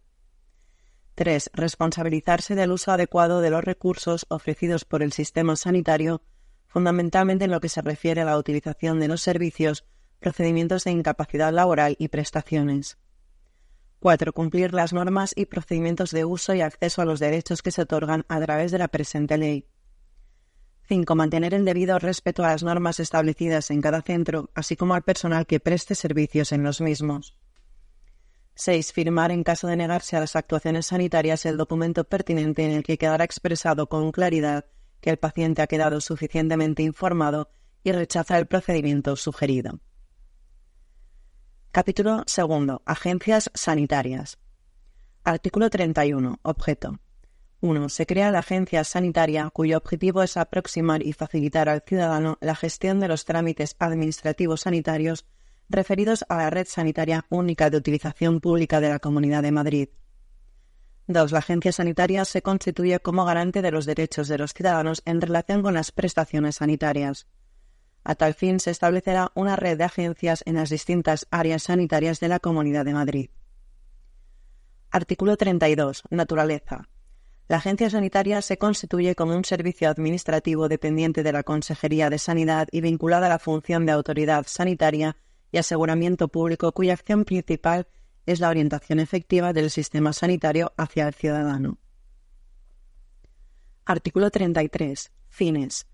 3. 1.14 1.50
Responsabilizarse 1.54 2.54
del 2.54 2.72
uso 2.72 2.92
adecuado 2.92 3.40
de 3.40 3.50
los 3.50 3.64
recursos 3.64 4.26
ofrecidos 4.28 4.84
por 4.84 5.02
el 5.02 5.12
sistema 5.12 5.56
sanitario, 5.56 6.22
fundamentalmente 6.66 7.44
en 7.44 7.50
lo 7.50 7.60
que 7.60 7.68
se 7.68 7.82
refiere 7.82 8.22
a 8.22 8.24
la 8.24 8.38
utilización 8.38 9.00
de 9.00 9.08
los 9.08 9.22
servicios, 9.22 9.84
procedimientos 10.20 10.84
de 10.84 10.92
incapacidad 10.92 11.52
laboral 11.52 11.96
y 11.98 12.08
prestaciones. 12.08 12.98
4. 14.00 14.32
Cumplir 14.32 14.74
las 14.74 14.92
normas 14.92 15.32
y 15.36 15.46
procedimientos 15.46 16.10
de 16.10 16.24
uso 16.24 16.54
y 16.54 16.60
acceso 16.60 17.02
a 17.02 17.04
los 17.04 17.20
derechos 17.20 17.62
que 17.62 17.70
se 17.70 17.82
otorgan 17.82 18.24
a 18.28 18.40
través 18.40 18.72
de 18.72 18.78
la 18.78 18.88
presente 18.88 19.38
ley. 19.38 19.66
5. 20.92 21.14
Mantener 21.14 21.54
el 21.54 21.64
debido 21.64 21.98
respeto 21.98 22.44
a 22.44 22.48
las 22.48 22.62
normas 22.62 23.00
establecidas 23.00 23.70
en 23.70 23.80
cada 23.80 24.02
centro, 24.02 24.50
así 24.54 24.76
como 24.76 24.92
al 24.92 25.00
personal 25.00 25.46
que 25.46 25.58
preste 25.58 25.94
servicios 25.94 26.52
en 26.52 26.62
los 26.62 26.82
mismos. 26.82 27.34
6. 28.56 28.92
Firmar 28.92 29.30
en 29.30 29.42
caso 29.42 29.68
de 29.68 29.76
negarse 29.76 30.18
a 30.18 30.20
las 30.20 30.36
actuaciones 30.36 30.88
sanitarias 30.88 31.46
el 31.46 31.56
documento 31.56 32.04
pertinente 32.04 32.66
en 32.66 32.72
el 32.72 32.82
que 32.82 32.98
quedará 32.98 33.24
expresado 33.24 33.88
con 33.88 34.12
claridad 34.12 34.66
que 35.00 35.08
el 35.08 35.16
paciente 35.16 35.62
ha 35.62 35.66
quedado 35.66 35.98
suficientemente 36.02 36.82
informado 36.82 37.48
y 37.82 37.92
rechaza 37.92 38.38
el 38.38 38.46
procedimiento 38.46 39.16
sugerido. 39.16 39.80
Capítulo 41.70 42.22
2. 42.26 42.82
Agencias 42.84 43.50
sanitarias. 43.54 44.38
Artículo 45.24 45.70
31. 45.70 46.40
Objeto. 46.42 46.98
1. 47.62 47.88
Se 47.88 48.06
crea 48.06 48.32
la 48.32 48.40
agencia 48.40 48.82
sanitaria 48.82 49.48
cuyo 49.50 49.78
objetivo 49.78 50.22
es 50.24 50.36
aproximar 50.36 51.06
y 51.06 51.12
facilitar 51.12 51.68
al 51.68 51.82
ciudadano 51.86 52.36
la 52.40 52.56
gestión 52.56 52.98
de 52.98 53.06
los 53.06 53.24
trámites 53.24 53.76
administrativos 53.78 54.62
sanitarios 54.62 55.26
referidos 55.68 56.24
a 56.28 56.38
la 56.38 56.50
red 56.50 56.66
sanitaria 56.66 57.24
única 57.30 57.70
de 57.70 57.76
utilización 57.76 58.40
pública 58.40 58.80
de 58.80 58.88
la 58.88 58.98
Comunidad 58.98 59.44
de 59.44 59.52
Madrid. 59.52 59.88
2. 61.06 61.30
La 61.30 61.38
agencia 61.38 61.70
sanitaria 61.70 62.24
se 62.24 62.42
constituye 62.42 62.98
como 62.98 63.24
garante 63.24 63.62
de 63.62 63.70
los 63.70 63.86
derechos 63.86 64.26
de 64.26 64.38
los 64.38 64.54
ciudadanos 64.54 65.00
en 65.04 65.20
relación 65.20 65.62
con 65.62 65.74
las 65.74 65.92
prestaciones 65.92 66.56
sanitarias. 66.56 67.28
A 68.02 68.16
tal 68.16 68.34
fin 68.34 68.58
se 68.58 68.72
establecerá 68.72 69.30
una 69.36 69.54
red 69.54 69.78
de 69.78 69.84
agencias 69.84 70.42
en 70.46 70.56
las 70.56 70.70
distintas 70.70 71.28
áreas 71.30 71.62
sanitarias 71.62 72.18
de 72.18 72.28
la 72.28 72.40
Comunidad 72.40 72.84
de 72.84 72.94
Madrid. 72.94 73.30
Artículo 74.90 75.36
32. 75.36 76.02
Naturaleza. 76.10 76.88
La 77.52 77.58
agencia 77.58 77.90
sanitaria 77.90 78.40
se 78.40 78.56
constituye 78.56 79.14
como 79.14 79.36
un 79.36 79.44
servicio 79.44 79.90
administrativo 79.90 80.70
dependiente 80.70 81.22
de 81.22 81.32
la 81.32 81.42
Consejería 81.42 82.08
de 82.08 82.16
Sanidad 82.16 82.66
y 82.72 82.80
vinculada 82.80 83.26
a 83.26 83.28
la 83.28 83.38
función 83.38 83.84
de 83.84 83.92
autoridad 83.92 84.46
sanitaria 84.48 85.18
y 85.50 85.58
aseguramiento 85.58 86.28
público 86.28 86.72
cuya 86.72 86.94
acción 86.94 87.26
principal 87.26 87.88
es 88.24 88.40
la 88.40 88.48
orientación 88.48 89.00
efectiva 89.00 89.52
del 89.52 89.70
sistema 89.70 90.14
sanitario 90.14 90.72
hacia 90.78 91.06
el 91.06 91.12
ciudadano. 91.12 91.76
Artículo 93.84 94.30
33. 94.30 95.12
Fines. 95.28 95.86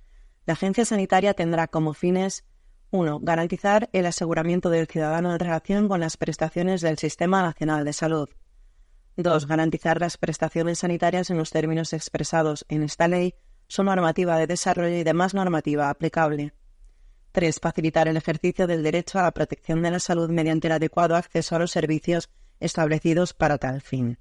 La 0.47 0.53
agencia 0.53 0.85
sanitaria 0.85 1.35
tendrá 1.35 1.67
como 1.67 1.93
fines 1.93 2.45
1. 2.91 3.19
Garantizar 3.19 3.91
el 3.93 4.07
aseguramiento 4.07 4.71
del 4.71 4.87
ciudadano 4.87 5.33
en 5.33 5.41
relación 5.41 5.89
con 5.89 5.99
las 5.99 6.19
prestaciones 6.19 6.83
del 6.83 6.99
Sistema 6.99 7.43
Nacional 7.43 7.85
de 7.85 7.95
Salud. 7.95 8.29
2. 9.23 9.47
Garantizar 9.49 10.01
las 10.01 10.17
prestaciones 10.17 10.79
sanitarias 10.79 11.29
en 11.31 11.39
los 11.39 11.51
términos 11.51 11.93
expresados 11.93 12.65
en 12.69 12.85
esta 12.85 13.09
ley, 13.09 13.35
su 13.67 13.83
normativa 13.83 14.39
de 14.39 14.47
desarrollo 14.47 14.97
y 14.97 15.03
demás 15.03 15.35
normativa 15.35 15.91
aplicable. 15.91 16.55
3. 17.33 17.59
Facilitar 17.61 18.07
el 18.07 18.17
ejercicio 18.17 18.67
del 18.67 18.83
derecho 18.85 19.19
a 19.19 19.23
la 19.23 19.33
protección 19.33 19.83
de 19.83 19.91
la 19.91 19.99
salud 19.99 20.31
mediante 20.31 20.69
el 20.69 20.73
adecuado 20.73 21.17
acceso 21.17 21.57
a 21.57 21.59
los 21.59 21.73
servicios 21.73 22.31
establecidos 22.61 23.35
para 23.35 23.59
tal 23.59 23.81
fin. 23.81 24.19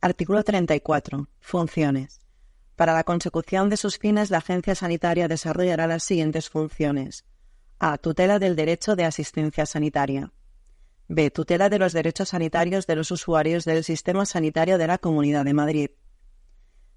Artículo 0.00 0.44
34. 0.44 1.28
Funciones. 1.40 2.20
Para 2.76 2.92
la 2.92 3.04
consecución 3.04 3.68
de 3.68 3.76
sus 3.76 3.98
fines, 3.98 4.30
la 4.30 4.38
agencia 4.38 4.74
sanitaria 4.74 5.26
desarrollará 5.26 5.86
las 5.86 6.04
siguientes 6.04 6.48
funciones. 6.48 7.24
A. 7.78 7.98
Tutela 7.98 8.38
del 8.38 8.54
derecho 8.54 8.96
de 8.96 9.04
asistencia 9.04 9.66
sanitaria. 9.66 10.32
B. 11.14 11.30
Tutela 11.30 11.68
de 11.68 11.78
los 11.78 11.92
derechos 11.92 12.30
sanitarios 12.30 12.88
de 12.88 12.96
los 12.96 13.12
usuarios 13.12 13.64
del 13.64 13.84
sistema 13.84 14.26
sanitario 14.26 14.78
de 14.78 14.88
la 14.88 14.98
Comunidad 14.98 15.44
de 15.44 15.54
Madrid. 15.54 15.90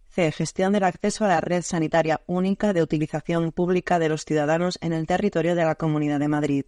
C. 0.10 0.32
Gestión 0.32 0.74
del 0.74 0.86
acceso 0.86 1.24
a 1.24 1.28
la 1.28 1.40
red 1.40 1.62
sanitaria 1.62 2.22
única 2.26 2.74
de 2.74 2.82
utilización 2.82 3.52
pública 3.52 4.00
de 4.00 4.10
los 4.10 4.26
ciudadanos 4.26 4.80
en 4.82 4.94
el 4.94 5.06
territorio 5.06 5.54
de 5.54 5.64
la 5.64 5.76
Comunidad 5.76 6.20
de 6.20 6.28
Madrid. 6.28 6.66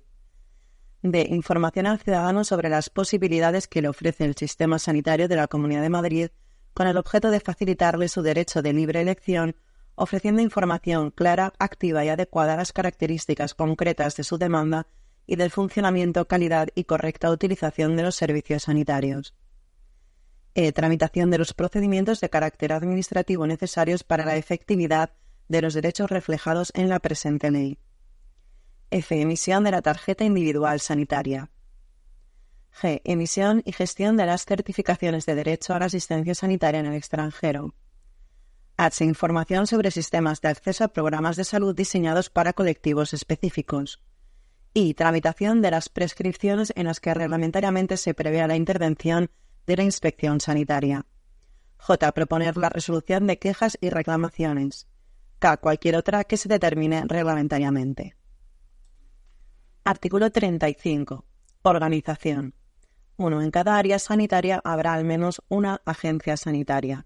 D. 1.02 1.28
Información 1.32 1.88
al 1.88 2.00
ciudadano 2.00 2.44
sobre 2.44 2.70
las 2.70 2.92
posibilidades 2.92 3.68
que 3.68 3.82
le 3.82 3.90
ofrece 3.90 4.26
el 4.26 4.36
sistema 4.36 4.78
sanitario 4.78 5.28
de 5.28 5.36
la 5.36 5.48
Comunidad 5.48 5.82
de 5.82 5.90
Madrid 5.90 6.28
con 6.76 6.86
el 6.86 6.98
objeto 6.98 7.32
de 7.32 7.40
facilitarle 7.40 8.10
su 8.10 8.22
derecho 8.22 8.62
de 8.62 8.74
libre 8.74 9.02
elección 9.02 9.56
ofreciendo 9.96 10.42
información 10.42 11.12
clara, 11.12 11.52
activa 11.58 12.06
y 12.06 12.10
adecuada 12.10 12.54
a 12.54 12.58
las 12.58 12.72
características 12.72 13.56
concretas 13.56 14.16
de 14.16 14.24
su 14.24 14.38
demanda 14.38 14.88
y 15.30 15.36
del 15.36 15.52
funcionamiento, 15.52 16.28
calidad 16.28 16.70
y 16.74 16.86
correcta 16.86 17.30
utilización 17.30 17.96
de 17.96 18.02
los 18.02 18.16
servicios 18.16 18.64
sanitarios. 18.64 19.36
E. 20.56 20.72
Tramitación 20.72 21.30
de 21.30 21.38
los 21.38 21.54
procedimientos 21.54 22.20
de 22.20 22.32
carácter 22.32 22.74
administrativo 22.74 23.46
necesarios 23.46 24.04
para 24.04 24.26
la 24.26 24.38
efectividad 24.38 25.12
de 25.48 25.62
los 25.62 25.76
derechos 25.76 26.10
reflejados 26.10 26.72
en 26.74 26.90
la 26.90 27.00
presente 27.00 27.52
ley. 27.52 27.78
F. 28.90 29.22
Emisión 29.22 29.64
de 29.64 29.70
la 29.70 29.84
tarjeta 29.84 30.24
individual 30.24 30.80
sanitaria. 30.80 31.52
G. 32.82 33.00
Emisión 33.04 33.62
y 33.66 33.72
gestión 33.72 34.18
de 34.18 34.26
las 34.26 34.46
certificaciones 34.46 35.28
de 35.28 35.36
derecho 35.36 35.76
a 35.76 35.80
la 35.80 35.86
asistencia 35.86 36.34
sanitaria 36.34 36.80
en 36.80 36.88
el 36.88 36.96
extranjero. 36.96 37.76
H. 38.78 39.06
Información 39.06 39.68
sobre 39.68 39.92
sistemas 39.92 40.42
de 40.42 40.48
acceso 40.48 40.86
a 40.86 40.88
programas 40.88 41.36
de 41.36 41.44
salud 41.44 41.76
diseñados 41.76 42.32
para 42.32 42.54
colectivos 42.54 43.14
específicos. 43.14 44.02
Y. 44.74 44.94
Tramitación 44.94 45.62
de 45.62 45.72
las 45.72 45.90
prescripciones 45.90 46.72
en 46.76 46.86
las 46.86 47.00
que 47.00 47.14
reglamentariamente 47.14 47.98
se 47.98 48.14
prevé 48.14 48.46
la 48.48 48.56
intervención 48.56 49.30
de 49.66 49.78
la 49.78 49.84
inspección 49.84 50.40
sanitaria. 50.40 51.06
J. 51.78 52.12
Proponer 52.12 52.58
la 52.58 52.70
resolución 52.70 53.26
de 53.28 53.40
quejas 53.40 53.78
y 53.82 53.90
reclamaciones. 53.90 54.88
K. 55.40 55.58
Cualquier 55.58 55.96
otra 55.96 56.24
que 56.24 56.38
se 56.38 56.50
determine 56.50 57.04
reglamentariamente. 57.08 58.16
Artículo 59.84 60.30
35. 60.32 61.26
Organización. 61.64 62.54
1. 63.18 63.42
En 63.42 63.52
cada 63.52 63.78
área 63.78 64.00
sanitaria 64.00 64.62
habrá 64.64 64.94
al 64.94 65.04
menos 65.04 65.42
una 65.50 65.82
agencia 65.86 66.38
sanitaria. 66.38 67.06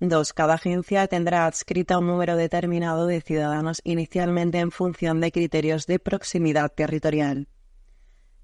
2. 0.00 0.34
Cada 0.34 0.54
agencia 0.54 1.06
tendrá 1.06 1.46
adscrita 1.46 1.98
un 1.98 2.06
número 2.06 2.36
determinado 2.36 3.06
de 3.06 3.22
ciudadanos 3.22 3.80
inicialmente 3.82 4.58
en 4.58 4.70
función 4.70 5.22
de 5.22 5.32
criterios 5.32 5.86
de 5.86 5.98
proximidad 5.98 6.70
territorial. 6.70 7.48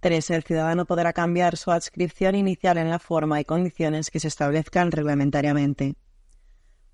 3. 0.00 0.30
El 0.30 0.42
ciudadano 0.44 0.86
podrá 0.86 1.12
cambiar 1.12 1.58
su 1.58 1.70
adscripción 1.70 2.34
inicial 2.36 2.78
en 2.78 2.88
la 2.88 2.98
forma 2.98 3.38
y 3.38 3.44
condiciones 3.44 4.10
que 4.10 4.18
se 4.18 4.28
establezcan 4.28 4.90
reglamentariamente. 4.90 5.94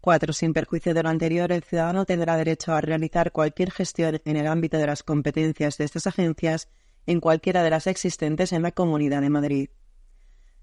4. 0.01 0.33
Sin 0.33 0.53
perjuicio 0.53 0.93
de 0.93 1.05
lo 1.05 1.09
anterior, 1.09 1.53
el 1.53 1.63
ciudadano 1.63 2.05
tendrá 2.05 2.37
derecho 2.37 2.73
a 2.73 2.81
realizar 2.81 3.31
cualquier 3.31 3.71
gestión 3.71 4.21
en 4.25 4.37
el 4.37 4.49
ámbito 4.49 4.77
de 4.77 4.87
las 4.89 5.05
competencias 5.05 5.79
de 5.79 5.85
estas 5.85 6.09
agencias 6.09 6.69
en 7.07 7.21
cualquiera 7.21 7.63
de 7.63 7.71
las 7.71 7.87
existentes 7.87 8.53
en 8.53 8.63
la 8.63 8.73
Comunidad 8.73 9.23
de 9.23 9.31
Madrid. 9.31 9.71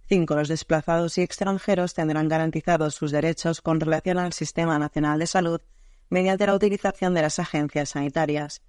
5. 0.07 0.35
Los 0.35 0.47
desplazados 0.47 1.17
y 1.17 1.21
extranjeros 1.21 1.93
tendrán 1.95 2.27
garantizados 2.27 2.93
sus 2.93 3.11
derechos 3.11 3.61
con 3.61 3.79
relación 3.79 4.19
al 4.19 4.33
Sistema 4.33 4.77
Nacional 4.77 5.17
de 5.19 5.27
Salud 5.27 5.61
mediante 6.09 6.45
la 6.45 6.53
utilización 6.53 7.15
de 7.15 7.23
las 7.23 7.39
agencias 7.39 7.89
sanitarias. 7.89 8.61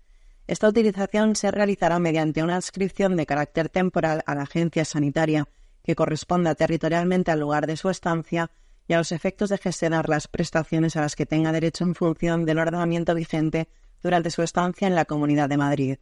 Esta 0.47 0.69
utilización 0.69 1.37
se 1.37 1.51
realizará 1.51 1.99
mediante 1.99 2.43
una 2.43 2.57
adscripción 2.57 3.17
de 3.17 3.27
carácter 3.27 3.69
temporal 3.69 4.23
a 4.27 4.35
la 4.35 4.43
agencia 4.43 4.85
sanitaria 4.85 5.49
que 5.85 5.95
corresponda 5.95 6.55
territorialmente 6.55 7.31
al 7.31 7.41
lugar 7.41 7.67
de 7.67 7.77
su 7.77 7.91
estancia 7.91 8.51
y 8.89 8.95
a 8.95 8.99
los 8.99 9.13
efectos 9.13 9.51
de 9.51 9.59
gestionar 9.59 10.09
las 10.09 10.29
prestaciones 10.29 10.97
a 10.97 11.03
las 11.03 11.17
que 11.17 11.27
tenga 11.27 11.53
derecho 11.53 11.85
en 11.85 11.95
función 11.95 12.45
del 12.47 12.59
ordenamiento 12.59 13.15
vigente 13.15 13.69
durante 14.03 14.31
su 14.31 14.43
estancia 14.43 14.89
en 14.89 14.95
la 14.95 15.05
Comunidad 15.05 15.49
de 15.49 15.57
Madrid. 15.57 15.99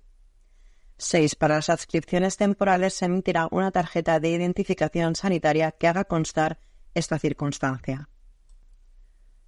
6. 0.99 1.35
Para 1.37 1.57
las 1.57 1.69
adscripciones 1.71 2.37
temporales 2.37 2.95
se 2.95 3.07
emitirá 3.07 3.49
una 3.51 3.71
tarjeta 3.71 4.21
de 4.21 4.31
identificación 4.31 5.17
sanitaria 5.17 5.73
que 5.73 5.89
haga 5.89 6.05
constar 6.05 6.59
esta 6.95 7.19
circunstancia. 7.19 8.09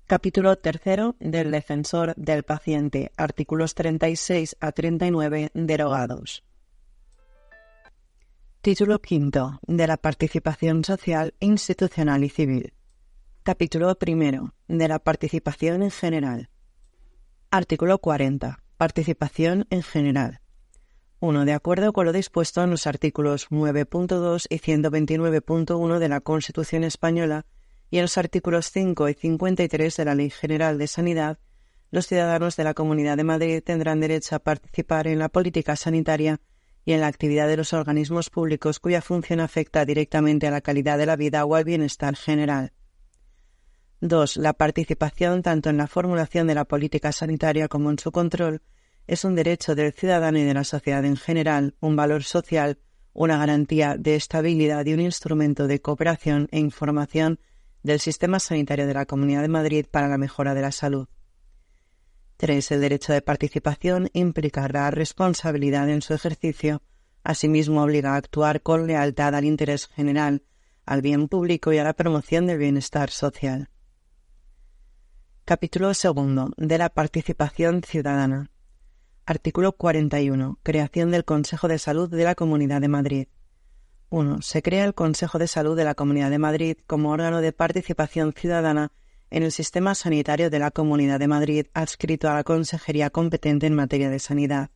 Capítulo 0.06 0.56
3 0.56 1.14
del 1.18 1.50
Defensor 1.50 2.14
del 2.16 2.44
Paciente. 2.44 3.10
Artículos 3.16 3.74
36 3.74 4.56
a 4.60 4.72
39 4.72 5.50
derogados. 5.54 6.44
Título 8.60 8.96
V 8.96 9.58
de 9.66 9.86
la 9.86 9.96
Participación 9.96 10.84
Social, 10.84 11.34
Institucional 11.40 12.24
y 12.24 12.28
Civil. 12.28 12.72
Capítulo 13.42 13.96
I 14.04 14.40
de 14.66 14.88
la 14.88 14.98
Participación 14.98 15.82
en 15.84 15.90
General. 15.90 16.50
Artículo 17.50 17.98
40. 17.98 18.60
Participación 18.76 19.66
en 19.70 19.82
General. 19.82 20.40
1. 21.20 21.44
De 21.46 21.52
acuerdo 21.52 21.92
con 21.92 22.04
lo 22.04 22.12
dispuesto 22.12 22.62
en 22.62 22.70
los 22.70 22.86
artículos 22.86 23.48
9.2 23.48 24.46
y 24.50 24.58
129.1 24.58 25.98
de 25.98 26.08
la 26.08 26.20
Constitución 26.20 26.84
española 26.84 27.46
y 27.90 27.98
en 27.98 28.02
los 28.02 28.18
artículos 28.18 28.70
5 28.70 29.08
y 29.08 29.14
53 29.14 29.96
de 29.96 30.04
la 30.04 30.14
Ley 30.14 30.30
General 30.30 30.76
de 30.76 30.86
Sanidad, 30.86 31.38
los 31.90 32.06
ciudadanos 32.06 32.56
de 32.56 32.64
la 32.64 32.74
Comunidad 32.74 33.16
de 33.16 33.24
Madrid 33.24 33.62
tendrán 33.64 34.00
derecho 34.00 34.36
a 34.36 34.40
participar 34.40 35.06
en 35.06 35.18
la 35.18 35.28
política 35.28 35.76
sanitaria 35.76 36.40
y 36.84 36.92
en 36.92 37.00
la 37.00 37.06
actividad 37.06 37.48
de 37.48 37.56
los 37.56 37.72
organismos 37.72 38.28
públicos 38.28 38.78
cuya 38.78 39.00
función 39.00 39.40
afecta 39.40 39.84
directamente 39.84 40.46
a 40.46 40.50
la 40.50 40.60
calidad 40.60 40.98
de 40.98 41.06
la 41.06 41.16
vida 41.16 41.44
o 41.44 41.54
al 41.54 41.64
bienestar 41.64 42.14
general. 42.16 42.72
2. 44.00 44.36
La 44.36 44.52
participación 44.52 45.42
tanto 45.42 45.70
en 45.70 45.78
la 45.78 45.86
formulación 45.86 46.46
de 46.46 46.54
la 46.54 46.66
política 46.66 47.12
sanitaria 47.12 47.68
como 47.68 47.90
en 47.90 47.98
su 47.98 48.12
control 48.12 48.60
es 49.06 49.24
un 49.24 49.34
derecho 49.34 49.74
del 49.74 49.92
ciudadano 49.92 50.38
y 50.38 50.44
de 50.44 50.54
la 50.54 50.64
sociedad 50.64 51.04
en 51.04 51.16
general, 51.16 51.74
un 51.80 51.96
valor 51.96 52.24
social, 52.24 52.78
una 53.12 53.38
garantía 53.38 53.96
de 53.96 54.16
estabilidad 54.16 54.84
y 54.84 54.92
un 54.92 55.00
instrumento 55.00 55.66
de 55.66 55.80
cooperación 55.80 56.48
e 56.50 56.58
información 56.58 57.38
del 57.82 58.00
sistema 58.00 58.40
sanitario 58.40 58.86
de 58.86 58.94
la 58.94 59.06
Comunidad 59.06 59.42
de 59.42 59.48
Madrid 59.48 59.86
para 59.90 60.08
la 60.08 60.18
mejora 60.18 60.54
de 60.54 60.62
la 60.62 60.72
salud. 60.72 61.08
3. 62.36 62.72
El 62.72 62.80
derecho 62.80 63.12
de 63.12 63.22
participación 63.22 64.10
implica 64.12 64.68
la 64.68 64.90
responsabilidad 64.90 65.88
en 65.88 66.02
su 66.02 66.12
ejercicio, 66.12 66.82
asimismo 67.24 67.82
obliga 67.82 68.12
a 68.12 68.16
actuar 68.16 68.60
con 68.60 68.86
lealtad 68.86 69.34
al 69.34 69.44
interés 69.44 69.86
general, 69.86 70.42
al 70.84 71.00
bien 71.00 71.28
público 71.28 71.72
y 71.72 71.78
a 71.78 71.84
la 71.84 71.94
promoción 71.94 72.46
del 72.46 72.58
bienestar 72.58 73.10
social. 73.10 73.70
Capítulo 75.44 75.94
segundo 75.94 76.50
de 76.56 76.76
la 76.76 76.90
participación 76.90 77.82
ciudadana. 77.82 78.50
Artículo 79.28 79.72
41. 79.72 80.60
Creación 80.62 81.10
del 81.10 81.24
Consejo 81.24 81.66
de 81.66 81.80
Salud 81.80 82.08
de 82.08 82.22
la 82.22 82.36
Comunidad 82.36 82.80
de 82.80 82.86
Madrid. 82.86 83.26
1. 84.10 84.40
Se 84.40 84.62
crea 84.62 84.84
el 84.84 84.94
Consejo 84.94 85.40
de 85.40 85.48
Salud 85.48 85.76
de 85.76 85.82
la 85.82 85.96
Comunidad 85.96 86.30
de 86.30 86.38
Madrid 86.38 86.76
como 86.86 87.10
órgano 87.10 87.40
de 87.40 87.52
participación 87.52 88.32
ciudadana 88.32 88.92
en 89.30 89.42
el 89.42 89.50
sistema 89.50 89.96
sanitario 89.96 90.48
de 90.48 90.60
la 90.60 90.70
Comunidad 90.70 91.18
de 91.18 91.26
Madrid 91.26 91.66
adscrito 91.74 92.30
a 92.30 92.34
la 92.34 92.44
Consejería 92.44 93.10
competente 93.10 93.66
en 93.66 93.74
materia 93.74 94.10
de 94.10 94.20
sanidad. 94.20 94.70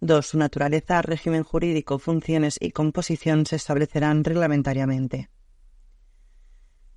2. 0.00 0.26
Su 0.26 0.38
naturaleza, 0.38 1.02
régimen 1.02 1.42
jurídico, 1.42 1.98
funciones 1.98 2.56
y 2.58 2.70
composición 2.70 3.44
se 3.44 3.56
establecerán 3.56 4.24
reglamentariamente. 4.24 5.28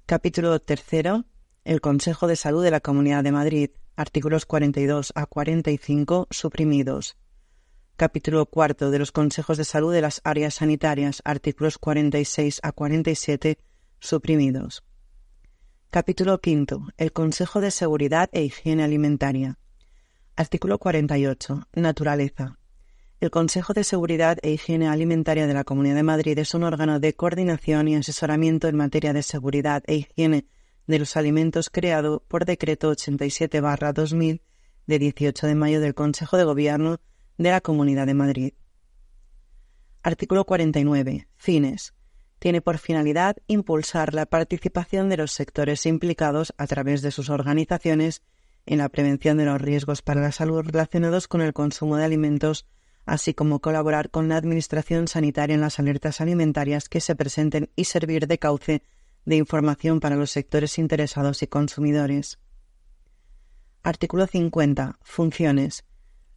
Capítulo 0.05 0.61
3. 0.61 1.25
El 1.65 1.79
Consejo 1.79 2.27
de 2.27 2.35
Salud 2.35 2.61
de 2.61 2.71
la 2.71 2.81
Comunidad 2.81 3.23
de 3.23 3.31
Madrid 3.31 3.69
artículos 3.95 4.45
42 4.45 5.13
a 5.15 5.25
45 5.25 6.27
suprimidos. 6.29 7.15
Capítulo 7.95 8.45
cuarto 8.47 8.91
de 8.91 8.99
los 8.99 9.13
consejos 9.13 9.57
de 9.57 9.63
salud 9.63 9.93
de 9.93 10.01
las 10.01 10.19
áreas 10.25 10.55
sanitarias, 10.55 11.21
artículos 11.23 11.77
46 11.77 12.59
a 12.63 12.73
47 12.73 13.59
suprimidos. 13.99 14.83
Capítulo 15.89 16.41
quinto. 16.41 16.87
El 16.97 17.13
Consejo 17.13 17.61
de 17.61 17.71
Seguridad 17.71 18.29
e 18.33 18.43
Higiene 18.43 18.83
Alimentaria. 18.83 19.57
Artículo 20.35 20.79
48. 20.79 21.69
Naturaleza. 21.75 22.59
El 23.21 23.31
Consejo 23.31 23.73
de 23.73 23.85
Seguridad 23.85 24.37
e 24.41 24.51
Higiene 24.51 24.89
Alimentaria 24.89 25.47
de 25.47 25.53
la 25.53 25.63
Comunidad 25.63 25.95
de 25.95 26.03
Madrid 26.03 26.37
es 26.39 26.53
un 26.55 26.63
órgano 26.63 26.99
de 26.99 27.13
coordinación 27.13 27.87
y 27.87 27.95
asesoramiento 27.95 28.67
en 28.67 28.75
materia 28.75 29.13
de 29.13 29.23
seguridad 29.23 29.81
e 29.87 29.95
higiene 29.95 30.45
de 30.87 30.99
los 30.99 31.15
alimentos 31.17 31.69
creado 31.69 32.23
por 32.27 32.45
decreto 32.45 32.91
87-2000 32.91 34.41
de 34.85 34.99
18 34.99 35.47
de 35.47 35.55
mayo 35.55 35.79
del 35.79 35.93
Consejo 35.93 36.37
de 36.37 36.43
Gobierno 36.43 36.99
de 37.37 37.51
la 37.51 37.61
Comunidad 37.61 38.05
de 38.05 38.13
Madrid. 38.13 38.53
Artículo 40.01 40.45
49. 40.45 41.27
Fines. 41.35 41.93
Tiene 42.39 42.61
por 42.61 42.77
finalidad 42.77 43.37
impulsar 43.47 44.13
la 44.13 44.25
participación 44.25 45.07
de 45.07 45.15
los 45.15 45.31
sectores 45.31 45.85
implicados 45.85 46.53
a 46.57 46.67
través 46.67 47.01
de 47.01 47.11
sus 47.11 47.29
organizaciones 47.29 48.21
en 48.65 48.79
la 48.79 48.89
prevención 48.89 49.37
de 49.37 49.45
los 49.45 49.61
riesgos 49.61 50.01
para 50.01 50.21
la 50.21 50.31
salud 50.31 50.61
relacionados 50.61 51.29
con 51.29 51.41
el 51.41 51.53
consumo 51.53 51.95
de 51.95 52.03
alimentos, 52.03 52.65
así 53.05 53.33
como 53.33 53.59
colaborar 53.59 54.09
con 54.09 54.27
la 54.27 54.37
Administración 54.37 55.07
Sanitaria 55.07 55.53
en 55.53 55.61
las 55.61 55.79
alertas 55.79 56.19
alimentarias 56.19 56.89
que 56.89 56.99
se 56.99 57.15
presenten 57.15 57.69
y 57.75 57.85
servir 57.85 58.27
de 58.27 58.39
cauce 58.39 58.83
de 59.25 59.35
información 59.37 59.99
para 59.99 60.15
los 60.15 60.31
sectores 60.31 60.77
interesados 60.77 61.41
y 61.43 61.47
consumidores. 61.47 62.39
Artículo 63.83 64.27
50. 64.27 64.99
Funciones. 65.01 65.85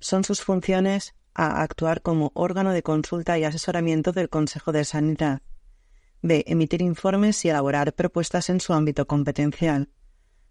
Son 0.01 0.25
sus 0.25 0.43
funciones 0.43 1.15
a 1.35 1.63
actuar 1.63 2.03
como 2.03 2.33
órgano 2.35 2.73
de 2.73 2.83
consulta 2.83 3.39
y 3.39 3.45
asesoramiento 3.45 4.13
del 4.13 4.29
Consejo 4.29 4.73
de 4.73 4.85
Sanidad. 4.85 5.43
B. 6.23 6.45
Emitir 6.47 6.83
informes 6.83 7.45
y 7.45 7.51
elaborar 7.51 7.93
propuestas 7.93 8.51
en 8.51 8.61
su 8.61 8.73
ámbito 8.73 9.07
competencial. 9.07 9.91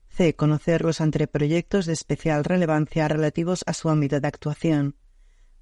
C. 0.07 0.35
Conocer 0.35 0.83
los 0.83 1.01
anteproyectos 1.01 1.85
de 1.85 1.93
especial 1.93 2.45
relevancia 2.45 3.07
relativos 3.07 3.63
a 3.65 3.73
su 3.73 3.89
ámbito 3.89 4.19
de 4.19 4.27
actuación. 4.27 4.95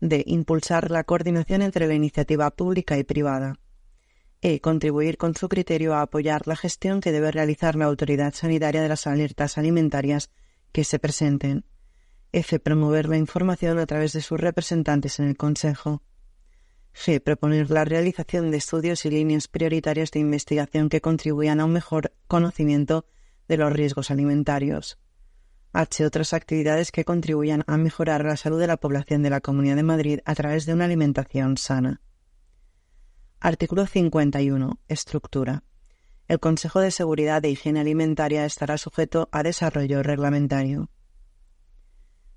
D. 0.01 0.23
Impulsar 0.27 0.91
la 0.91 1.03
coordinación 1.03 1.61
entre 1.61 1.87
la 1.87 1.93
iniciativa 1.93 2.51
pública 2.51 2.97
y 2.97 3.03
privada. 3.03 3.59
E. 4.45 4.59
Contribuir 4.59 5.15
con 5.17 5.35
su 5.35 5.47
criterio 5.47 5.93
a 5.93 6.01
apoyar 6.01 6.47
la 6.47 6.57
gestión 6.57 6.99
que 6.99 7.13
debe 7.13 7.31
realizar 7.31 7.77
la 7.77 7.85
autoridad 7.85 8.33
sanitaria 8.33 8.81
de 8.81 8.89
las 8.89 9.07
alertas 9.07 9.57
alimentarias 9.57 10.31
que 10.73 10.83
se 10.83 10.99
presenten. 10.99 11.63
F. 12.33 12.59
Promover 12.59 13.07
la 13.07 13.15
información 13.15 13.79
a 13.79 13.85
través 13.85 14.11
de 14.11 14.21
sus 14.21 14.37
representantes 14.37 15.21
en 15.21 15.29
el 15.29 15.37
Consejo. 15.37 16.03
G. 16.93 17.23
Proponer 17.23 17.71
la 17.71 17.85
realización 17.85 18.51
de 18.51 18.57
estudios 18.57 19.05
y 19.05 19.11
líneas 19.11 19.47
prioritarias 19.47 20.11
de 20.11 20.19
investigación 20.19 20.89
que 20.89 20.99
contribuyan 20.99 21.61
a 21.61 21.65
un 21.65 21.71
mejor 21.71 22.11
conocimiento 22.27 23.05
de 23.47 23.55
los 23.55 23.71
riesgos 23.71 24.11
alimentarios. 24.11 24.99
H. 25.71 26.05
Otras 26.05 26.33
actividades 26.33 26.91
que 26.91 27.05
contribuyan 27.05 27.63
a 27.65 27.77
mejorar 27.77 28.25
la 28.25 28.35
salud 28.35 28.59
de 28.59 28.67
la 28.67 28.75
población 28.75 29.23
de 29.23 29.29
la 29.29 29.39
Comunidad 29.39 29.77
de 29.77 29.83
Madrid 29.83 30.19
a 30.25 30.35
través 30.35 30.65
de 30.65 30.73
una 30.73 30.83
alimentación 30.83 31.55
sana. 31.55 32.01
Artículo 33.45 33.87
51. 33.87 34.79
Estructura. 34.87 35.65
El 36.29 36.39
Consejo 36.39 36.79
de 36.79 36.91
Seguridad 36.91 37.43
e 37.43 37.49
Higiene 37.49 37.81
Alimentaria 37.81 38.45
estará 38.45 38.77
sujeto 38.77 39.27
a 39.33 39.43
desarrollo 39.43 40.01
reglamentario. 40.01 40.89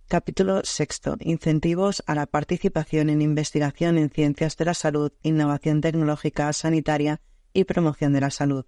Capítulo 0.08 0.62
sexto. 0.64 1.14
Incentivos 1.20 2.02
a 2.08 2.16
la 2.16 2.26
participación 2.26 3.08
en 3.08 3.22
investigación 3.22 3.98
en 3.98 4.10
ciencias 4.10 4.56
de 4.56 4.64
la 4.64 4.74
salud, 4.74 5.12
innovación 5.22 5.80
tecnológica, 5.80 6.52
sanitaria 6.52 7.20
y 7.52 7.62
promoción 7.62 8.12
de 8.12 8.22
la 8.22 8.30
salud. 8.30 8.64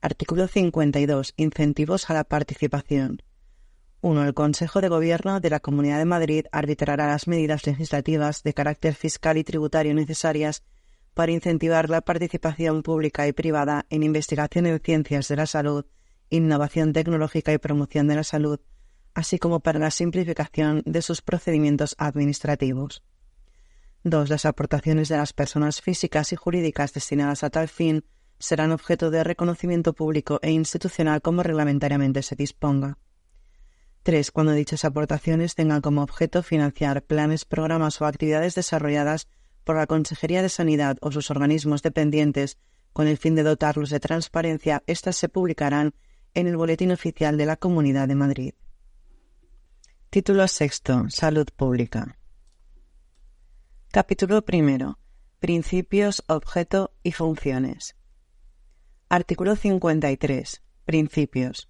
Artículo 0.00 0.46
52. 0.46 1.34
Incentivos 1.36 2.08
a 2.08 2.14
la 2.14 2.22
participación. 2.22 3.20
1. 4.00 4.24
El 4.24 4.34
Consejo 4.34 4.80
de 4.80 4.88
Gobierno 4.88 5.40
de 5.40 5.50
la 5.50 5.58
Comunidad 5.58 5.98
de 5.98 6.04
Madrid 6.04 6.46
arbitrará 6.52 7.08
las 7.08 7.26
medidas 7.26 7.66
legislativas 7.66 8.44
de 8.44 8.54
carácter 8.54 8.94
fiscal 8.94 9.38
y 9.38 9.42
tributario 9.42 9.92
necesarias 9.92 10.62
para 11.14 11.32
incentivar 11.32 11.90
la 11.90 12.00
participación 12.00 12.82
pública 12.82 13.26
y 13.26 13.32
privada 13.32 13.86
en 13.90 14.02
investigación 14.02 14.66
en 14.66 14.80
ciencias 14.80 15.28
de 15.28 15.36
la 15.36 15.46
salud, 15.46 15.86
innovación 16.30 16.92
tecnológica 16.92 17.52
y 17.52 17.58
promoción 17.58 18.08
de 18.08 18.16
la 18.16 18.24
salud, 18.24 18.60
así 19.14 19.38
como 19.38 19.60
para 19.60 19.78
la 19.78 19.90
simplificación 19.90 20.82
de 20.86 21.02
sus 21.02 21.20
procedimientos 21.20 21.94
administrativos. 21.98 23.02
2. 24.04 24.30
Las 24.30 24.46
aportaciones 24.46 25.08
de 25.08 25.16
las 25.16 25.32
personas 25.32 25.80
físicas 25.80 26.32
y 26.32 26.36
jurídicas 26.36 26.92
destinadas 26.92 27.44
a 27.44 27.50
tal 27.50 27.68
fin 27.68 28.04
serán 28.38 28.72
objeto 28.72 29.10
de 29.10 29.22
reconocimiento 29.22 29.92
público 29.92 30.40
e 30.42 30.50
institucional 30.50 31.22
como 31.22 31.44
reglamentariamente 31.44 32.22
se 32.22 32.34
disponga. 32.34 32.98
3. 34.02 34.32
Cuando 34.32 34.52
dichas 34.52 34.84
aportaciones 34.84 35.54
tengan 35.54 35.80
como 35.80 36.02
objeto 36.02 36.42
financiar 36.42 37.04
planes, 37.04 37.44
programas 37.44 38.00
o 38.00 38.06
actividades 38.06 38.56
desarrolladas 38.56 39.28
por 39.64 39.76
la 39.76 39.86
Consejería 39.86 40.42
de 40.42 40.48
Sanidad 40.48 40.96
o 41.00 41.12
sus 41.12 41.30
organismos 41.30 41.82
dependientes 41.82 42.58
con 42.92 43.06
el 43.06 43.16
fin 43.16 43.34
de 43.34 43.42
dotarlos 43.42 43.90
de 43.90 44.00
transparencia, 44.00 44.82
éstas 44.86 45.16
se 45.16 45.28
publicarán 45.28 45.94
en 46.34 46.46
el 46.46 46.56
Boletín 46.56 46.92
Oficial 46.92 47.36
de 47.36 47.46
la 47.46 47.56
Comunidad 47.56 48.08
de 48.08 48.14
Madrid. 48.14 48.54
Título 50.10 50.46
sexto. 50.46 51.06
Salud 51.08 51.46
Pública. 51.56 52.18
Capítulo 53.90 54.42
primero. 54.42 54.98
Principios, 55.38 56.22
objeto 56.28 56.92
y 57.02 57.12
funciones. 57.12 57.96
Artículo 59.08 59.56
53. 59.56 60.62
Principios. 60.84 61.68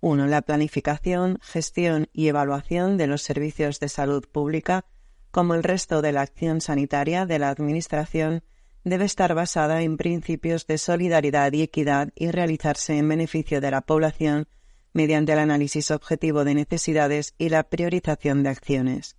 1. 0.00 0.26
La 0.26 0.42
planificación, 0.42 1.38
gestión 1.42 2.08
y 2.12 2.28
evaluación 2.28 2.96
de 2.96 3.06
los 3.06 3.22
servicios 3.22 3.80
de 3.80 3.88
salud 3.88 4.26
pública, 4.30 4.86
como 5.30 5.54
el 5.54 5.62
resto 5.62 6.02
de 6.02 6.12
la 6.12 6.22
acción 6.22 6.60
sanitaria 6.60 7.26
de 7.26 7.38
la 7.38 7.50
Administración, 7.50 8.42
debe 8.84 9.04
estar 9.04 9.34
basada 9.34 9.82
en 9.82 9.96
principios 9.96 10.66
de 10.66 10.78
solidaridad 10.78 11.52
y 11.52 11.62
equidad 11.62 12.10
y 12.14 12.30
realizarse 12.30 12.96
en 12.96 13.08
beneficio 13.08 13.60
de 13.60 13.70
la 13.70 13.82
población 13.82 14.48
mediante 14.92 15.32
el 15.32 15.38
análisis 15.38 15.90
objetivo 15.90 16.44
de 16.44 16.54
necesidades 16.54 17.34
y 17.38 17.50
la 17.50 17.64
priorización 17.64 18.42
de 18.42 18.48
acciones. 18.48 19.16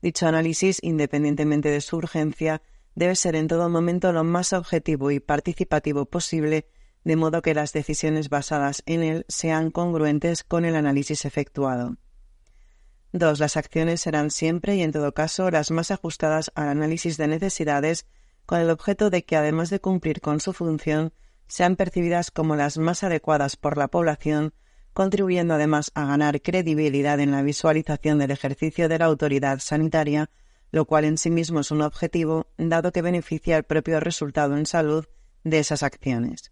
Dicho 0.00 0.26
análisis, 0.26 0.78
independientemente 0.82 1.68
de 1.70 1.80
su 1.80 1.96
urgencia, 1.96 2.62
debe 2.94 3.16
ser 3.16 3.36
en 3.36 3.48
todo 3.48 3.68
momento 3.68 4.12
lo 4.12 4.24
más 4.24 4.52
objetivo 4.52 5.10
y 5.10 5.20
participativo 5.20 6.06
posible, 6.06 6.66
de 7.04 7.16
modo 7.16 7.42
que 7.42 7.54
las 7.54 7.72
decisiones 7.72 8.28
basadas 8.28 8.82
en 8.86 9.02
él 9.02 9.26
sean 9.28 9.70
congruentes 9.70 10.44
con 10.44 10.64
el 10.64 10.76
análisis 10.76 11.24
efectuado. 11.24 11.96
2. 13.18 13.40
Las 13.40 13.56
acciones 13.56 14.00
serán 14.00 14.30
siempre 14.30 14.76
y 14.76 14.82
en 14.82 14.92
todo 14.92 15.12
caso 15.12 15.50
las 15.50 15.70
más 15.70 15.90
ajustadas 15.90 16.50
al 16.54 16.68
análisis 16.68 17.16
de 17.16 17.28
necesidades 17.28 18.06
con 18.44 18.60
el 18.60 18.70
objeto 18.70 19.10
de 19.10 19.24
que, 19.24 19.36
además 19.36 19.70
de 19.70 19.80
cumplir 19.80 20.20
con 20.20 20.40
su 20.40 20.52
función, 20.52 21.12
sean 21.48 21.76
percibidas 21.76 22.30
como 22.30 22.56
las 22.56 22.78
más 22.78 23.02
adecuadas 23.02 23.56
por 23.56 23.76
la 23.76 23.88
población 23.88 24.52
contribuyendo 24.96 25.52
además 25.52 25.92
a 25.94 26.06
ganar 26.06 26.40
credibilidad 26.40 27.20
en 27.20 27.30
la 27.30 27.42
visualización 27.42 28.18
del 28.18 28.30
ejercicio 28.30 28.88
de 28.88 28.98
la 28.98 29.04
autoridad 29.04 29.58
sanitaria, 29.58 30.30
lo 30.70 30.86
cual 30.86 31.04
en 31.04 31.18
sí 31.18 31.28
mismo 31.28 31.60
es 31.60 31.70
un 31.70 31.82
objetivo, 31.82 32.46
dado 32.56 32.92
que 32.92 33.02
beneficia 33.02 33.58
el 33.58 33.64
propio 33.64 34.00
resultado 34.00 34.56
en 34.56 34.64
salud 34.64 35.04
de 35.44 35.58
esas 35.58 35.82
acciones. 35.82 36.50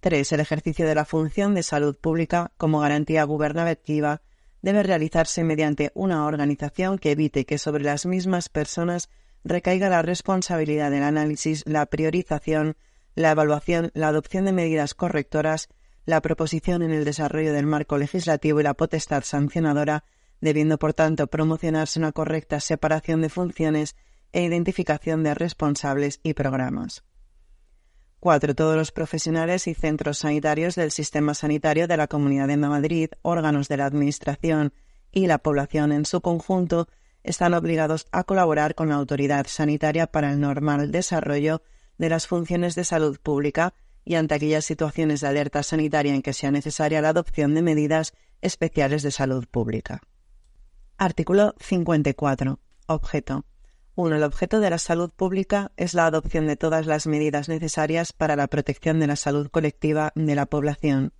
3. 0.00 0.32
El 0.32 0.40
ejercicio 0.40 0.88
de 0.88 0.96
la 0.96 1.04
función 1.04 1.54
de 1.54 1.62
salud 1.62 1.96
pública 1.96 2.50
como 2.56 2.80
garantía 2.80 3.22
gubernativa 3.22 4.22
debe 4.62 4.82
realizarse 4.82 5.44
mediante 5.44 5.92
una 5.94 6.24
organización 6.24 6.98
que 6.98 7.10
evite 7.10 7.44
que 7.44 7.58
sobre 7.58 7.84
las 7.84 8.06
mismas 8.06 8.48
personas 8.48 9.10
recaiga 9.44 9.88
la 9.88 10.02
responsabilidad 10.02 10.90
del 10.90 11.02
análisis, 11.02 11.64
la 11.66 11.86
priorización, 11.86 12.76
la 13.14 13.32
evaluación, 13.32 13.90
la 13.94 14.08
adopción 14.08 14.44
de 14.44 14.52
medidas 14.52 14.94
correctoras 14.94 15.68
la 16.04 16.20
proposición 16.20 16.82
en 16.82 16.92
el 16.92 17.04
desarrollo 17.04 17.52
del 17.52 17.66
marco 17.66 17.98
legislativo 17.98 18.60
y 18.60 18.64
la 18.64 18.74
potestad 18.74 19.22
sancionadora, 19.22 20.04
debiendo 20.40 20.78
por 20.78 20.94
tanto 20.94 21.28
promocionarse 21.28 21.98
una 21.98 22.12
correcta 22.12 22.60
separación 22.60 23.22
de 23.22 23.28
funciones 23.28 23.96
e 24.32 24.42
identificación 24.42 25.22
de 25.22 25.34
responsables 25.34 26.20
y 26.22 26.34
programas. 26.34 27.04
4. 28.22 28.54
Todos 28.54 28.76
los 28.76 28.92
profesionales 28.92 29.66
y 29.66 29.74
centros 29.74 30.18
sanitarios 30.18 30.76
del 30.76 30.92
sistema 30.92 31.34
sanitario 31.34 31.88
de 31.88 31.96
la 31.96 32.06
Comunidad 32.06 32.46
de 32.46 32.56
Madrid, 32.56 33.08
órganos 33.22 33.66
de 33.66 33.76
la 33.76 33.86
Administración 33.86 34.72
y 35.10 35.26
la 35.26 35.38
población 35.38 35.90
en 35.90 36.04
su 36.04 36.20
conjunto 36.20 36.86
están 37.24 37.52
obligados 37.52 38.06
a 38.12 38.22
colaborar 38.22 38.76
con 38.76 38.90
la 38.90 38.94
autoridad 38.94 39.48
sanitaria 39.48 40.06
para 40.06 40.30
el 40.30 40.38
normal 40.38 40.92
desarrollo 40.92 41.62
de 41.98 42.10
las 42.10 42.28
funciones 42.28 42.76
de 42.76 42.84
salud 42.84 43.18
pública 43.20 43.74
y 44.04 44.14
ante 44.14 44.36
aquellas 44.36 44.64
situaciones 44.64 45.20
de 45.20 45.26
alerta 45.26 45.64
sanitaria 45.64 46.14
en 46.14 46.22
que 46.22 46.32
sea 46.32 46.52
necesaria 46.52 47.02
la 47.02 47.08
adopción 47.08 47.56
de 47.56 47.62
medidas 47.62 48.12
especiales 48.40 49.02
de 49.02 49.10
salud 49.10 49.48
pública. 49.50 50.00
Artículo 50.96 51.56
54. 51.58 52.60
Objeto. 52.86 53.44
1. 53.94 54.16
El 54.16 54.22
objeto 54.22 54.60
de 54.60 54.70
la 54.70 54.78
salud 54.78 55.10
pública 55.10 55.70
es 55.76 55.92
la 55.92 56.06
adopción 56.06 56.46
de 56.46 56.56
todas 56.56 56.86
las 56.86 57.06
medidas 57.06 57.48
necesarias 57.48 58.12
para 58.12 58.36
la 58.36 58.46
protección 58.46 58.98
de 59.00 59.06
la 59.06 59.16
salud 59.16 59.48
colectiva 59.50 60.12
de 60.14 60.34
la 60.34 60.46
población. 60.46 61.12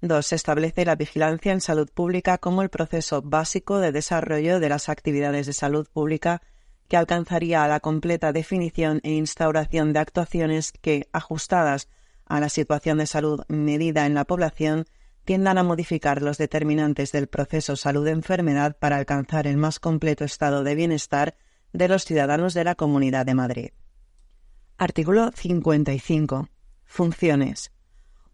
2. 0.00 0.26
Se 0.26 0.34
establece 0.34 0.84
la 0.84 0.96
vigilancia 0.96 1.52
en 1.52 1.60
salud 1.60 1.88
pública 1.88 2.38
como 2.38 2.62
el 2.62 2.68
proceso 2.68 3.22
básico 3.22 3.78
de 3.78 3.92
desarrollo 3.92 4.58
de 4.58 4.68
las 4.68 4.88
actividades 4.88 5.46
de 5.46 5.52
salud 5.52 5.86
pública 5.90 6.42
que 6.88 6.96
alcanzaría 6.96 7.66
la 7.68 7.80
completa 7.80 8.32
definición 8.32 9.00
e 9.04 9.12
instauración 9.12 9.92
de 9.92 10.00
actuaciones 10.00 10.72
que, 10.72 11.08
ajustadas 11.12 11.88
a 12.26 12.40
la 12.40 12.48
situación 12.48 12.98
de 12.98 13.06
salud 13.06 13.42
medida 13.48 14.04
en 14.04 14.14
la 14.14 14.24
población, 14.24 14.84
tiendan 15.24 15.58
a 15.58 15.62
modificar 15.62 16.20
los 16.20 16.38
determinantes 16.38 17.12
del 17.12 17.28
proceso 17.28 17.76
salud-enfermedad 17.76 18.76
para 18.78 18.96
alcanzar 18.96 19.46
el 19.46 19.56
más 19.56 19.78
completo 19.78 20.24
estado 20.24 20.64
de 20.64 20.74
bienestar 20.74 21.36
de 21.74 21.88
los 21.88 22.04
ciudadanos 22.04 22.54
de 22.54 22.64
la 22.64 22.76
Comunidad 22.76 23.26
de 23.26 23.34
Madrid. 23.34 23.70
Artículo 24.78 25.30
55. 25.34 26.48
Funciones. 26.84 27.72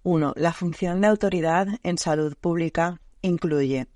1. 0.03 0.35
La 0.37 0.53
función 0.53 1.01
de 1.01 1.09
autoridad 1.09 1.67
en 1.83 1.99
salud 1.99 2.37
pública 2.39 3.01
incluye 3.23 3.89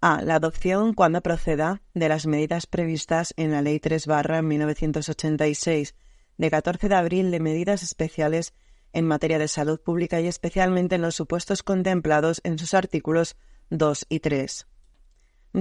a. 0.00 0.22
La 0.22 0.36
adopción, 0.36 0.94
cuando 0.94 1.20
proceda, 1.20 1.82
de 1.94 2.08
las 2.08 2.26
medidas 2.26 2.66
previstas 2.66 3.34
en 3.36 3.52
la 3.52 3.62
Ley 3.62 3.78
3 3.78 4.06
1986 4.42 5.94
de 6.38 6.50
14 6.50 6.88
de 6.88 6.94
abril 6.94 7.30
de 7.30 7.40
medidas 7.40 7.82
especiales 7.82 8.54
en 8.94 9.06
materia 9.06 9.38
de 9.38 9.48
salud 9.48 9.80
pública 9.80 10.20
y 10.20 10.28
especialmente 10.28 10.94
en 10.94 11.02
los 11.02 11.14
supuestos 11.14 11.62
contemplados 11.62 12.40
en 12.42 12.58
sus 12.58 12.72
artículos 12.72 13.36
2 13.70 14.06
y 14.08 14.20
3. 14.20 14.66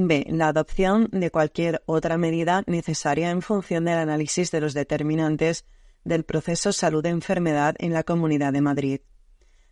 B. 0.05 0.27
La 0.29 0.49
adopción 0.49 1.07
de 1.11 1.31
cualquier 1.31 1.81
otra 1.87 2.17
medida 2.17 2.63
necesaria 2.67 3.31
en 3.31 3.41
función 3.41 3.85
del 3.85 3.97
análisis 3.97 4.51
de 4.51 4.61
los 4.61 4.75
determinantes 4.75 5.65
del 6.03 6.23
proceso 6.23 6.71
salud-enfermedad 6.71 7.75
en 7.79 7.93
la 7.93 8.03
Comunidad 8.03 8.53
de 8.53 8.61
Madrid. 8.61 9.01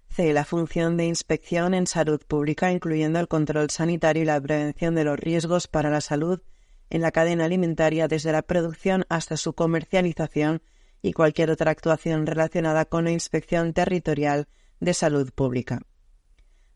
C. 0.10 0.34
La 0.34 0.46
función 0.46 0.98
de 0.98 1.06
inspección 1.06 1.76
en 1.76 1.86
salud 1.86 2.22
pública, 2.28 2.72
incluyendo 2.72 3.20
el 3.20 3.28
control 3.28 3.70
sanitario 3.70 4.24
y 4.24 4.26
la 4.26 4.42
prevención 4.42 4.96
de 4.96 5.04
los 5.04 5.20
riesgos 5.20 5.68
para 5.68 5.92
la 5.92 6.02
salud 6.02 6.42
en 6.90 7.02
la 7.02 7.12
cadena 7.12 7.46
alimentaria 7.46 8.08
desde 8.08 8.32
la 8.32 8.42
producción 8.42 9.06
hasta 9.10 9.38
su 9.38 9.54
comercialización 9.54 10.62
y 11.02 11.14
cualquier 11.14 11.52
otra 11.52 11.72
actuación 11.72 12.26
relacionada 12.26 12.86
con 12.86 13.04
la 13.04 13.12
inspección 13.12 13.74
territorial 13.74 14.48
de 14.80 14.94
salud 14.94 15.32
pública. 15.34 15.82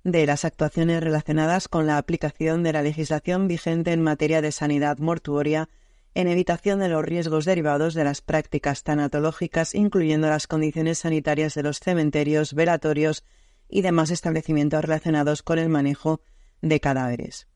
D. 0.03 0.25
Las 0.25 0.45
actuaciones 0.45 1.03
relacionadas 1.03 1.67
con 1.67 1.85
la 1.85 1.97
aplicación 1.97 2.63
de 2.63 2.71
la 2.73 2.81
legislación 2.81 3.47
vigente 3.47 3.91
en 3.91 4.01
materia 4.01 4.41
de 4.41 4.51
sanidad 4.51 4.97
mortuoria 4.97 5.69
en 6.15 6.27
evitación 6.27 6.79
de 6.79 6.89
los 6.89 7.03
riesgos 7.03 7.45
derivados 7.45 7.93
de 7.93 8.03
las 8.03 8.21
prácticas 8.21 8.83
tanatológicas, 8.83 9.75
incluyendo 9.75 10.29
las 10.29 10.47
condiciones 10.47 10.99
sanitarias 10.99 11.53
de 11.53 11.63
los 11.63 11.79
cementerios, 11.79 12.53
velatorios 12.53 13.25
y 13.67 13.81
demás 13.81 14.09
establecimientos 14.09 14.83
relacionados 14.83 15.43
con 15.43 15.59
el 15.59 15.69
manejo 15.69 16.21
de 16.61 16.79
cadáveres. 16.79 17.47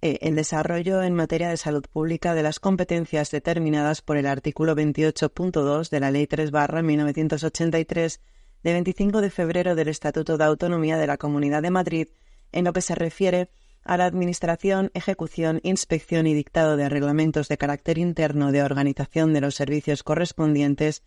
E. 0.00 0.18
El 0.22 0.36
desarrollo 0.36 1.02
en 1.02 1.14
materia 1.14 1.48
de 1.48 1.56
salud 1.56 1.84
pública 1.90 2.34
de 2.34 2.42
las 2.42 2.60
competencias 2.60 3.30
determinadas 3.30 4.00
por 4.00 4.16
el 4.16 4.26
artículo 4.26 4.76
28.2 4.76 5.90
de 5.90 6.00
la 6.00 6.10
Ley 6.10 6.26
3-1983 6.26 8.20
de 8.64 8.72
25 8.72 9.20
de 9.20 9.30
febrero 9.30 9.74
del 9.74 9.88
Estatuto 9.88 10.38
de 10.38 10.44
Autonomía 10.44 10.96
de 10.96 11.06
la 11.06 11.18
Comunidad 11.18 11.62
de 11.62 11.70
Madrid 11.70 12.08
en 12.50 12.64
lo 12.64 12.72
que 12.72 12.80
se 12.80 12.94
refiere 12.94 13.50
a 13.84 13.98
la 13.98 14.06
administración, 14.06 14.90
ejecución, 14.94 15.60
inspección 15.62 16.26
y 16.26 16.32
dictado 16.32 16.78
de 16.78 16.88
reglamentos 16.88 17.48
de 17.48 17.58
carácter 17.58 17.98
interno 17.98 18.52
de 18.52 18.62
organización 18.62 19.34
de 19.34 19.42
los 19.42 19.54
servicios 19.54 20.02
correspondientes 20.02 21.02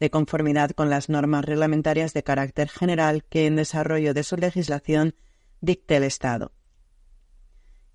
de 0.00 0.10
conformidad 0.10 0.70
con 0.70 0.88
las 0.88 1.10
normas 1.10 1.44
reglamentarias 1.44 2.14
de 2.14 2.22
carácter 2.22 2.70
general 2.70 3.24
que 3.24 3.46
en 3.46 3.56
desarrollo 3.56 4.14
de 4.14 4.22
su 4.22 4.36
legislación 4.36 5.14
dicte 5.60 5.96
el 5.96 6.04
Estado. 6.04 6.52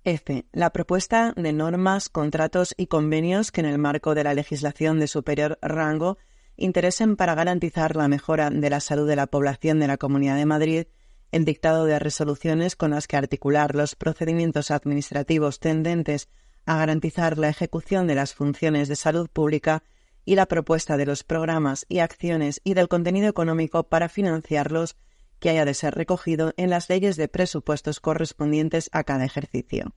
F. 0.04 0.46
La 0.52 0.70
propuesta 0.70 1.34
de 1.36 1.52
normas, 1.52 2.08
contratos 2.08 2.72
y 2.76 2.86
convenios 2.86 3.50
que 3.50 3.62
en 3.62 3.66
el 3.66 3.78
marco 3.78 4.14
de 4.14 4.22
la 4.22 4.32
legislación 4.32 5.00
de 5.00 5.08
superior 5.08 5.58
rango 5.60 6.18
interesen 6.58 7.16
para 7.16 7.34
garantizar 7.34 7.96
la 7.96 8.08
mejora 8.08 8.50
de 8.50 8.68
la 8.68 8.80
salud 8.80 9.08
de 9.08 9.16
la 9.16 9.26
población 9.26 9.80
de 9.80 9.86
la 9.86 9.96
Comunidad 9.96 10.36
de 10.36 10.44
Madrid 10.44 10.86
el 11.30 11.44
dictado 11.44 11.84
de 11.84 11.98
resoluciones 11.98 12.76
con 12.76 12.90
las 12.90 13.06
que 13.06 13.16
articular 13.16 13.74
los 13.74 13.94
procedimientos 13.94 14.70
administrativos 14.70 15.60
tendentes 15.60 16.28
a 16.66 16.76
garantizar 16.76 17.38
la 17.38 17.48
ejecución 17.48 18.06
de 18.06 18.14
las 18.14 18.34
funciones 18.34 18.88
de 18.88 18.96
salud 18.96 19.28
pública 19.30 19.82
y 20.24 20.34
la 20.34 20.46
propuesta 20.46 20.96
de 20.96 21.06
los 21.06 21.24
programas 21.24 21.86
y 21.88 22.00
acciones 22.00 22.60
y 22.64 22.74
del 22.74 22.88
contenido 22.88 23.28
económico 23.28 23.84
para 23.84 24.08
financiarlos 24.08 24.96
que 25.38 25.50
haya 25.50 25.64
de 25.64 25.74
ser 25.74 25.94
recogido 25.94 26.52
en 26.56 26.70
las 26.70 26.88
leyes 26.88 27.16
de 27.16 27.28
presupuestos 27.28 28.00
correspondientes 28.00 28.90
a 28.92 29.04
cada 29.04 29.24
ejercicio. 29.24 29.94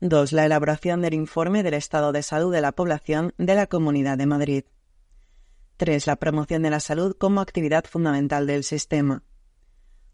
2. 0.00 0.32
La 0.32 0.46
elaboración 0.46 1.02
del 1.02 1.14
informe 1.14 1.62
del 1.62 1.74
estado 1.74 2.12
de 2.12 2.22
salud 2.22 2.52
de 2.52 2.62
la 2.62 2.72
población 2.72 3.34
de 3.36 3.54
la 3.54 3.66
Comunidad 3.66 4.16
de 4.16 4.26
Madrid. 4.26 4.64
3. 5.80 6.06
La 6.06 6.16
promoción 6.16 6.62
de 6.62 6.68
la 6.68 6.78
salud 6.78 7.16
como 7.16 7.40
actividad 7.40 7.84
fundamental 7.86 8.46
del 8.46 8.64
sistema. 8.64 9.22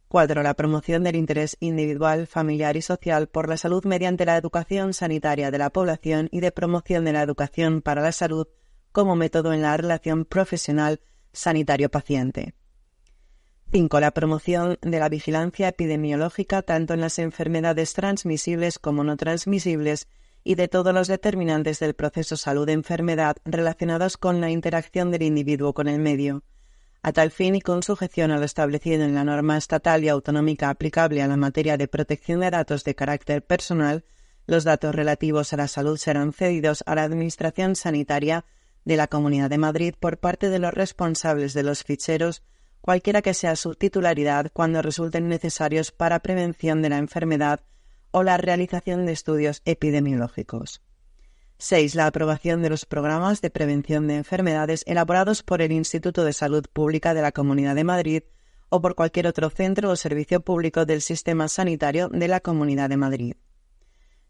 4. 0.06 0.44
La 0.44 0.54
promoción 0.54 1.02
del 1.02 1.16
interés 1.16 1.56
individual, 1.58 2.28
familiar 2.28 2.76
y 2.76 2.82
social 2.82 3.26
por 3.26 3.48
la 3.48 3.56
salud 3.56 3.84
mediante 3.84 4.24
la 4.24 4.36
educación 4.36 4.94
sanitaria 4.94 5.50
de 5.50 5.58
la 5.58 5.70
población 5.70 6.28
y 6.30 6.38
de 6.38 6.52
promoción 6.52 7.04
de 7.04 7.14
la 7.14 7.22
educación 7.22 7.82
para 7.82 8.00
la 8.00 8.12
salud 8.12 8.46
como 8.92 9.16
método 9.16 9.52
en 9.52 9.62
la 9.62 9.76
relación 9.76 10.24
profesional 10.24 11.00
sanitario-paciente. 11.32 12.54
5. 13.72 13.98
La 13.98 14.12
promoción 14.12 14.78
de 14.82 15.00
la 15.00 15.08
vigilancia 15.08 15.66
epidemiológica 15.66 16.62
tanto 16.62 16.94
en 16.94 17.00
las 17.00 17.18
enfermedades 17.18 17.92
transmisibles 17.92 18.78
como 18.78 19.02
no 19.02 19.16
transmisibles 19.16 20.06
y 20.46 20.54
de 20.54 20.68
todos 20.68 20.94
los 20.94 21.08
determinantes 21.08 21.80
del 21.80 21.94
proceso 21.94 22.36
salud-enfermedad 22.36 23.36
relacionados 23.44 24.16
con 24.16 24.40
la 24.40 24.48
interacción 24.48 25.10
del 25.10 25.22
individuo 25.22 25.74
con 25.74 25.88
el 25.88 25.98
medio 25.98 26.44
a 27.02 27.12
tal 27.12 27.32
fin 27.32 27.56
y 27.56 27.60
con 27.60 27.82
sujeción 27.82 28.30
a 28.30 28.38
lo 28.38 28.44
establecido 28.44 29.04
en 29.04 29.14
la 29.14 29.24
norma 29.24 29.56
estatal 29.56 30.04
y 30.04 30.08
autonómica 30.08 30.70
aplicable 30.70 31.20
a 31.20 31.26
la 31.26 31.36
materia 31.36 31.76
de 31.76 31.88
protección 31.88 32.40
de 32.40 32.50
datos 32.50 32.84
de 32.84 32.94
carácter 32.94 33.44
personal, 33.44 34.04
los 34.46 34.64
datos 34.64 34.94
relativos 34.94 35.52
a 35.52 35.56
la 35.56 35.68
salud 35.68 35.98
serán 35.98 36.32
cedidos 36.32 36.82
a 36.86 36.94
la 36.94 37.04
Administración 37.04 37.76
Sanitaria 37.76 38.44
de 38.84 38.96
la 38.96 39.06
Comunidad 39.06 39.50
de 39.50 39.58
Madrid 39.58 39.94
por 39.98 40.18
parte 40.18 40.48
de 40.48 40.58
los 40.58 40.74
responsables 40.74 41.54
de 41.54 41.62
los 41.62 41.84
ficheros, 41.84 42.42
cualquiera 42.80 43.22
que 43.22 43.34
sea 43.34 43.56
su 43.56 43.74
titularidad, 43.74 44.50
cuando 44.52 44.82
resulten 44.82 45.28
necesarios 45.28 45.92
para 45.92 46.20
prevención 46.20 46.82
de 46.82 46.88
la 46.88 46.98
enfermedad 46.98 47.60
o 48.16 48.22
la 48.22 48.38
realización 48.38 49.04
de 49.04 49.12
estudios 49.12 49.60
epidemiológicos. 49.66 50.80
6. 51.58 51.94
La 51.96 52.06
aprobación 52.06 52.62
de 52.62 52.70
los 52.70 52.86
programas 52.86 53.42
de 53.42 53.50
prevención 53.50 54.06
de 54.06 54.16
enfermedades 54.16 54.84
elaborados 54.86 55.42
por 55.42 55.60
el 55.60 55.70
Instituto 55.70 56.24
de 56.24 56.32
Salud 56.32 56.64
Pública 56.72 57.12
de 57.12 57.20
la 57.20 57.32
Comunidad 57.32 57.74
de 57.74 57.84
Madrid 57.84 58.22
o 58.70 58.80
por 58.80 58.94
cualquier 58.94 59.26
otro 59.26 59.50
centro 59.50 59.90
o 59.90 59.96
servicio 59.96 60.40
público 60.40 60.86
del 60.86 61.02
sistema 61.02 61.46
sanitario 61.48 62.08
de 62.08 62.26
la 62.26 62.40
Comunidad 62.40 62.88
de 62.88 62.96
Madrid. 62.96 63.34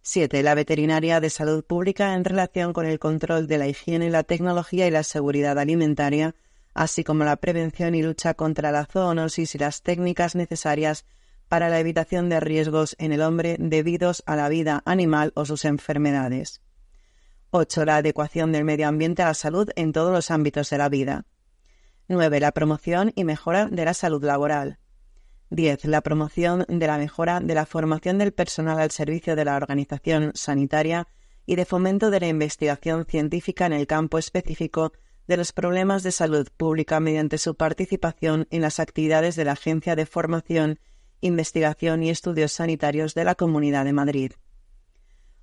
7. 0.03 0.43
La 0.43 0.57
veterinaria 0.57 1.21
de 1.21 1.31
salud 1.31 1.65
pública 1.65 2.15
en 2.15 2.25
relación 2.25 2.73
con 2.73 2.87
el 2.87 2.99
control 2.99 3.47
de 3.47 3.59
la 3.59 3.69
higiene, 3.69 4.11
la 4.11 4.25
tecnología 4.25 4.89
y 4.89 4.91
la 4.91 5.05
seguridad 5.05 5.61
alimentaria, 5.61 6.35
así 6.75 7.05
como 7.05 7.23
la 7.23 7.37
prevención 7.37 7.95
y 7.95 8.03
lucha 8.03 8.35
contra 8.35 8.73
la 8.73 8.85
zoonosis 8.87 9.55
y 9.55 9.59
las 9.59 9.83
técnicas 9.83 10.35
necesarias 10.35 11.05
para 11.49 11.69
la 11.69 11.81
evitación 11.81 12.29
de 12.29 12.41
riesgos 12.41 12.97
en 12.99 13.13
el 13.13 13.23
hombre 13.23 13.57
debidos 13.59 14.23
a 14.27 14.37
la 14.37 14.49
vida 14.49 14.83
animal 14.85 15.33
o 15.35 15.45
sus 15.45 15.65
enfermedades. 15.65 16.63
8. 17.51 17.85
La 17.85 17.97
adecuación 17.97 18.53
del 18.53 18.65
medio 18.65 18.89
ambiente 18.89 19.23
a 19.23 19.27
la 19.27 19.35
salud 19.35 19.71
en 19.77 19.93
todos 19.93 20.13
los 20.13 20.31
ámbitos 20.31 20.71
de 20.71 20.79
la 20.79 20.89
vida. 20.89 21.25
9. 22.09 22.41
La 22.41 22.53
promoción 22.53 23.13
y 23.15 23.25
mejora 23.25 23.67
de 23.67 23.85
la 23.85 23.95
salud 23.95 24.23
laboral. 24.25 24.79
10. 25.51 25.85
La 25.85 26.01
promoción 26.01 26.65
de 26.69 26.87
la 26.87 26.99
mejora 26.99 27.41
de 27.41 27.55
la 27.55 27.67
formación 27.67 28.19
del 28.19 28.33
personal 28.33 28.81
al 28.81 28.91
servicio 28.91 29.37
de 29.37 29.45
la 29.45 29.57
organización 29.57 30.33
sanitaria 30.35 31.07
y 31.47 31.55
de 31.55 31.65
fomento 31.65 32.11
de 32.11 32.21
la 32.21 32.27
investigación 32.27 33.07
científica 33.07 33.67
en 33.67 33.73
el 33.73 33.87
campo 33.87 34.19
específico 34.19 34.93
de 35.29 35.37
los 35.37 35.53
problemas 35.53 36.03
de 36.03 36.13
salud 36.13 36.49
pública 36.57 37.01
mediante 37.01 37.39
su 37.39 37.57
participación 37.57 38.47
en 38.51 38.63
las 38.63 38.81
actividades 38.81 39.37
de 39.37 39.45
la 39.45 39.53
Agencia 39.53 39.97
de 39.97 40.07
Formación, 40.07 40.79
Investigación 41.21 42.03
y 42.03 42.11
Estudios 42.11 42.53
Sanitarios 42.53 43.15
de 43.15 43.25
la 43.25 43.35
Comunidad 43.35 43.85
de 43.85 43.93
Madrid. 43.93 44.33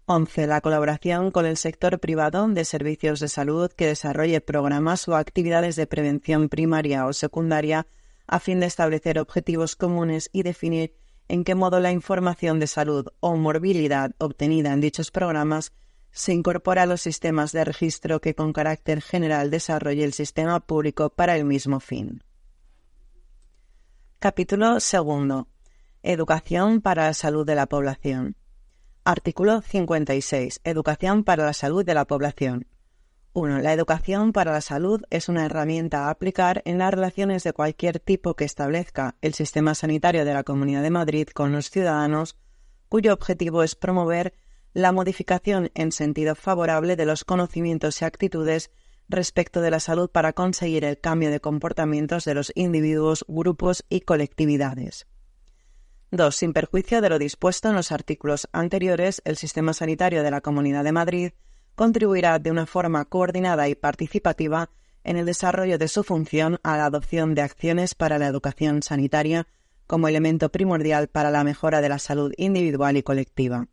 11. 0.05 0.47
La 0.47 0.61
colaboración 0.61 1.31
con 1.31 1.45
el 1.45 1.55
sector 1.55 1.99
privado 1.99 2.47
de 2.47 2.65
servicios 2.65 3.19
de 3.19 3.29
salud 3.29 3.71
que 3.71 3.87
desarrolle 3.87 4.41
programas 4.41 5.07
o 5.07 5.15
actividades 5.15 5.75
de 5.75 5.87
prevención 5.87 6.49
primaria 6.49 7.05
o 7.05 7.13
secundaria 7.13 7.87
a 8.27 8.39
fin 8.39 8.59
de 8.59 8.65
establecer 8.65 9.17
objetivos 9.19 9.75
comunes 9.75 10.29
y 10.33 10.43
definir 10.43 10.93
en 11.29 11.43
qué 11.43 11.55
modo 11.55 11.79
la 11.79 11.91
información 11.91 12.59
de 12.59 12.67
salud 12.67 13.07
o 13.21 13.35
morbilidad 13.37 14.11
obtenida 14.17 14.73
en 14.73 14.81
dichos 14.81 15.09
programas 15.09 15.71
se 16.11 16.33
incorpora 16.33 16.83
a 16.83 16.85
los 16.85 17.01
sistemas 17.01 17.53
de 17.53 17.63
registro 17.63 18.21
que 18.21 18.35
con 18.35 18.53
carácter 18.53 19.01
general 19.01 19.49
desarrolle 19.49 20.03
el 20.03 20.13
sistema 20.13 20.59
público 20.59 21.09
para 21.09 21.35
el 21.35 21.45
mismo 21.45 21.79
fin. 21.79 22.23
Capítulo 24.19 24.79
segundo. 24.79 25.47
Educación 26.05 26.81
para 26.81 27.05
la 27.05 27.13
salud 27.13 27.45
de 27.45 27.55
la 27.55 27.65
población. 27.65 28.35
Artículo 29.05 29.61
56. 29.61 30.59
Educación 30.65 31.23
para 31.23 31.45
la 31.45 31.53
salud 31.53 31.85
de 31.85 31.93
la 31.93 32.03
población. 32.03 32.67
1. 33.31 33.59
La 33.59 33.71
educación 33.71 34.33
para 34.33 34.51
la 34.51 34.59
salud 34.59 35.01
es 35.09 35.29
una 35.29 35.45
herramienta 35.45 36.07
a 36.07 36.09
aplicar 36.09 36.61
en 36.65 36.79
las 36.79 36.93
relaciones 36.93 37.45
de 37.45 37.53
cualquier 37.53 38.01
tipo 38.01 38.35
que 38.35 38.43
establezca 38.43 39.15
el 39.21 39.33
sistema 39.33 39.75
sanitario 39.75 40.25
de 40.25 40.33
la 40.33 40.43
Comunidad 40.43 40.83
de 40.83 40.89
Madrid 40.89 41.29
con 41.33 41.53
los 41.53 41.69
ciudadanos, 41.69 42.35
cuyo 42.89 43.13
objetivo 43.13 43.63
es 43.63 43.75
promover 43.75 44.33
la 44.73 44.91
modificación 44.91 45.71
en 45.73 45.93
sentido 45.93 46.35
favorable 46.35 46.97
de 46.97 47.05
los 47.05 47.23
conocimientos 47.23 48.01
y 48.01 48.03
actitudes 48.03 48.71
respecto 49.07 49.61
de 49.61 49.71
la 49.71 49.79
salud 49.79 50.09
para 50.09 50.33
conseguir 50.33 50.83
el 50.83 50.99
cambio 50.99 51.31
de 51.31 51.39
comportamientos 51.39 52.25
de 52.25 52.33
los 52.33 52.51
individuos, 52.55 53.23
grupos 53.29 53.85
y 53.87 54.01
colectividades. 54.01 55.07
2. 56.13 56.35
Sin 56.35 56.53
perjuicio 56.53 57.01
de 57.01 57.09
lo 57.09 57.17
dispuesto 57.17 57.69
en 57.69 57.75
los 57.75 57.91
artículos 57.91 58.47
anteriores, 58.51 59.23
el 59.25 59.35
sistema 59.35 59.73
sanitario 59.73 60.21
de 60.21 60.29
la 60.29 60.41
Comunidad 60.41 60.83
de 60.83 60.91
Madrid 60.91 61.31
contribuirá 61.73 62.37
de 62.37 62.51
una 62.51 62.67
forma 62.67 63.03
coordinada 63.05 63.67
y 63.67 63.73
participativa 63.73 64.69
en 65.03 65.17
el 65.17 65.25
desarrollo 65.25 65.79
de 65.79 65.87
su 65.87 66.03
función 66.03 66.59
a 66.61 66.77
la 66.77 66.85
adopción 66.85 67.33
de 67.33 67.41
acciones 67.41 67.95
para 67.95 68.19
la 68.19 68.27
educación 68.27 68.83
sanitaria 68.83 69.47
como 69.87 70.07
elemento 70.07 70.49
primordial 70.49 71.07
para 71.07 71.31
la 71.31 71.43
mejora 71.43 71.81
de 71.81 71.89
la 71.89 71.97
salud 71.97 72.31
individual 72.37 72.95
y 72.95 73.01
colectiva. 73.01 73.67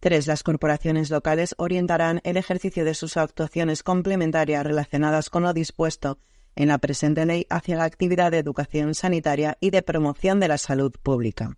3. 0.00 0.26
Las 0.26 0.42
corporaciones 0.42 1.10
locales 1.10 1.54
orientarán 1.58 2.22
el 2.24 2.38
ejercicio 2.38 2.86
de 2.86 2.94
sus 2.94 3.18
actuaciones 3.18 3.82
complementarias 3.82 4.64
relacionadas 4.64 5.28
con 5.28 5.42
lo 5.42 5.52
dispuesto 5.52 6.18
en 6.56 6.68
la 6.68 6.78
presente 6.78 7.26
ley 7.26 7.46
hacia 7.50 7.76
la 7.76 7.84
actividad 7.84 8.30
de 8.30 8.38
educación 8.38 8.94
sanitaria 8.94 9.56
y 9.60 9.70
de 9.70 9.82
promoción 9.82 10.40
de 10.40 10.48
la 10.48 10.58
salud 10.58 10.92
pública. 11.02 11.56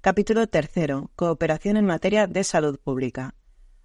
Capítulo 0.00 0.46
tercero. 0.46 1.10
Cooperación 1.16 1.76
en 1.76 1.84
materia 1.84 2.26
de 2.26 2.44
salud 2.44 2.78
pública. 2.78 3.34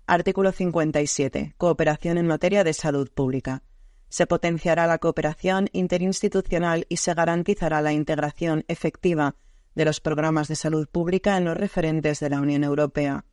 Artículo 0.05 0.51
57. 0.51 1.55
Cooperación 1.57 2.17
en 2.17 2.27
materia 2.27 2.63
de 2.63 2.73
salud 2.73 3.09
pública. 3.11 3.63
Se 4.09 4.27
potenciará 4.27 4.85
la 4.85 4.99
cooperación 4.99 5.69
interinstitucional 5.73 6.85
y 6.87 6.97
se 6.97 7.13
garantizará 7.13 7.81
la 7.81 7.93
integración 7.93 8.63
efectiva 8.67 9.35
de 9.73 9.85
los 9.85 10.01
programas 10.01 10.47
de 10.47 10.55
salud 10.55 10.87
pública 10.87 11.35
en 11.37 11.45
los 11.45 11.57
referentes 11.57 12.19
de 12.19 12.29
la 12.29 12.41
Unión 12.41 12.63
Europea. 12.63 13.25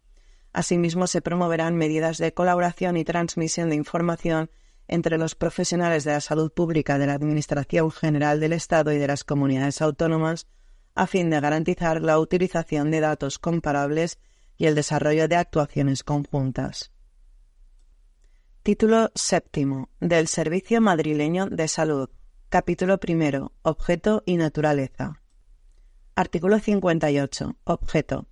Asimismo, 0.52 1.06
se 1.06 1.20
promoverán 1.20 1.76
medidas 1.76 2.18
de 2.18 2.32
colaboración 2.32 2.96
y 2.96 3.04
transmisión 3.04 3.68
de 3.68 3.76
información 3.76 4.50
entre 4.90 5.18
los 5.18 5.36
profesionales 5.36 6.02
de 6.02 6.10
la 6.10 6.20
salud 6.20 6.52
pública 6.52 6.98
de 6.98 7.06
la 7.06 7.14
Administración 7.14 7.92
General 7.92 8.40
del 8.40 8.52
Estado 8.52 8.92
y 8.92 8.98
de 8.98 9.06
las 9.06 9.22
comunidades 9.22 9.80
autónomas, 9.80 10.48
a 10.96 11.06
fin 11.06 11.30
de 11.30 11.40
garantizar 11.40 12.02
la 12.02 12.18
utilización 12.18 12.90
de 12.90 12.98
datos 12.98 13.38
comparables 13.38 14.18
y 14.56 14.66
el 14.66 14.74
desarrollo 14.74 15.28
de 15.28 15.36
actuaciones 15.36 16.02
conjuntas. 16.02 16.92
Título 18.64 19.12
séptimo 19.14 19.90
del 20.00 20.26
Servicio 20.26 20.80
Madrileño 20.80 21.46
de 21.46 21.68
Salud. 21.68 22.10
Capítulo 22.48 22.98
primero. 22.98 23.52
Objeto 23.62 24.24
y 24.26 24.36
naturaleza. 24.36 25.22
Artículo 26.16 26.58
58. 26.58 27.56
Objeto. 27.62 28.26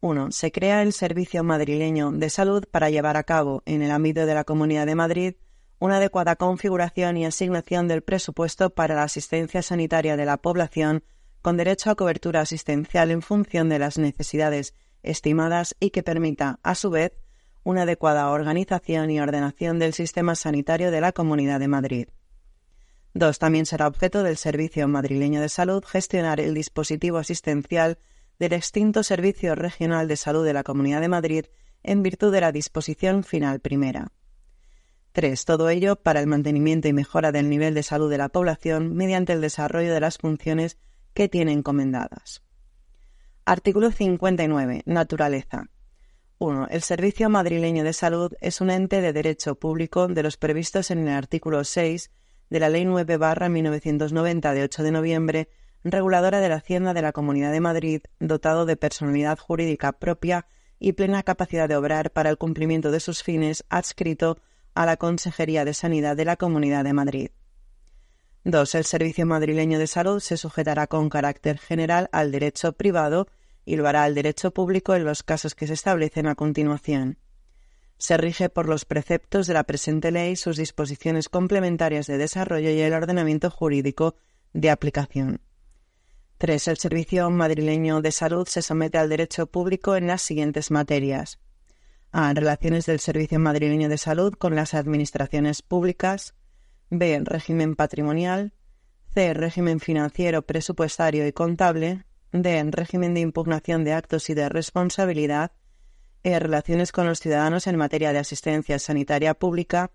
1. 0.00 0.32
Se 0.32 0.52
crea 0.52 0.82
el 0.82 0.92
Servicio 0.92 1.42
Madrileño 1.42 2.12
de 2.12 2.28
Salud 2.28 2.64
para 2.70 2.90
llevar 2.90 3.16
a 3.16 3.24
cabo, 3.24 3.62
en 3.64 3.80
el 3.80 3.90
ámbito 3.90 4.26
de 4.26 4.34
la 4.34 4.44
Comunidad 4.44 4.84
de 4.84 4.94
Madrid, 4.94 5.34
una 5.78 5.96
adecuada 5.96 6.36
configuración 6.36 7.16
y 7.16 7.26
asignación 7.26 7.88
del 7.88 8.02
presupuesto 8.02 8.70
para 8.70 8.94
la 8.94 9.02
asistencia 9.02 9.62
sanitaria 9.62 10.16
de 10.16 10.24
la 10.24 10.36
población 10.36 11.04
con 11.42 11.56
derecho 11.56 11.90
a 11.90 11.94
cobertura 11.94 12.40
asistencial 12.40 13.10
en 13.10 13.20
función 13.20 13.68
de 13.68 13.78
las 13.78 13.98
necesidades 13.98 14.74
estimadas 15.02 15.76
y 15.78 15.90
que 15.90 16.02
permita, 16.02 16.58
a 16.62 16.74
su 16.74 16.90
vez, 16.90 17.12
una 17.64 17.82
adecuada 17.82 18.30
organización 18.30 19.10
y 19.10 19.20
ordenación 19.20 19.78
del 19.78 19.92
sistema 19.92 20.34
sanitario 20.34 20.90
de 20.90 21.00
la 21.00 21.12
Comunidad 21.12 21.60
de 21.60 21.68
Madrid. 21.68 22.08
2. 23.14 23.38
También 23.38 23.66
será 23.66 23.86
objeto 23.86 24.22
del 24.22 24.36
Servicio 24.36 24.88
Madrileño 24.88 25.40
de 25.40 25.48
Salud 25.48 25.84
gestionar 25.84 26.40
el 26.40 26.52
dispositivo 26.52 27.18
asistencial 27.18 27.98
del 28.38 28.52
extinto 28.52 29.02
Servicio 29.02 29.54
Regional 29.54 30.08
de 30.08 30.16
Salud 30.16 30.44
de 30.44 30.52
la 30.52 30.64
Comunidad 30.64 31.00
de 31.00 31.08
Madrid 31.08 31.44
en 31.82 32.02
virtud 32.02 32.32
de 32.32 32.40
la 32.40 32.52
disposición 32.52 33.22
final 33.22 33.60
primera. 33.60 34.10
3. 35.14 35.44
Todo 35.44 35.68
ello 35.68 35.94
para 35.94 36.18
el 36.18 36.26
mantenimiento 36.26 36.88
y 36.88 36.92
mejora 36.92 37.30
del 37.30 37.48
nivel 37.48 37.72
de 37.72 37.84
salud 37.84 38.10
de 38.10 38.18
la 38.18 38.28
población 38.28 38.96
mediante 38.96 39.32
el 39.32 39.40
desarrollo 39.40 39.94
de 39.94 40.00
las 40.00 40.18
funciones 40.18 40.76
que 41.14 41.28
tiene 41.28 41.52
encomendadas. 41.52 42.42
Artículo 43.44 43.92
59. 43.92 44.82
Naturaleza. 44.86 45.70
1. 46.38 46.66
El 46.68 46.82
Servicio 46.82 47.30
Madrileño 47.30 47.84
de 47.84 47.92
Salud 47.92 48.32
es 48.40 48.60
un 48.60 48.70
ente 48.70 49.00
de 49.00 49.12
derecho 49.12 49.54
público 49.54 50.08
de 50.08 50.24
los 50.24 50.36
previstos 50.36 50.90
en 50.90 51.06
el 51.06 51.14
artículo 51.14 51.62
6 51.62 52.10
de 52.50 52.60
la 52.60 52.68
Ley 52.68 52.84
9 52.84 53.48
1990 53.48 54.52
de 54.52 54.62
8 54.64 54.82
de 54.82 54.90
noviembre, 54.90 55.48
reguladora 55.84 56.40
de 56.40 56.48
la 56.48 56.56
Hacienda 56.56 56.92
de 56.92 57.02
la 57.02 57.12
Comunidad 57.12 57.52
de 57.52 57.60
Madrid, 57.60 58.00
dotado 58.18 58.66
de 58.66 58.76
personalidad 58.76 59.38
jurídica 59.38 59.92
propia 59.92 60.46
y 60.80 60.94
plena 60.94 61.22
capacidad 61.22 61.68
de 61.68 61.76
obrar 61.76 62.10
para 62.10 62.30
el 62.30 62.36
cumplimiento 62.36 62.90
de 62.90 62.98
sus 62.98 63.22
fines, 63.22 63.64
adscrito 63.68 64.38
a 64.74 64.86
la 64.86 64.96
Consejería 64.96 65.64
de 65.64 65.74
Sanidad 65.74 66.16
de 66.16 66.24
la 66.24 66.36
Comunidad 66.36 66.84
de 66.84 66.92
Madrid. 66.92 67.30
2. 68.44 68.74
El 68.74 68.84
Servicio 68.84 69.24
Madrileño 69.24 69.78
de 69.78 69.86
Salud 69.86 70.20
se 70.20 70.36
sujetará 70.36 70.86
con 70.86 71.08
carácter 71.08 71.58
general 71.58 72.10
al 72.12 72.30
derecho 72.30 72.72
privado 72.72 73.26
y 73.64 73.76
lo 73.76 73.88
hará 73.88 74.04
al 74.04 74.14
derecho 74.14 74.50
público 74.50 74.94
en 74.94 75.04
los 75.04 75.22
casos 75.22 75.54
que 75.54 75.66
se 75.66 75.72
establecen 75.72 76.26
a 76.26 76.34
continuación. 76.34 77.18
Se 77.96 78.16
rige 78.16 78.50
por 78.50 78.68
los 78.68 78.84
preceptos 78.84 79.46
de 79.46 79.54
la 79.54 79.64
presente 79.64 80.10
ley, 80.10 80.36
sus 80.36 80.56
disposiciones 80.56 81.28
complementarias 81.28 82.06
de 82.06 82.18
desarrollo 82.18 82.70
y 82.70 82.80
el 82.80 82.92
ordenamiento 82.92 83.50
jurídico 83.50 84.16
de 84.52 84.70
aplicación. 84.70 85.40
3. 86.38 86.68
El 86.68 86.76
Servicio 86.76 87.30
Madrileño 87.30 88.02
de 88.02 88.12
Salud 88.12 88.46
se 88.46 88.60
somete 88.60 88.98
al 88.98 89.08
derecho 89.08 89.46
público 89.46 89.96
en 89.96 90.08
las 90.08 90.20
siguientes 90.20 90.70
materias 90.70 91.38
a. 92.14 92.32
Relaciones 92.32 92.86
del 92.86 93.00
Servicio 93.00 93.40
Madrileño 93.40 93.88
de 93.88 93.98
Salud 93.98 94.34
con 94.34 94.54
las 94.54 94.72
administraciones 94.74 95.62
públicas. 95.62 96.34
B. 96.88 97.20
Régimen 97.24 97.74
patrimonial. 97.74 98.52
C. 99.12 99.34
Régimen 99.34 99.80
financiero, 99.80 100.42
presupuestario 100.42 101.26
y 101.26 101.32
contable. 101.32 102.04
D. 102.30 102.64
Régimen 102.70 103.14
de 103.14 103.20
impugnación 103.20 103.82
de 103.82 103.94
actos 103.94 104.30
y 104.30 104.34
de 104.34 104.48
responsabilidad. 104.48 105.52
E. 106.22 106.38
Relaciones 106.38 106.92
con 106.92 107.06
los 107.06 107.18
ciudadanos 107.18 107.66
en 107.66 107.76
materia 107.76 108.12
de 108.12 108.20
asistencia 108.20 108.78
sanitaria 108.78 109.34
pública. 109.34 109.90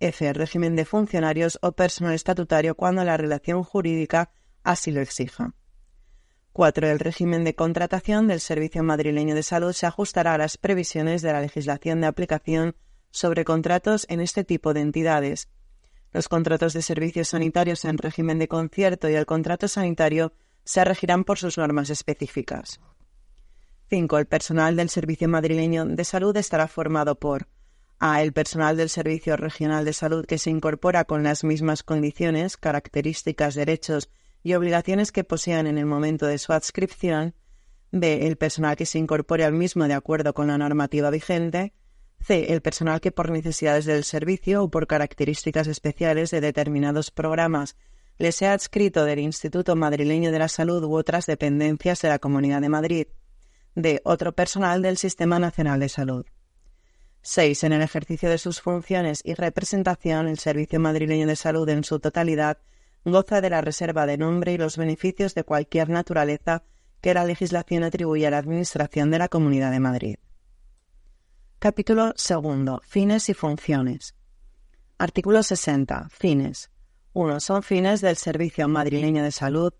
F. 0.00 0.32
Régimen 0.32 0.74
de 0.74 0.84
funcionarios 0.84 1.60
o 1.62 1.70
personal 1.70 2.14
estatutario 2.14 2.74
cuando 2.74 3.04
la 3.04 3.16
relación 3.16 3.62
jurídica 3.62 4.32
así 4.64 4.90
lo 4.90 5.00
exija. 5.00 5.54
4. 6.52 6.86
El 6.86 6.98
régimen 6.98 7.44
de 7.44 7.54
contratación 7.54 8.28
del 8.28 8.40
Servicio 8.40 8.82
Madrileño 8.82 9.34
de 9.34 9.42
Salud 9.42 9.72
se 9.72 9.86
ajustará 9.86 10.34
a 10.34 10.38
las 10.38 10.58
previsiones 10.58 11.22
de 11.22 11.32
la 11.32 11.40
legislación 11.40 12.00
de 12.00 12.08
aplicación 12.08 12.76
sobre 13.10 13.44
contratos 13.44 14.06
en 14.10 14.20
este 14.20 14.44
tipo 14.44 14.74
de 14.74 14.80
entidades. 14.80 15.48
Los 16.12 16.28
contratos 16.28 16.74
de 16.74 16.82
servicios 16.82 17.28
sanitarios 17.28 17.86
en 17.86 17.96
régimen 17.96 18.38
de 18.38 18.48
concierto 18.48 19.08
y 19.08 19.14
el 19.14 19.24
contrato 19.24 19.66
sanitario 19.66 20.34
se 20.64 20.84
regirán 20.84 21.24
por 21.24 21.38
sus 21.38 21.56
normas 21.56 21.88
específicas. 21.88 22.80
5. 23.88 24.18
El 24.18 24.26
personal 24.26 24.76
del 24.76 24.90
Servicio 24.90 25.28
Madrileño 25.28 25.86
de 25.86 26.04
Salud 26.04 26.36
estará 26.36 26.68
formado 26.68 27.18
por 27.18 27.48
a. 27.98 28.22
El 28.22 28.32
personal 28.32 28.76
del 28.76 28.90
Servicio 28.90 29.36
Regional 29.36 29.86
de 29.86 29.92
Salud 29.94 30.26
que 30.26 30.38
se 30.38 30.50
incorpora 30.50 31.04
con 31.04 31.22
las 31.22 31.44
mismas 31.44 31.82
condiciones, 31.82 32.58
características, 32.58 33.54
derechos 33.54 34.10
y 34.42 34.54
obligaciones 34.54 35.12
que 35.12 35.24
posean 35.24 35.66
en 35.66 35.78
el 35.78 35.86
momento 35.86 36.26
de 36.26 36.38
su 36.38 36.52
adscripción, 36.52 37.34
b. 37.90 38.26
el 38.26 38.36
personal 38.36 38.76
que 38.76 38.86
se 38.86 38.98
incorpore 38.98 39.44
al 39.44 39.52
mismo 39.52 39.86
de 39.86 39.94
acuerdo 39.94 40.34
con 40.34 40.48
la 40.48 40.58
normativa 40.58 41.10
vigente, 41.10 41.74
c. 42.20 42.52
el 42.52 42.62
personal 42.62 43.00
que 43.00 43.12
por 43.12 43.30
necesidades 43.30 43.84
del 43.84 44.04
servicio 44.04 44.64
o 44.64 44.70
por 44.70 44.86
características 44.86 45.66
especiales 45.66 46.30
de 46.30 46.40
determinados 46.40 47.10
programas 47.10 47.76
le 48.18 48.32
sea 48.32 48.52
adscrito 48.52 49.04
del 49.04 49.18
Instituto 49.18 49.74
Madrileño 49.76 50.30
de 50.30 50.38
la 50.38 50.48
Salud 50.48 50.82
u 50.84 50.94
otras 50.94 51.26
dependencias 51.26 52.00
de 52.02 52.08
la 52.08 52.18
Comunidad 52.18 52.60
de 52.60 52.68
Madrid, 52.68 53.06
d. 53.74 54.00
otro 54.04 54.32
personal 54.32 54.82
del 54.82 54.96
Sistema 54.96 55.38
Nacional 55.38 55.80
de 55.80 55.88
Salud. 55.88 56.26
6. 57.22 57.64
En 57.64 57.72
el 57.72 57.82
ejercicio 57.82 58.28
de 58.28 58.38
sus 58.38 58.60
funciones 58.60 59.22
y 59.24 59.34
representación, 59.34 60.26
el 60.26 60.38
Servicio 60.38 60.80
Madrileño 60.80 61.26
de 61.26 61.36
Salud 61.36 61.68
en 61.68 61.84
su 61.84 62.00
totalidad 62.00 62.58
goza 63.04 63.40
de 63.40 63.50
la 63.50 63.60
reserva 63.60 64.06
de 64.06 64.18
nombre 64.18 64.52
y 64.52 64.58
los 64.58 64.76
beneficios 64.76 65.34
de 65.34 65.44
cualquier 65.44 65.88
naturaleza 65.88 66.64
que 67.00 67.14
la 67.14 67.24
legislación 67.24 67.82
atribuye 67.82 68.26
a 68.26 68.30
la 68.30 68.38
Administración 68.38 69.10
de 69.10 69.18
la 69.18 69.28
Comunidad 69.28 69.72
de 69.72 69.80
Madrid. 69.80 70.16
Capítulo 71.58 72.12
segundo. 72.16 72.80
Fines 72.84 73.28
y 73.28 73.34
funciones. 73.34 74.14
Artículo 74.98 75.42
60. 75.42 76.08
Fines. 76.10 76.70
1. 77.12 77.40
Son 77.40 77.62
fines 77.62 78.00
del 78.00 78.16
Servicio 78.16 78.68
Madrileño 78.68 79.22
de 79.22 79.32
Salud 79.32 79.72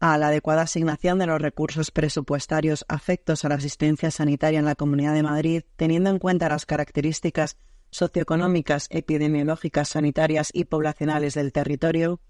a 0.00 0.16
la 0.16 0.28
adecuada 0.28 0.62
asignación 0.62 1.18
de 1.18 1.26
los 1.26 1.42
recursos 1.42 1.90
presupuestarios 1.90 2.86
afectos 2.88 3.44
a 3.44 3.50
la 3.50 3.56
asistencia 3.56 4.10
sanitaria 4.10 4.58
en 4.58 4.64
la 4.64 4.74
Comunidad 4.74 5.12
de 5.12 5.22
Madrid, 5.22 5.62
teniendo 5.76 6.08
en 6.08 6.18
cuenta 6.18 6.48
las 6.48 6.64
características 6.64 7.58
socioeconómicas, 7.90 8.86
epidemiológicas, 8.90 9.90
sanitarias 9.90 10.50
y 10.54 10.64
poblacionales 10.64 11.34
del 11.34 11.52
territorio, 11.52 12.20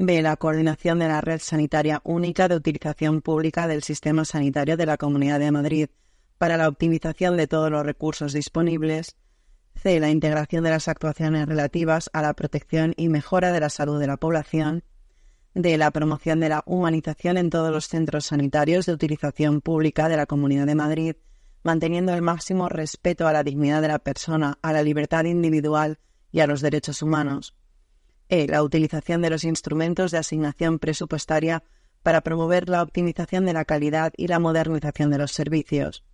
B. 0.00 0.22
La 0.22 0.36
coordinación 0.36 1.00
de 1.00 1.08
la 1.08 1.20
red 1.20 1.40
sanitaria 1.40 2.00
única 2.04 2.46
de 2.46 2.54
utilización 2.54 3.20
pública 3.20 3.66
del 3.66 3.82
sistema 3.82 4.24
sanitario 4.24 4.76
de 4.76 4.86
la 4.86 4.96
Comunidad 4.96 5.40
de 5.40 5.50
Madrid 5.50 5.88
para 6.38 6.56
la 6.56 6.68
optimización 6.68 7.36
de 7.36 7.48
todos 7.48 7.68
los 7.68 7.84
recursos 7.84 8.32
disponibles. 8.32 9.16
C. 9.74 9.98
La 9.98 10.10
integración 10.10 10.62
de 10.62 10.70
las 10.70 10.86
actuaciones 10.86 11.48
relativas 11.48 12.10
a 12.12 12.22
la 12.22 12.32
protección 12.34 12.94
y 12.96 13.08
mejora 13.08 13.50
de 13.50 13.58
la 13.58 13.70
salud 13.70 13.98
de 13.98 14.06
la 14.06 14.18
población. 14.18 14.84
D. 15.54 15.76
La 15.76 15.90
promoción 15.90 16.38
de 16.38 16.50
la 16.50 16.62
humanización 16.64 17.36
en 17.36 17.50
todos 17.50 17.72
los 17.72 17.88
centros 17.88 18.26
sanitarios 18.26 18.86
de 18.86 18.92
utilización 18.92 19.60
pública 19.60 20.08
de 20.08 20.16
la 20.16 20.26
Comunidad 20.26 20.66
de 20.66 20.76
Madrid, 20.76 21.16
manteniendo 21.64 22.14
el 22.14 22.22
máximo 22.22 22.68
respeto 22.68 23.26
a 23.26 23.32
la 23.32 23.42
dignidad 23.42 23.82
de 23.82 23.88
la 23.88 23.98
persona, 23.98 24.60
a 24.62 24.72
la 24.72 24.84
libertad 24.84 25.24
individual 25.24 25.98
y 26.30 26.38
a 26.38 26.46
los 26.46 26.60
derechos 26.60 27.02
humanos. 27.02 27.57
E. 28.28 28.46
La 28.46 28.62
utilización 28.62 29.22
de 29.22 29.30
los 29.30 29.44
instrumentos 29.44 30.10
de 30.10 30.18
asignación 30.18 30.78
presupuestaria 30.78 31.62
para 32.02 32.20
promover 32.20 32.68
la 32.68 32.82
optimización 32.82 33.46
de 33.46 33.52
la 33.52 33.64
calidad 33.64 34.12
y 34.16 34.28
la 34.28 34.38
modernización 34.38 35.10
de 35.10 35.18
los 35.18 35.32
servicios. 35.32 36.04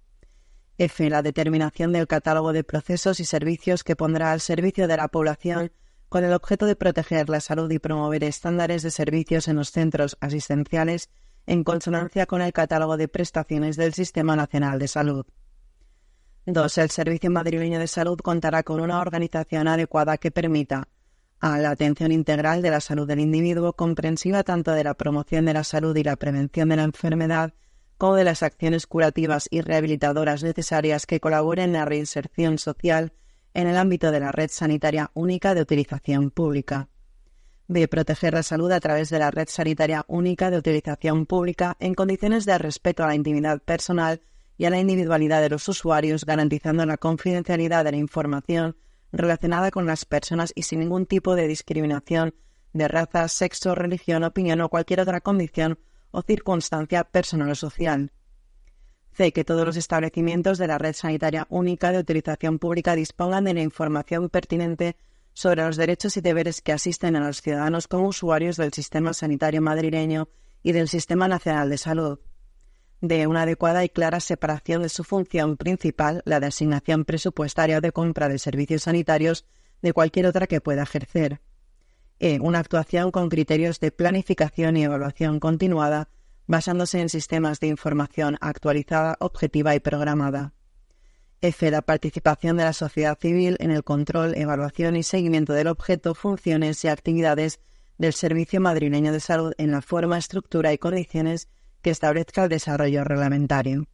F. 0.79 1.09
La 1.09 1.23
determinación 1.23 1.93
del 1.93 2.07
catálogo 2.07 2.53
de 2.53 2.65
procesos 2.65 3.21
y 3.21 3.25
servicios 3.25 3.85
que 3.85 3.97
pondrá 3.97 4.33
al 4.33 4.41
servicio 4.41 4.89
de 4.89 4.97
la 4.97 5.09
población 5.09 5.73
con 6.09 6.25
el 6.25 6.33
objeto 6.33 6.67
de 6.67 6.77
proteger 6.77 7.29
la 7.29 7.41
salud 7.41 7.71
y 7.71 7.79
promover 7.79 8.25
estándares 8.25 8.83
de 8.83 8.91
servicios 8.91 9.49
en 9.49 9.57
los 9.57 9.71
centros 9.71 10.17
asistenciales 10.21 11.11
en 11.47 11.65
consonancia 11.65 12.27
con 12.27 12.41
el 12.41 12.53
catálogo 12.53 12.97
de 12.97 13.09
prestaciones 13.09 13.77
del 13.77 13.95
Sistema 13.95 14.37
Nacional 14.37 14.79
de 14.79 14.89
Salud. 14.89 15.27
2. 16.47 16.79
El 16.79 16.91
Servicio 16.91 17.31
Madrileño 17.31 17.79
de 17.79 17.87
Salud 17.87 18.19
contará 18.19 18.63
con 18.63 18.81
una 18.81 19.01
organización 19.01 19.67
adecuada 19.69 20.19
que 20.19 20.31
permita 20.31 20.89
a 21.45 21.59
la 21.59 21.73
atención 21.73 22.11
integral 22.11 22.63
de 22.63 22.71
la 22.71 22.81
salud 22.81 23.07
del 23.07 23.21
individuo, 23.21 23.75
comprensiva 23.75 24.45
tanto 24.45 24.73
de 24.73 24.83
la 24.83 24.95
promoción 24.95 25.45
de 25.45 25.53
la 25.53 25.63
salud 25.63 25.95
y 25.95 26.03
la 26.03 26.17
prevención 26.17 26.71
de 26.71 26.77
la 26.77 26.85
enfermedad, 26.85 27.53
como 27.99 28.15
de 28.15 28.25
las 28.25 28.43
acciones 28.43 28.87
curativas 28.87 29.47
y 29.51 29.61
rehabilitadoras 29.61 30.43
necesarias 30.43 31.05
que 31.05 31.21
colaboren 31.21 31.67
en 31.67 31.73
la 31.75 31.85
reinserción 31.85 32.57
social 32.57 33.13
en 33.53 33.67
el 33.67 33.77
ámbito 33.77 34.11
de 34.11 34.21
la 34.21 34.33
red 34.33 34.49
sanitaria 34.51 35.11
única 35.13 35.55
de 35.55 35.61
utilización 35.61 36.31
pública. 36.31 36.89
B. 37.69 37.89
Proteger 37.89 38.33
la 38.33 38.43
salud 38.43 38.73
a 38.73 38.81
través 38.81 39.11
de 39.11 39.19
la 39.19 39.31
red 39.31 39.49
sanitaria 39.51 40.07
única 40.09 40.51
de 40.51 40.57
utilización 40.57 41.27
pública 41.27 41.77
en 41.79 41.93
condiciones 41.93 42.47
de 42.47 42.57
respeto 42.57 43.05
a 43.05 43.09
la 43.09 43.17
intimidad 43.17 43.61
personal 43.61 44.23
y 44.57 44.65
a 44.65 44.71
la 44.71 44.81
individualidad 44.81 45.43
de 45.43 45.51
los 45.51 45.69
usuarios, 45.69 46.25
garantizando 46.25 46.87
la 46.87 46.97
confidencialidad 46.97 47.85
de 47.85 47.91
la 47.91 47.99
información 47.99 48.77
relacionada 49.17 49.71
con 49.71 49.87
las 49.87 50.05
personas 50.05 50.53
y 50.55 50.63
sin 50.63 50.81
ningún 50.81 51.07
tipo 51.07 51.35
de 51.35 51.47
discriminación 51.49 52.35
de 52.73 52.89
raza, 52.89 53.29
sexo, 53.29 53.75
religión, 53.75 54.25
opinión 54.25 54.61
o 54.61 54.69
cualquier 54.69 55.01
otra 55.01 55.21
condición 55.21 55.79
o 56.11 56.23
circunstancia 56.23 57.05
personal 57.05 57.51
o 57.51 57.55
social. 57.55 58.13
C. 59.13 59.33
Que 59.33 59.45
todos 59.45 59.65
los 59.65 59.77
establecimientos 59.77 60.59
de 60.59 60.67
la 60.67 60.79
red 60.79 60.93
sanitaria 60.93 61.47
única 61.49 61.93
de 61.93 61.99
utilización 61.99 62.59
pública 62.59 62.97
dispongan 62.97 63.45
de 63.45 63.55
la 63.55 63.63
información 63.63 64.29
pertinente 64.29 64.97
sobre 65.33 65.65
los 65.65 65.77
derechos 65.77 66.17
y 66.17 66.21
deberes 66.21 66.63
que 66.63 66.73
asisten 66.73 67.15
a 67.17 67.27
los 67.27 67.41
ciudadanos 67.41 67.87
como 67.87 68.09
usuarios 68.09 68.57
del 68.57 68.73
sistema 68.73 69.13
sanitario 69.15 69.63
madrileño 69.63 70.29
y 70.63 70.73
del 70.73 70.89
Sistema 70.89 71.29
Nacional 71.29 71.71
de 71.71 71.79
Salud. 71.79 72.19
D. 73.09 73.27
Una 73.27 73.43
adecuada 73.43 73.85
y 73.85 73.89
clara 73.89 74.21
separación 74.21 74.83
de 74.83 74.89
su 74.89 75.05
función 75.05 75.57
principal, 75.57 76.23
la 76.25 76.41
de 76.41 76.47
asignación 76.47 77.05
presupuestaria 77.05 77.81
de 77.81 77.93
compra 77.93 78.29
de 78.29 78.39
servicios 78.39 78.83
sanitarios, 78.83 79.45
de 79.83 79.93
cualquier 79.93 80.27
otra 80.27 80.47
que 80.47 80.61
pueda 80.61 80.83
ejercer. 80.83 81.41
E. 82.19 82.39
Una 82.41 82.61
actuación 82.61 83.11
con 83.11 83.29
criterios 83.29 83.81
de 83.81 83.91
planificación 83.91 84.77
y 84.77 84.85
evaluación 84.85 85.41
continuada 85.41 86.09
basándose 86.47 87.01
en 87.01 87.09
sistemas 87.09 87.61
de 87.61 87.69
información 87.69 88.37
actualizada, 88.41 89.17
objetiva 89.21 89.75
y 89.75 89.81
programada. 89.81 90.53
F. 91.41 91.71
La 91.71 91.83
participación 91.83 92.57
de 92.57 92.65
la 92.65 92.73
sociedad 92.73 93.19
civil 93.21 93.57
en 93.61 93.71
el 93.71 93.85
control, 93.85 94.35
evaluación 94.35 94.97
y 94.97 95.03
seguimiento 95.03 95.53
del 95.53 95.69
objeto, 95.69 96.15
funciones 96.15 96.83
y 96.85 96.89
actividades 96.89 97.61
del 97.99 98.13
Servicio 98.13 98.61
Madrileño 98.61 99.13
de 99.13 99.21
Salud 99.21 99.53
en 99.59 99.71
la 99.71 99.83
forma, 99.83 100.19
estructura 100.19 100.73
y 100.73 100.79
condiciones 100.79 101.49
que 101.85 101.91
establezca 101.91 102.45
el 102.45 102.49
desarrollo 102.49 103.05
reglamentario. 103.05 103.87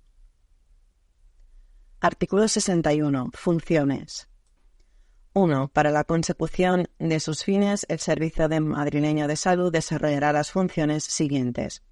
Artículo 2.01 2.47
61. 2.47 3.31
Funciones. 3.35 4.29
1. 5.35 5.69
Para 5.69 5.91
la 5.91 6.05
consecución 6.05 6.89
de 7.01 7.19
sus 7.19 7.45
fines, 7.45 7.85
el 7.89 7.99
Servicio 7.99 8.49
Madrileño 8.61 9.27
de 9.27 9.37
Salud 9.37 9.73
desarrollará 9.73 10.33
las 10.33 10.53
funciones 10.53 11.03
siguientes 11.05 11.83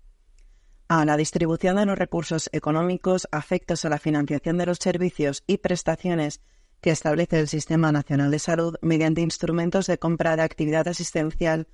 a 0.89 1.05
la 1.05 1.19
distribución 1.19 1.77
de 1.77 1.85
los 1.85 1.99
recursos 1.99 2.49
económicos 2.53 3.29
afectos 3.31 3.85
a 3.85 3.91
la 3.91 3.99
financiación 3.99 4.57
de 4.57 4.67
los 4.67 4.79
servicios 4.79 5.45
y 5.47 5.59
prestaciones 5.59 6.41
que 6.81 6.91
establece 6.91 7.41
el 7.41 7.49
Sistema 7.49 7.93
Nacional 7.93 8.31
de 8.31 8.39
Salud 8.39 8.77
mediante 8.81 9.21
instrumentos 9.21 9.87
de 9.87 9.99
compra 9.99 10.37
de 10.37 10.43
actividad 10.43 10.89
asistencial 10.89 11.67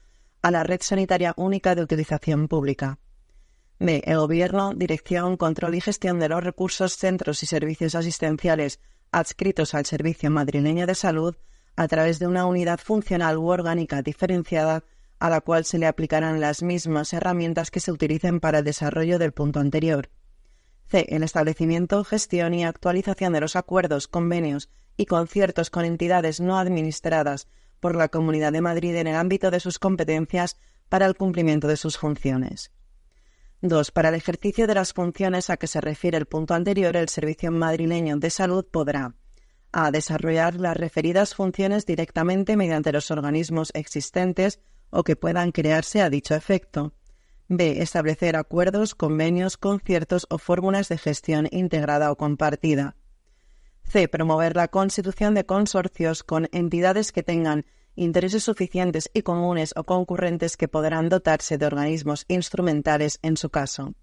a 0.43 0.51
la 0.51 0.65
red 0.65 0.81
sanitaria 0.83 1.35
única 1.37 1.77
de 1.77 1.83
utilización 1.83 2.49
pública. 2.49 2.99
El 3.87 4.17
Gobierno, 4.17 4.73
dirección, 4.75 5.37
control 5.37 5.75
y 5.75 5.81
gestión 5.81 6.19
de 6.19 6.31
los 6.31 6.43
recursos, 6.43 6.97
centros 6.97 7.43
y 7.43 7.47
servicios 7.47 7.95
asistenciales 7.95 8.81
adscritos 9.13 9.75
al 9.75 9.85
Servicio 9.85 10.31
Madrileño 10.31 10.87
de 10.87 10.95
Salud 10.95 11.37
a 11.77 11.87
través 11.87 12.19
de 12.19 12.27
una 12.27 12.47
unidad 12.47 12.81
funcional 12.81 13.37
u 13.37 13.49
orgánica 13.49 14.01
diferenciada 14.01 14.85
a 15.19 15.29
la 15.29 15.43
cual 15.43 15.67
se 15.67 15.79
le 15.79 15.87
aplicarán 15.87 16.41
las 16.41 16.63
mismas 16.63 17.13
herramientas 17.13 17.71
que 17.71 17.81
se 17.81 17.93
utilicen 17.93 18.41
para 18.41 18.61
el 18.61 18.65
desarrollo 18.65 19.19
del 19.19 19.33
punto 19.33 19.61
anterior. 19.61 20.09
C. 20.87 21.05
El 21.11 21.23
establecimiento, 21.23 22.05
gestión 22.05 22.55
y 22.55 22.65
actualización 22.65 23.35
de 23.35 23.41
los 23.41 23.55
acuerdos, 23.55 24.09
convenios 24.09 24.71
y 24.97 25.05
conciertos 25.05 25.69
con 25.69 25.85
entidades 25.85 26.41
no 26.41 26.59
administradas 26.59 27.49
por 27.81 27.97
la 27.97 28.09
Comunidad 28.09 28.53
de 28.53 28.63
Madrid 28.63 28.97
en 28.97 29.09
el 29.09 29.17
ámbito 29.17 29.51
de 29.51 29.61
sus 29.61 29.79
competencias 29.79 30.57
para 30.89 31.05
el 31.05 31.17
cumplimiento 31.17 31.69
de 31.69 31.77
sus 31.77 31.99
funciones. 31.99 32.71
2. 33.65 33.93
Para 33.93 34.11
el 34.11 34.15
ejercicio 34.15 34.67
de 34.67 34.75
las 34.75 34.93
funciones 34.93 35.49
a 35.49 35.57
que 35.57 35.67
se 35.67 35.81
refiere 35.81 36.19
el 36.19 36.27
punto 36.27 36.53
anterior, 36.53 36.95
el 36.97 37.09
Servicio 37.09 37.51
Madrileño 37.51 38.19
de 38.19 38.29
Salud 38.29 38.65
podrá 38.71 39.15
a. 39.73 39.91
desarrollar 39.91 40.57
las 40.57 40.77
referidas 40.77 41.35
funciones 41.35 41.87
directamente 41.87 42.57
mediante 42.59 42.93
los 42.93 43.11
organismos 43.11 43.71
existentes 43.75 44.61
o 44.91 45.03
que 45.03 45.17
puedan 45.17 45.51
crearse 45.51 46.03
a 46.03 46.11
dicho 46.11 46.35
efecto. 46.35 46.93
B. 47.49 47.81
Establecer 47.81 48.37
acuerdos, 48.37 48.95
convenios, 48.95 49.57
conciertos 49.57 50.27
o 50.29 50.37
fórmulas 50.37 50.91
de 50.91 50.99
gestión 50.99 51.49
integrada 51.51 52.13
o 52.13 52.17
compartida. 52.17 52.97
C. 53.85 54.09
Promover 54.09 54.57
la 54.57 54.69
constitución 54.69 55.35
de 55.35 55.47
consorcios 55.47 56.23
con 56.23 56.49
entidades 56.53 57.13
que 57.13 57.23
tengan 57.23 57.65
intereses 57.97 58.45
suficientes 58.45 59.11
y 59.15 59.23
comunes 59.23 59.73
o 59.77 59.85
concurrentes 59.85 60.57
que 60.57 60.69
podrán 60.69 61.09
dotarse 61.09 61.59
de 61.59 61.67
organismos 61.67 62.25
instrumentales 62.29 63.19
en 63.23 63.37
su 63.37 63.51
caso. 63.51 63.95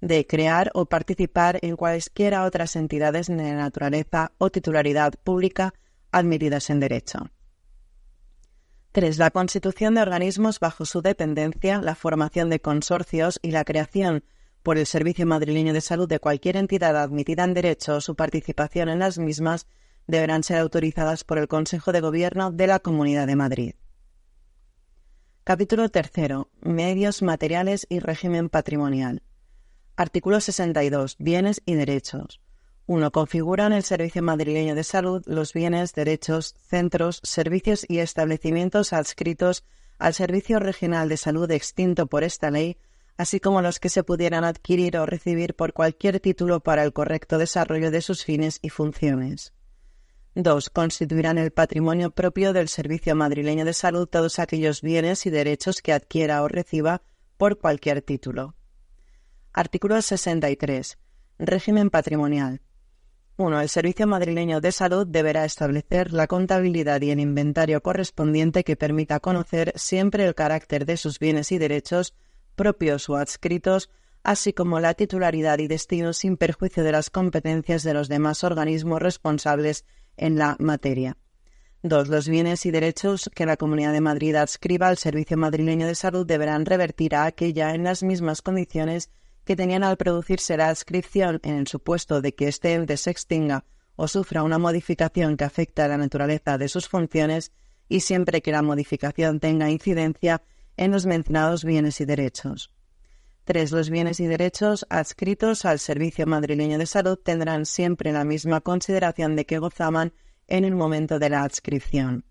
D. 0.00 0.26
Crear 0.26 0.70
o 0.74 0.86
participar 0.86 1.58
en 1.62 1.76
cualesquiera 1.76 2.44
otras 2.44 2.76
entidades 2.76 3.26
de 3.26 3.36
naturaleza 3.36 4.32
o 4.38 4.50
titularidad 4.50 5.12
pública 5.22 5.74
admitidas 6.10 6.70
en 6.70 6.80
derecho. 6.80 7.30
3. 8.92 9.18
La 9.18 9.30
constitución 9.30 9.94
de 9.94 10.02
organismos 10.02 10.58
bajo 10.58 10.84
su 10.84 11.00
dependencia, 11.00 11.80
la 11.80 11.94
formación 11.94 12.50
de 12.50 12.60
consorcios 12.60 13.38
y 13.42 13.52
la 13.52 13.64
creación 13.64 14.24
por 14.62 14.78
el 14.78 14.86
Servicio 14.86 15.26
Madrileño 15.26 15.72
de 15.72 15.80
Salud 15.80 16.08
de 16.08 16.18
cualquier 16.18 16.56
entidad 16.56 16.96
admitida 16.96 17.44
en 17.44 17.54
derecho 17.54 17.96
o 17.96 18.00
su 18.00 18.16
participación 18.16 18.88
en 18.88 18.98
las 18.98 19.18
mismas 19.18 19.66
deberán 20.10 20.42
ser 20.42 20.58
autorizadas 20.58 21.24
por 21.24 21.38
el 21.38 21.48
Consejo 21.48 21.92
de 21.92 22.00
Gobierno 22.00 22.50
de 22.50 22.66
la 22.66 22.80
Comunidad 22.80 23.26
de 23.26 23.36
Madrid. 23.36 23.74
Capítulo 25.44 25.88
3. 25.88 26.10
Medios 26.60 27.22
materiales 27.22 27.86
y 27.88 28.00
régimen 28.00 28.48
patrimonial. 28.48 29.22
Artículo 29.96 30.40
62. 30.40 31.16
Bienes 31.18 31.62
y 31.64 31.74
derechos. 31.74 32.40
1. 32.86 33.10
Configuran 33.12 33.72
el 33.72 33.84
Servicio 33.84 34.22
Madrileño 34.22 34.74
de 34.74 34.84
Salud 34.84 35.22
los 35.26 35.52
bienes, 35.52 35.94
derechos, 35.94 36.54
centros, 36.58 37.20
servicios 37.22 37.86
y 37.88 37.98
establecimientos 37.98 38.92
adscritos 38.92 39.64
al 39.98 40.14
Servicio 40.14 40.58
Regional 40.58 41.08
de 41.08 41.16
Salud 41.16 41.50
extinto 41.50 42.06
por 42.06 42.24
esta 42.24 42.50
ley, 42.50 42.78
así 43.16 43.38
como 43.38 43.62
los 43.62 43.78
que 43.78 43.90
se 43.90 44.02
pudieran 44.02 44.44
adquirir 44.44 44.96
o 44.96 45.06
recibir 45.06 45.54
por 45.54 45.72
cualquier 45.72 46.18
título 46.20 46.60
para 46.60 46.82
el 46.82 46.92
correcto 46.92 47.38
desarrollo 47.38 47.90
de 47.90 48.00
sus 48.00 48.24
fines 48.24 48.58
y 48.62 48.70
funciones. 48.70 49.52
2. 50.34 50.70
Constituirán 50.70 51.38
el 51.38 51.50
patrimonio 51.50 52.12
propio 52.12 52.52
del 52.52 52.68
Servicio 52.68 53.16
Madrileño 53.16 53.64
de 53.64 53.72
Salud 53.72 54.06
todos 54.06 54.38
aquellos 54.38 54.80
bienes 54.80 55.26
y 55.26 55.30
derechos 55.30 55.82
que 55.82 55.92
adquiera 55.92 56.42
o 56.42 56.48
reciba 56.48 57.02
por 57.36 57.58
cualquier 57.58 58.02
título. 58.02 58.54
Artículo 59.52 60.00
63. 60.00 60.98
Régimen 61.38 61.90
patrimonial. 61.90 62.60
1. 63.38 63.60
El 63.60 63.68
Servicio 63.68 64.06
Madrileño 64.06 64.60
de 64.60 64.70
Salud 64.70 65.06
deberá 65.06 65.44
establecer 65.44 66.12
la 66.12 66.28
contabilidad 66.28 67.00
y 67.00 67.10
el 67.10 67.18
inventario 67.18 67.82
correspondiente 67.82 68.62
que 68.62 68.76
permita 68.76 69.18
conocer 69.18 69.72
siempre 69.74 70.26
el 70.26 70.34
carácter 70.34 70.86
de 70.86 70.96
sus 70.96 71.18
bienes 71.18 71.50
y 71.50 71.58
derechos, 71.58 72.14
propios 72.54 73.08
o 73.08 73.16
adscritos, 73.16 73.90
así 74.22 74.52
como 74.52 74.78
la 74.78 74.94
titularidad 74.94 75.58
y 75.58 75.66
destino 75.66 76.12
sin 76.12 76.36
perjuicio 76.36 76.84
de 76.84 76.92
las 76.92 77.10
competencias 77.10 77.82
de 77.82 77.94
los 77.94 78.08
demás 78.08 78.44
organismos 78.44 79.00
responsables 79.00 79.86
en 80.20 80.38
la 80.38 80.56
materia. 80.60 81.16
2. 81.82 82.08
Los 82.08 82.28
bienes 82.28 82.66
y 82.66 82.70
derechos 82.70 83.30
que 83.34 83.46
la 83.46 83.56
Comunidad 83.56 83.94
de 83.94 84.02
Madrid 84.02 84.34
adscriba 84.36 84.88
al 84.88 84.98
Servicio 84.98 85.38
Madrileño 85.38 85.86
de 85.86 85.94
Salud 85.94 86.26
deberán 86.26 86.66
revertir 86.66 87.14
a 87.14 87.24
aquella 87.24 87.74
en 87.74 87.84
las 87.84 88.02
mismas 88.02 88.42
condiciones 88.42 89.10
que 89.44 89.56
tenían 89.56 89.82
al 89.82 89.96
producirse 89.96 90.58
la 90.58 90.68
adscripción 90.68 91.40
en 91.42 91.56
el 91.56 91.66
supuesto 91.66 92.20
de 92.20 92.34
que 92.34 92.48
este 92.48 92.74
ente 92.74 92.98
se 92.98 93.10
extinga 93.10 93.64
o 93.96 94.08
sufra 94.08 94.42
una 94.42 94.58
modificación 94.58 95.38
que 95.38 95.44
afecte 95.44 95.80
a 95.80 95.88
la 95.88 95.96
naturaleza 95.96 96.58
de 96.58 96.68
sus 96.68 96.86
funciones 96.86 97.52
y 97.88 98.00
siempre 98.00 98.42
que 98.42 98.52
la 98.52 98.62
modificación 98.62 99.40
tenga 99.40 99.70
incidencia 99.70 100.42
en 100.76 100.90
los 100.92 101.06
mencionados 101.06 101.64
bienes 101.64 102.00
y 102.00 102.04
derechos. 102.04 102.70
3. 103.50 103.72
Los 103.72 103.90
bienes 103.90 104.20
y 104.20 104.28
derechos 104.28 104.86
adscritos 104.90 105.64
al 105.64 105.80
Servicio 105.80 106.24
Madrileño 106.24 106.78
de 106.78 106.86
Salud 106.86 107.18
tendrán 107.18 107.66
siempre 107.66 108.12
la 108.12 108.22
misma 108.22 108.60
consideración 108.60 109.34
de 109.34 109.44
que 109.44 109.58
gozaban 109.58 110.12
en 110.46 110.64
el 110.64 110.76
momento 110.76 111.18
de 111.18 111.30
la 111.30 111.42
adscripción. 111.42 112.24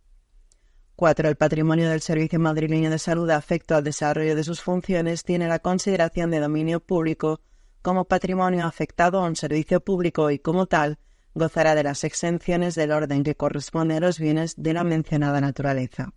4. 0.95 1.27
El 1.27 1.35
patrimonio 1.35 1.89
del 1.89 1.99
Servicio 1.99 2.39
Madrileño 2.39 2.89
de 2.89 2.99
Salud 2.99 3.29
afecto 3.31 3.75
al 3.75 3.83
desarrollo 3.83 4.33
de 4.33 4.45
sus 4.45 4.61
funciones 4.61 5.25
tiene 5.25 5.49
la 5.49 5.59
consideración 5.59 6.31
de 6.31 6.39
dominio 6.39 6.79
público 6.79 7.41
como 7.81 8.05
patrimonio 8.05 8.65
afectado 8.65 9.19
a 9.19 9.27
un 9.27 9.35
servicio 9.35 9.81
público 9.81 10.31
y 10.31 10.39
como 10.39 10.67
tal 10.67 10.99
gozará 11.35 11.75
de 11.75 11.83
las 11.83 12.05
exenciones 12.05 12.75
del 12.75 12.93
orden 12.93 13.25
que 13.25 13.35
corresponde 13.35 13.97
a 13.97 13.99
los 13.99 14.19
bienes 14.19 14.53
de 14.55 14.71
la 14.71 14.85
mencionada 14.85 15.41
naturaleza. 15.41 16.13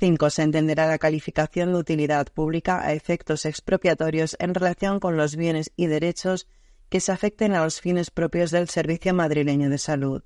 5. 0.00 0.30
Se 0.30 0.42
entenderá 0.42 0.86
la 0.86 0.98
calificación 0.98 1.72
de 1.72 1.78
utilidad 1.78 2.26
pública 2.28 2.80
a 2.80 2.94
efectos 2.94 3.44
expropiatorios 3.44 4.34
en 4.40 4.54
relación 4.54 4.98
con 4.98 5.18
los 5.18 5.36
bienes 5.36 5.72
y 5.76 5.88
derechos 5.88 6.48
que 6.88 7.00
se 7.00 7.12
afecten 7.12 7.52
a 7.52 7.62
los 7.62 7.82
fines 7.82 8.10
propios 8.10 8.50
del 8.50 8.70
Servicio 8.70 9.12
Madrileño 9.12 9.68
de 9.68 9.76
Salud. 9.76 10.22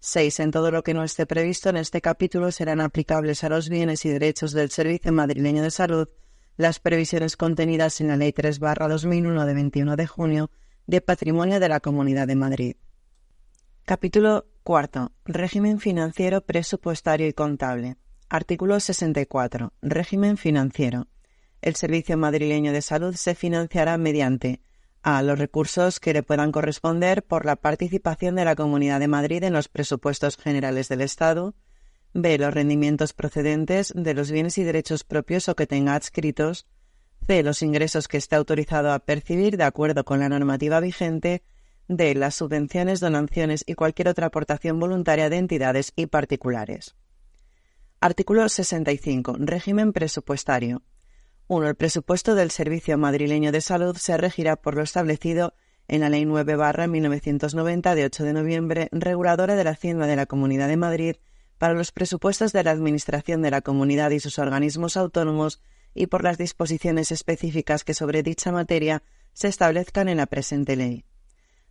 6. 0.00 0.40
En 0.40 0.50
todo 0.50 0.70
lo 0.70 0.82
que 0.82 0.92
no 0.92 1.04
esté 1.04 1.24
previsto 1.24 1.70
en 1.70 1.78
este 1.78 2.02
capítulo 2.02 2.52
serán 2.52 2.82
aplicables 2.82 3.42
a 3.44 3.48
los 3.48 3.70
bienes 3.70 4.04
y 4.04 4.10
derechos 4.10 4.52
del 4.52 4.70
Servicio 4.70 5.10
Madrileño 5.10 5.62
de 5.62 5.70
Salud 5.70 6.08
las 6.58 6.78
previsiones 6.78 7.38
contenidas 7.38 7.98
en 8.02 8.08
la 8.08 8.16
Ley 8.16 8.32
3-2001 8.32 9.46
de 9.46 9.54
21 9.54 9.96
de 9.96 10.06
junio 10.06 10.50
de 10.86 11.00
Patrimonio 11.00 11.60
de 11.60 11.68
la 11.70 11.80
Comunidad 11.80 12.26
de 12.26 12.36
Madrid. 12.36 12.76
Capítulo 13.86 14.44
4. 14.64 15.12
Régimen 15.24 15.80
financiero, 15.80 16.42
presupuestario 16.42 17.26
y 17.26 17.32
contable. 17.32 17.96
Artículo 18.32 18.80
64. 18.80 19.74
Régimen 19.82 20.38
financiero. 20.38 21.06
El 21.60 21.76
Servicio 21.76 22.16
Madrileño 22.16 22.72
de 22.72 22.80
Salud 22.80 23.14
se 23.14 23.34
financiará 23.34 23.98
mediante 23.98 24.62
a 25.02 25.20
los 25.20 25.38
recursos 25.38 26.00
que 26.00 26.14
le 26.14 26.22
puedan 26.22 26.50
corresponder 26.50 27.24
por 27.24 27.44
la 27.44 27.56
participación 27.56 28.34
de 28.34 28.46
la 28.46 28.56
Comunidad 28.56 29.00
de 29.00 29.08
Madrid 29.08 29.44
en 29.44 29.52
los 29.52 29.68
presupuestos 29.68 30.38
generales 30.38 30.88
del 30.88 31.02
Estado, 31.02 31.54
b. 32.14 32.38
los 32.38 32.54
rendimientos 32.54 33.12
procedentes 33.12 33.92
de 33.94 34.14
los 34.14 34.30
bienes 34.30 34.56
y 34.56 34.64
derechos 34.64 35.04
propios 35.04 35.50
o 35.50 35.54
que 35.54 35.66
tenga 35.66 35.94
adscritos, 35.94 36.66
c. 37.26 37.42
los 37.42 37.60
ingresos 37.60 38.08
que 38.08 38.16
esté 38.16 38.36
autorizado 38.36 38.94
a 38.94 39.00
percibir 39.00 39.58
de 39.58 39.64
acuerdo 39.64 40.06
con 40.06 40.20
la 40.20 40.30
normativa 40.30 40.80
vigente, 40.80 41.42
d. 41.86 42.14
las 42.14 42.36
subvenciones, 42.36 42.98
donaciones 42.98 43.62
y 43.66 43.74
cualquier 43.74 44.08
otra 44.08 44.28
aportación 44.28 44.80
voluntaria 44.80 45.28
de 45.28 45.36
entidades 45.36 45.92
y 45.96 46.06
particulares. 46.06 46.96
Artículo 48.04 48.48
65. 48.48 49.36
Régimen 49.38 49.92
presupuestario. 49.92 50.82
1. 51.46 51.68
El 51.68 51.76
presupuesto 51.76 52.34
del 52.34 52.50
Servicio 52.50 52.98
Madrileño 52.98 53.52
de 53.52 53.60
Salud 53.60 53.96
se 53.96 54.16
regirá 54.16 54.56
por 54.56 54.74
lo 54.74 54.82
establecido 54.82 55.54
en 55.86 56.00
la 56.00 56.08
Ley 56.08 56.24
9 56.24 56.88
1990 56.88 57.94
de 57.94 58.04
8 58.04 58.24
de 58.24 58.32
noviembre, 58.32 58.88
reguladora 58.90 59.54
de 59.54 59.62
la 59.62 59.70
Hacienda 59.70 60.08
de 60.08 60.16
la 60.16 60.26
Comunidad 60.26 60.66
de 60.66 60.76
Madrid, 60.76 61.14
para 61.58 61.74
los 61.74 61.92
presupuestos 61.92 62.52
de 62.52 62.64
la 62.64 62.72
Administración 62.72 63.40
de 63.40 63.52
la 63.52 63.60
Comunidad 63.60 64.10
y 64.10 64.18
sus 64.18 64.40
organismos 64.40 64.96
autónomos 64.96 65.62
y 65.94 66.08
por 66.08 66.24
las 66.24 66.38
disposiciones 66.38 67.12
específicas 67.12 67.84
que 67.84 67.94
sobre 67.94 68.24
dicha 68.24 68.50
materia 68.50 69.04
se 69.32 69.46
establezcan 69.46 70.08
en 70.08 70.16
la 70.16 70.26
presente 70.26 70.74
ley. 70.74 71.04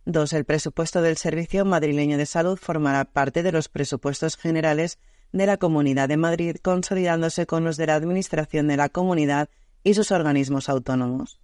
2. 0.06 0.32
El 0.32 0.46
presupuesto 0.46 1.02
del 1.02 1.18
Servicio 1.18 1.66
Madrileño 1.66 2.16
de 2.16 2.24
Salud 2.24 2.58
formará 2.58 3.04
parte 3.04 3.42
de 3.42 3.52
los 3.52 3.68
presupuestos 3.68 4.38
generales 4.38 4.98
de 5.32 5.46
la 5.46 5.56
Comunidad 5.56 6.08
de 6.08 6.16
Madrid, 6.16 6.56
consolidándose 6.62 7.46
con 7.46 7.64
los 7.64 7.76
de 7.76 7.86
la 7.86 7.94
Administración 7.94 8.68
de 8.68 8.76
la 8.76 8.88
Comunidad 8.88 9.48
y 9.82 9.94
sus 9.94 10.12
organismos 10.12 10.68
autónomos. 10.68 11.40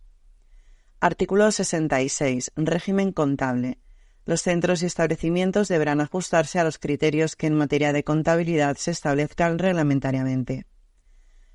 Artículo 1.00 1.50
66. 1.50 2.52
Régimen 2.56 3.12
contable. 3.12 3.78
Los 4.26 4.42
centros 4.42 4.82
y 4.82 4.86
establecimientos 4.86 5.68
deberán 5.68 6.00
ajustarse 6.00 6.58
a 6.58 6.64
los 6.64 6.78
criterios 6.78 7.34
que 7.34 7.46
en 7.46 7.54
materia 7.54 7.92
de 7.92 8.04
contabilidad 8.04 8.76
se 8.76 8.90
establezcan 8.90 9.58
reglamentariamente. 9.58 10.66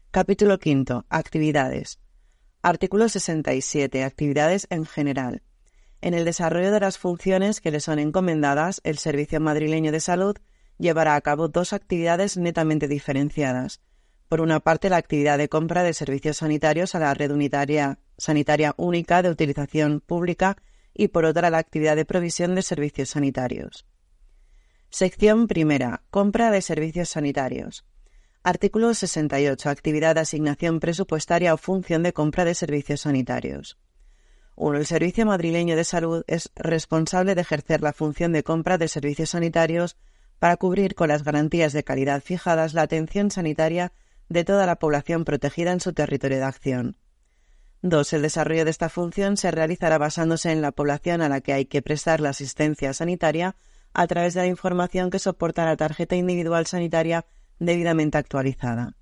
Capítulo 0.09 0.55
V. 0.55 1.03
Actividades. 1.09 1.99
Artículo 2.61 3.09
67. 3.09 4.03
Actividades 4.03 4.65
en 4.69 4.85
general. 4.85 5.43
En 6.01 6.13
el 6.13 6.25
desarrollo 6.25 6.71
de 6.71 6.79
las 6.79 6.97
funciones 6.97 7.61
que 7.61 7.71
le 7.71 7.79
son 7.79 7.99
encomendadas, 7.99 8.81
el 8.83 8.97
Servicio 8.97 9.39
Madrileño 9.39 9.91
de 9.91 9.99
Salud 9.99 10.35
llevará 10.83 11.15
a 11.15 11.21
cabo 11.21 11.47
dos 11.47 11.73
actividades 11.73 12.37
netamente 12.37 12.87
diferenciadas 12.87 13.81
por 14.33 14.41
una 14.41 14.61
parte, 14.61 14.89
la 14.89 14.97
actividad 14.97 15.37
de 15.37 15.47
compra 15.47 15.83
de 15.83 15.93
servicios 15.93 16.37
sanitarios 16.37 16.95
a 16.95 16.99
la 16.99 17.13
red 17.13 17.29
unitaria 17.29 17.99
sanitaria 18.17 18.73
única 18.77 19.21
de 19.21 19.29
utilización 19.29 20.01
pública 20.01 20.57
y 20.91 21.09
por 21.09 21.25
otra, 21.25 21.51
la 21.51 21.59
actividad 21.59 21.95
de 21.95 22.05
provisión 22.05 22.55
de 22.55 22.63
servicios 22.63 23.09
sanitarios. 23.09 23.85
Sección 24.89 25.45
primera. 25.45 26.01
Compra 26.09 26.49
de 26.49 26.63
servicios 26.63 27.09
sanitarios. 27.09 27.85
Artículo 28.41 28.95
68. 28.95 29.69
Actividad 29.69 30.15
de 30.15 30.21
asignación 30.21 30.79
presupuestaria 30.79 31.53
o 31.53 31.57
función 31.57 32.01
de 32.01 32.13
compra 32.13 32.43
de 32.43 32.55
servicios 32.55 33.01
sanitarios. 33.01 33.77
1. 34.55 34.79
El 34.79 34.87
Servicio 34.87 35.27
Madrileño 35.27 35.75
de 35.75 35.83
Salud 35.83 36.23
es 36.25 36.51
responsable 36.55 37.35
de 37.35 37.41
ejercer 37.41 37.81
la 37.81 37.93
función 37.93 38.31
de 38.31 38.41
compra 38.41 38.79
de 38.79 38.87
servicios 38.87 39.29
sanitarios 39.29 39.95
para 40.43 40.57
cubrir 40.57 40.93
con 40.93 41.07
las 41.07 41.23
garantías 41.23 41.71
de 41.71 41.85
calidad 41.85 42.21
fijadas 42.21 42.73
la 42.73 42.81
atención 42.81 43.31
sanitaria 43.31 43.93
de 44.27 44.43
toda 44.43 44.65
la 44.65 44.75
población 44.75 45.23
protegida 45.23 45.71
en 45.71 45.79
su 45.79 45.93
territorio 45.93 46.39
de 46.39 46.43
acción. 46.43 46.97
2. 47.81 48.11
El 48.11 48.23
desarrollo 48.23 48.65
de 48.65 48.71
esta 48.71 48.89
función 48.89 49.37
se 49.37 49.51
realizará 49.51 49.97
basándose 49.97 50.51
en 50.51 50.61
la 50.61 50.73
población 50.73 51.21
a 51.21 51.29
la 51.29 51.39
que 51.39 51.53
hay 51.53 51.63
que 51.63 51.81
prestar 51.81 52.19
la 52.19 52.31
asistencia 52.31 52.93
sanitaria 52.93 53.55
a 53.93 54.05
través 54.05 54.33
de 54.33 54.41
la 54.41 54.47
información 54.47 55.11
que 55.11 55.19
soporta 55.19 55.63
la 55.63 55.77
tarjeta 55.77 56.17
individual 56.17 56.67
sanitaria 56.67 57.25
debidamente 57.59 58.17
actualizada. 58.17 58.97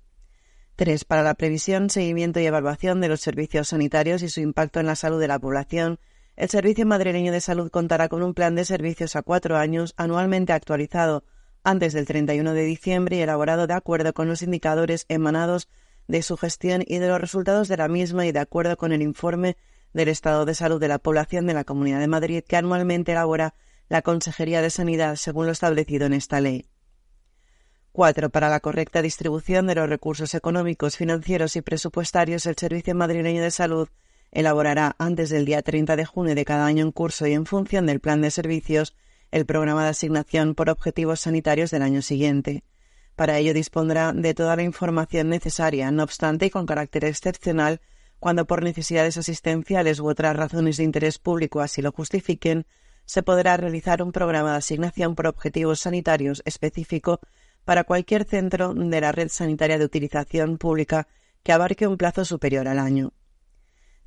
3. 0.76 1.04
Para 1.06 1.24
la 1.24 1.34
previsión, 1.34 1.90
seguimiento 1.90 2.38
y 2.38 2.46
evaluación 2.46 3.00
de 3.00 3.08
los 3.08 3.20
servicios 3.20 3.66
sanitarios 3.66 4.22
y 4.22 4.28
su 4.28 4.38
impacto 4.38 4.78
en 4.78 4.86
la 4.86 4.94
salud 4.94 5.18
de 5.18 5.26
la 5.26 5.40
población, 5.40 5.98
el 6.36 6.48
Servicio 6.48 6.86
Madrileño 6.86 7.32
de 7.32 7.40
Salud 7.40 7.68
contará 7.68 8.08
con 8.08 8.22
un 8.22 8.32
plan 8.32 8.54
de 8.54 8.64
servicios 8.64 9.16
a 9.16 9.22
cuatro 9.22 9.56
años 9.56 9.92
anualmente 9.96 10.52
actualizado 10.52 11.24
antes 11.64 11.92
del 11.92 12.06
31 12.06 12.54
de 12.54 12.64
diciembre 12.64 13.16
y 13.16 13.20
elaborado 13.20 13.66
de 13.66 13.74
acuerdo 13.74 14.12
con 14.12 14.28
los 14.28 14.42
indicadores 14.42 15.06
emanados 15.08 15.68
de 16.08 16.22
su 16.22 16.36
gestión 16.36 16.82
y 16.86 16.98
de 16.98 17.08
los 17.08 17.20
resultados 17.20 17.68
de 17.68 17.76
la 17.76 17.88
misma 17.88 18.26
y 18.26 18.32
de 18.32 18.40
acuerdo 18.40 18.76
con 18.76 18.92
el 18.92 19.02
informe 19.02 19.56
del 19.92 20.08
estado 20.08 20.44
de 20.44 20.54
salud 20.54 20.80
de 20.80 20.88
la 20.88 20.98
población 20.98 21.46
de 21.46 21.54
la 21.54 21.64
Comunidad 21.64 22.00
de 22.00 22.08
Madrid 22.08 22.44
que 22.46 22.56
anualmente 22.56 23.12
elabora 23.12 23.54
la 23.88 24.02
Consejería 24.02 24.62
de 24.62 24.70
Sanidad 24.70 25.16
según 25.16 25.46
lo 25.46 25.52
establecido 25.52 26.06
en 26.06 26.14
esta 26.14 26.40
ley. 26.40 26.66
4. 27.92 28.30
Para 28.30 28.48
la 28.48 28.60
correcta 28.60 29.02
distribución 29.02 29.66
de 29.66 29.74
los 29.74 29.88
recursos 29.88 30.34
económicos, 30.34 30.96
financieros 30.96 31.56
y 31.56 31.62
presupuestarios, 31.62 32.46
el 32.46 32.56
Servicio 32.56 32.94
Madrileño 32.94 33.42
de 33.42 33.50
Salud 33.50 33.88
elaborará 34.30 34.96
antes 34.98 35.28
del 35.28 35.44
día 35.44 35.60
30 35.60 35.94
de 35.96 36.06
junio 36.06 36.34
de 36.34 36.44
cada 36.46 36.64
año 36.64 36.84
en 36.84 36.92
curso 36.92 37.26
y 37.26 37.34
en 37.34 37.44
función 37.44 37.84
del 37.84 38.00
plan 38.00 38.22
de 38.22 38.30
servicios 38.30 38.94
el 39.32 39.46
programa 39.46 39.82
de 39.82 39.90
asignación 39.90 40.54
por 40.54 40.70
objetivos 40.70 41.20
sanitarios 41.20 41.72
del 41.72 41.82
año 41.82 42.02
siguiente. 42.02 42.62
Para 43.16 43.38
ello 43.38 43.54
dispondrá 43.54 44.12
de 44.12 44.34
toda 44.34 44.54
la 44.56 44.62
información 44.62 45.28
necesaria, 45.28 45.90
no 45.90 46.04
obstante 46.04 46.46
y 46.46 46.50
con 46.50 46.66
carácter 46.66 47.04
excepcional, 47.04 47.80
cuando 48.20 48.46
por 48.46 48.62
necesidades 48.62 49.16
asistenciales 49.16 49.98
u 49.98 50.06
otras 50.06 50.36
razones 50.36 50.76
de 50.76 50.84
interés 50.84 51.18
público 51.18 51.60
así 51.60 51.82
lo 51.82 51.90
justifiquen, 51.90 52.66
se 53.04 53.22
podrá 53.22 53.56
realizar 53.56 54.02
un 54.02 54.12
programa 54.12 54.52
de 54.52 54.58
asignación 54.58 55.14
por 55.14 55.26
objetivos 55.26 55.80
sanitarios 55.80 56.42
específico 56.44 57.20
para 57.64 57.84
cualquier 57.84 58.24
centro 58.24 58.74
de 58.74 59.00
la 59.00 59.12
red 59.12 59.28
sanitaria 59.28 59.78
de 59.78 59.84
utilización 59.84 60.58
pública 60.58 61.08
que 61.42 61.52
abarque 61.52 61.86
un 61.86 61.96
plazo 61.96 62.24
superior 62.24 62.68
al 62.68 62.78
año. 62.78 63.12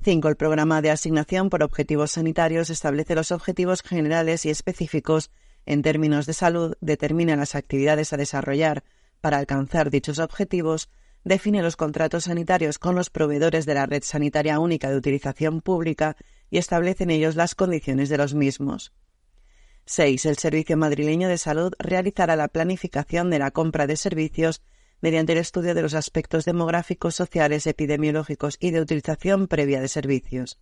5. 0.03 0.27
El 0.27 0.35
programa 0.35 0.81
de 0.81 0.91
asignación 0.91 1.49
por 1.49 1.63
objetivos 1.63 2.11
sanitarios 2.11 2.69
establece 2.69 3.15
los 3.15 3.31
objetivos 3.31 3.81
generales 3.81 4.45
y 4.45 4.49
específicos 4.49 5.31
en 5.65 5.81
términos 5.81 6.25
de 6.25 6.33
salud, 6.33 6.75
determina 6.81 7.35
las 7.35 7.55
actividades 7.55 8.13
a 8.13 8.17
desarrollar 8.17 8.83
para 9.19 9.37
alcanzar 9.37 9.89
dichos 9.89 10.19
objetivos, 10.19 10.89
define 11.23 11.63
los 11.63 11.75
contratos 11.75 12.25
sanitarios 12.25 12.77
con 12.77 12.93
los 12.93 13.09
proveedores 13.09 13.65
de 13.65 13.73
la 13.73 13.87
red 13.87 14.03
sanitaria 14.03 14.59
única 14.59 14.91
de 14.91 14.97
utilización 14.97 15.61
pública 15.61 16.15
y 16.51 16.59
establece 16.59 17.03
en 17.05 17.09
ellos 17.09 17.35
las 17.35 17.55
condiciones 17.55 18.09
de 18.09 18.17
los 18.17 18.35
mismos. 18.35 18.93
6. 19.87 20.25
El 20.25 20.37
Servicio 20.37 20.77
Madrileño 20.77 21.27
de 21.27 21.37
Salud 21.37 21.73
realizará 21.79 22.35
la 22.35 22.47
planificación 22.47 23.29
de 23.29 23.39
la 23.39 23.51
compra 23.51 23.87
de 23.87 23.97
servicios 23.97 24.61
mediante 25.01 25.33
el 25.33 25.39
estudio 25.39 25.75
de 25.75 25.81
los 25.81 25.93
aspectos 25.93 26.45
demográficos, 26.45 27.15
sociales, 27.15 27.67
epidemiológicos 27.67 28.57
y 28.59 28.71
de 28.71 28.81
utilización 28.81 29.47
previa 29.47 29.81
de 29.81 29.87
servicios. 29.87 30.59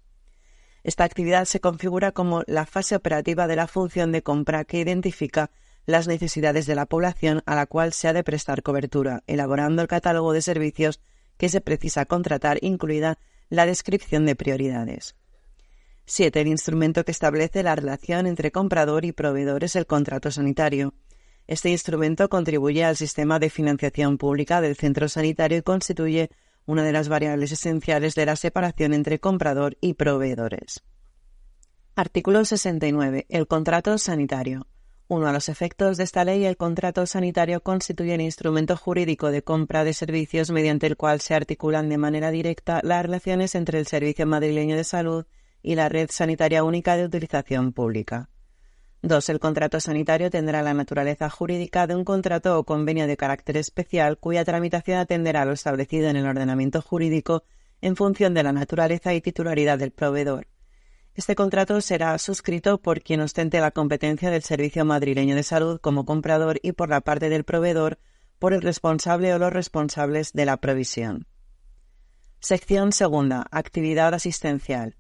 Esta 0.84 1.06
actividad 1.06 1.46
se 1.46 1.62
configura 1.62 2.12
como 2.12 2.44
la 2.46 2.66
fase 2.66 2.96
operativa 2.96 3.48
de 3.48 3.56
la 3.56 3.68
función 3.68 4.12
de 4.12 4.22
compra 4.22 4.66
que 4.66 4.80
identifica 4.80 5.50
las 5.86 6.08
necesidades 6.08 6.66
de 6.66 6.76
la 6.76 6.86
población 6.86 7.42
a 7.46 7.56
la 7.56 7.66
cual 7.66 7.94
se 7.94 8.08
ha 8.08 8.14
de 8.14 8.24
prestar 8.24 8.64
cobertura, 8.64 9.24
elaborando 9.28 9.82
el 9.82 9.88
catálogo 9.88 10.34
de 10.34 10.42
servicios 10.42 11.00
que 11.38 11.50
se 11.50 11.62
precisa 11.62 12.06
contratar, 12.06 12.58
incluida 12.62 13.18
la 13.50 13.66
descripción 13.66 14.26
de 14.26 14.36
prioridades. 14.36 15.16
7. 16.06 16.42
El 16.42 16.48
instrumento 16.48 17.06
que 17.06 17.12
establece 17.12 17.64
la 17.64 17.76
relación 17.76 18.28
entre 18.28 18.52
comprador 18.52 19.06
y 19.06 19.14
proveedor 19.14 19.64
es 19.64 19.76
el 19.76 19.86
contrato 19.86 20.32
sanitario. 20.32 20.94
Este 21.48 21.70
instrumento 21.70 22.30
contribuye 22.30 22.84
al 22.84 22.96
sistema 22.96 23.40
de 23.40 23.50
financiación 23.50 24.18
pública 24.18 24.62
del 24.62 24.76
centro 24.76 25.10
sanitario 25.10 25.58
y 25.58 25.62
constituye 25.62 26.30
una 26.66 26.84
de 26.84 26.94
las 26.94 27.10
variables 27.10 27.52
esenciales 27.52 28.16
de 28.16 28.26
la 28.26 28.36
separación 28.36 28.94
entre 28.94 29.20
comprador 29.20 29.78
y 29.82 29.96
proveedores. 29.96 30.84
Artículo 31.96 32.46
69. 32.46 33.26
El 33.30 33.48
contrato 33.48 33.98
sanitario. 33.98 34.68
Uno 35.10 35.28
a 35.28 35.34
los 35.34 35.50
efectos 35.50 35.98
de 35.98 36.06
esta 36.06 36.24
ley, 36.24 36.46
el 36.46 36.58
contrato 36.58 37.06
sanitario 37.06 37.62
constituye 37.62 38.16
el 38.16 38.22
instrumento 38.22 38.78
jurídico 38.78 39.30
de 39.30 39.44
compra 39.44 39.84
de 39.84 39.94
servicios 39.94 40.50
mediante 40.50 40.88
el 40.88 40.98
cual 40.98 41.20
se 41.20 41.36
articulan 41.36 41.90
de 41.90 41.98
manera 41.98 42.32
directa 42.32 42.80
las 42.84 43.04
relaciones 43.04 43.54
entre 43.54 43.80
el 43.80 43.86
Servicio 43.86 44.26
Madrileño 44.26 44.78
de 44.78 44.86
Salud 44.86 45.26
y 45.62 45.76
la 45.76 45.90
Red 45.90 46.10
Sanitaria 46.10 46.64
Única 46.64 46.96
de 46.96 47.06
Utilización 47.06 47.74
Pública. 47.74 48.30
2. 49.04 49.30
El 49.30 49.40
contrato 49.42 49.82
sanitario 49.82 50.30
tendrá 50.30 50.64
la 50.64 50.74
naturaleza 50.74 51.30
jurídica 51.30 51.88
de 51.88 51.96
un 51.96 52.06
contrato 52.06 52.58
o 52.58 52.64
convenio 52.64 53.06
de 53.06 53.18
carácter 53.18 53.58
especial 53.58 54.18
cuya 54.18 54.46
tramitación 54.46 54.98
atenderá 54.98 55.42
a 55.42 55.46
lo 55.46 55.52
establecido 55.52 56.08
en 56.08 56.16
el 56.16 56.26
ordenamiento 56.26 56.82
jurídico 56.82 57.44
en 57.82 57.98
función 57.98 58.34
de 58.34 58.44
la 58.44 58.54
naturaleza 58.54 59.14
y 59.14 59.20
titularidad 59.20 59.78
del 59.78 59.92
proveedor. 59.92 60.48
Este 61.16 61.36
contrato 61.36 61.82
será 61.82 62.18
suscrito 62.18 62.82
por 62.82 63.02
quien 63.02 63.20
ostente 63.20 63.60
la 63.60 63.72
competencia 63.72 64.32
del 64.32 64.42
Servicio 64.42 64.86
Madrileño 64.86 65.36
de 65.36 65.44
Salud 65.44 65.82
como 65.82 66.06
comprador 66.06 66.62
y 66.64 66.72
por 66.72 66.88
la 66.88 67.02
parte 67.02 67.28
del 67.28 67.44
proveedor 67.44 68.00
por 68.40 68.54
el 68.54 68.62
responsable 68.62 69.34
o 69.34 69.38
los 69.38 69.52
responsables 69.52 70.32
de 70.32 70.46
la 70.46 70.56
provisión. 70.58 71.28
Sección 72.40 72.94
segunda. 72.94 73.46
Actividad 73.52 74.14
asistencial. 74.14 74.96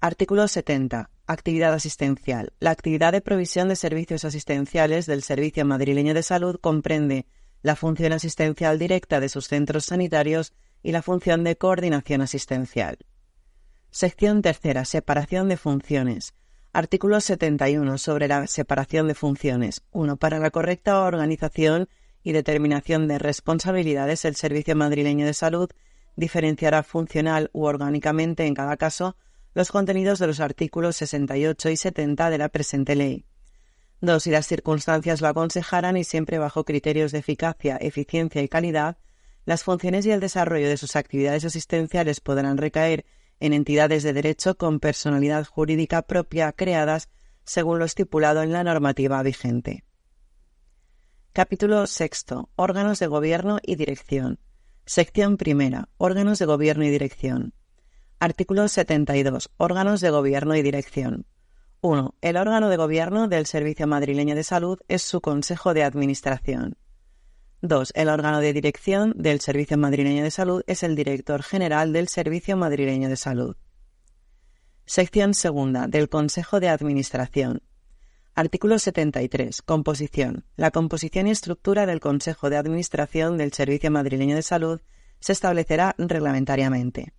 Artículo 0.00 0.46
70. 0.46 1.10
Actividad 1.30 1.72
asistencial. 1.72 2.54
La 2.58 2.72
actividad 2.72 3.12
de 3.12 3.20
provisión 3.20 3.68
de 3.68 3.76
servicios 3.76 4.24
asistenciales 4.24 5.06
del 5.06 5.22
Servicio 5.22 5.64
Madrileño 5.64 6.12
de 6.12 6.24
Salud 6.24 6.58
comprende 6.60 7.24
la 7.62 7.76
función 7.76 8.12
asistencial 8.12 8.80
directa 8.80 9.20
de 9.20 9.28
sus 9.28 9.46
centros 9.46 9.84
sanitarios 9.84 10.52
y 10.82 10.90
la 10.90 11.02
función 11.02 11.44
de 11.44 11.54
coordinación 11.54 12.20
asistencial. 12.20 12.98
Sección 13.92 14.42
tercera. 14.42 14.84
Separación 14.84 15.48
de 15.48 15.56
funciones. 15.56 16.34
Artículo 16.72 17.20
71 17.20 17.98
sobre 17.98 18.26
la 18.26 18.48
separación 18.48 19.06
de 19.06 19.14
funciones. 19.14 19.82
1. 19.92 20.16
Para 20.16 20.40
la 20.40 20.50
correcta 20.50 21.00
organización 21.04 21.88
y 22.24 22.32
determinación 22.32 23.06
de 23.06 23.20
responsabilidades, 23.20 24.24
el 24.24 24.34
Servicio 24.34 24.74
Madrileño 24.74 25.26
de 25.26 25.34
Salud 25.34 25.70
diferenciará 26.16 26.82
funcional 26.82 27.50
u 27.52 27.66
orgánicamente 27.66 28.46
en 28.46 28.54
cada 28.54 28.76
caso 28.76 29.14
los 29.54 29.70
contenidos 29.70 30.18
de 30.18 30.26
los 30.26 30.40
artículos 30.40 30.96
68 30.96 31.70
y 31.70 31.76
70 31.76 32.30
de 32.30 32.38
la 32.38 32.48
presente 32.48 32.94
ley. 32.94 33.24
2. 34.00 34.22
Si 34.22 34.30
las 34.30 34.46
circunstancias 34.46 35.20
lo 35.20 35.28
aconsejaran 35.28 35.96
y 35.96 36.04
siempre 36.04 36.38
bajo 36.38 36.64
criterios 36.64 37.12
de 37.12 37.18
eficacia, 37.18 37.76
eficiencia 37.76 38.42
y 38.42 38.48
calidad, 38.48 38.98
las 39.44 39.62
funciones 39.64 40.06
y 40.06 40.10
el 40.10 40.20
desarrollo 40.20 40.68
de 40.68 40.76
sus 40.76 40.96
actividades 40.96 41.44
asistenciales 41.44 42.20
podrán 42.20 42.56
recaer 42.56 43.04
en 43.40 43.52
entidades 43.52 44.02
de 44.02 44.12
derecho 44.12 44.56
con 44.56 44.80
personalidad 44.80 45.46
jurídica 45.46 46.02
propia 46.02 46.52
creadas 46.52 47.08
según 47.44 47.78
lo 47.78 47.84
estipulado 47.84 48.42
en 48.42 48.52
la 48.52 48.64
normativa 48.64 49.22
vigente. 49.22 49.84
Capítulo 51.32 51.86
sexto. 51.86 52.50
Órganos 52.56 52.98
de 52.98 53.06
gobierno 53.06 53.58
y 53.62 53.76
dirección. 53.76 54.38
Sección 54.84 55.36
primera. 55.36 55.88
Órganos 55.96 56.38
de 56.38 56.46
gobierno 56.46 56.84
y 56.84 56.90
dirección. 56.90 57.54
Artículo 58.22 58.68
72. 58.68 59.50
Órganos 59.56 60.02
de 60.02 60.10
gobierno 60.10 60.54
y 60.54 60.60
dirección. 60.60 61.24
1. 61.80 62.16
El 62.20 62.36
órgano 62.36 62.68
de 62.68 62.76
gobierno 62.76 63.28
del 63.28 63.46
Servicio 63.46 63.86
Madrileño 63.86 64.34
de 64.34 64.44
Salud 64.44 64.78
es 64.88 65.00
su 65.00 65.22
Consejo 65.22 65.72
de 65.72 65.84
Administración. 65.84 66.76
2. 67.62 67.92
El 67.94 68.10
órgano 68.10 68.40
de 68.40 68.52
dirección 68.52 69.14
del 69.16 69.40
Servicio 69.40 69.78
Madrileño 69.78 70.22
de 70.22 70.30
Salud 70.30 70.62
es 70.66 70.82
el 70.82 70.96
Director 70.96 71.42
General 71.42 71.94
del 71.94 72.08
Servicio 72.08 72.58
Madrileño 72.58 73.08
de 73.08 73.16
Salud. 73.16 73.56
Sección 74.84 75.32
segunda 75.32 75.86
del 75.86 76.10
Consejo 76.10 76.60
de 76.60 76.68
Administración. 76.68 77.62
Artículo 78.34 78.78
73. 78.78 79.62
Composición. 79.62 80.44
La 80.56 80.70
composición 80.70 81.26
y 81.26 81.30
estructura 81.30 81.86
del 81.86 82.00
Consejo 82.00 82.50
de 82.50 82.58
Administración 82.58 83.38
del 83.38 83.54
Servicio 83.54 83.90
Madrileño 83.90 84.36
de 84.36 84.42
Salud 84.42 84.82
se 85.20 85.32
establecerá 85.32 85.94
reglamentariamente. 85.96 87.14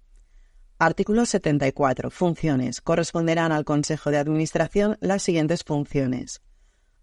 Artículo 0.83 1.27
74. 1.27 2.09
Funciones. 2.09 2.81
Corresponderán 2.81 3.51
al 3.51 3.65
Consejo 3.65 4.09
de 4.09 4.17
Administración 4.17 4.97
las 4.99 5.21
siguientes 5.21 5.63
funciones. 5.63 6.41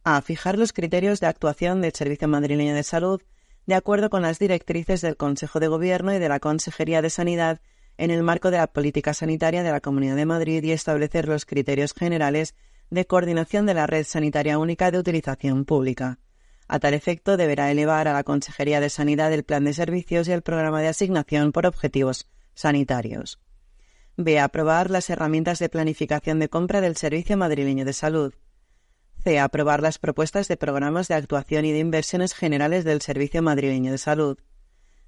A. 0.02 0.20
Fijar 0.20 0.58
los 0.58 0.72
criterios 0.72 1.20
de 1.20 1.28
actuación 1.28 1.80
del 1.80 1.92
Servicio 1.92 2.26
Madrileño 2.26 2.74
de 2.74 2.82
Salud 2.82 3.22
de 3.66 3.76
acuerdo 3.76 4.10
con 4.10 4.22
las 4.22 4.40
directrices 4.40 5.00
del 5.00 5.16
Consejo 5.16 5.60
de 5.60 5.68
Gobierno 5.68 6.12
y 6.12 6.18
de 6.18 6.28
la 6.28 6.40
Consejería 6.40 7.02
de 7.02 7.10
Sanidad 7.10 7.60
en 7.98 8.10
el 8.10 8.24
marco 8.24 8.50
de 8.50 8.56
la 8.56 8.66
política 8.66 9.14
sanitaria 9.14 9.62
de 9.62 9.70
la 9.70 9.80
Comunidad 9.80 10.16
de 10.16 10.26
Madrid 10.26 10.64
y 10.64 10.72
establecer 10.72 11.28
los 11.28 11.46
criterios 11.46 11.94
generales 11.94 12.56
de 12.90 13.06
coordinación 13.06 13.64
de 13.64 13.74
la 13.74 13.86
red 13.86 14.02
sanitaria 14.02 14.58
única 14.58 14.90
de 14.90 14.98
utilización 14.98 15.64
pública. 15.64 16.18
A 16.66 16.80
tal 16.80 16.94
efecto, 16.94 17.36
deberá 17.36 17.70
elevar 17.70 18.08
a 18.08 18.12
la 18.12 18.24
Consejería 18.24 18.80
de 18.80 18.90
Sanidad 18.90 19.32
el 19.32 19.44
plan 19.44 19.62
de 19.62 19.72
servicios 19.72 20.26
y 20.26 20.32
el 20.32 20.42
programa 20.42 20.80
de 20.80 20.88
asignación 20.88 21.52
por 21.52 21.64
objetivos 21.64 22.28
sanitarios. 22.54 23.38
B. 24.20 24.40
Aprobar 24.40 24.90
las 24.90 25.10
herramientas 25.10 25.60
de 25.60 25.68
planificación 25.68 26.40
de 26.40 26.48
compra 26.48 26.80
del 26.80 26.96
Servicio 26.96 27.36
Madrileño 27.36 27.84
de 27.84 27.92
Salud. 27.92 28.34
C. 29.22 29.38
Aprobar 29.38 29.80
las 29.80 29.98
propuestas 29.98 30.48
de 30.48 30.56
programas 30.56 31.06
de 31.06 31.14
actuación 31.14 31.64
y 31.64 31.70
de 31.70 31.78
inversiones 31.78 32.34
generales 32.34 32.82
del 32.82 33.00
Servicio 33.00 33.42
Madrileño 33.42 33.92
de 33.92 33.98
Salud. 33.98 34.36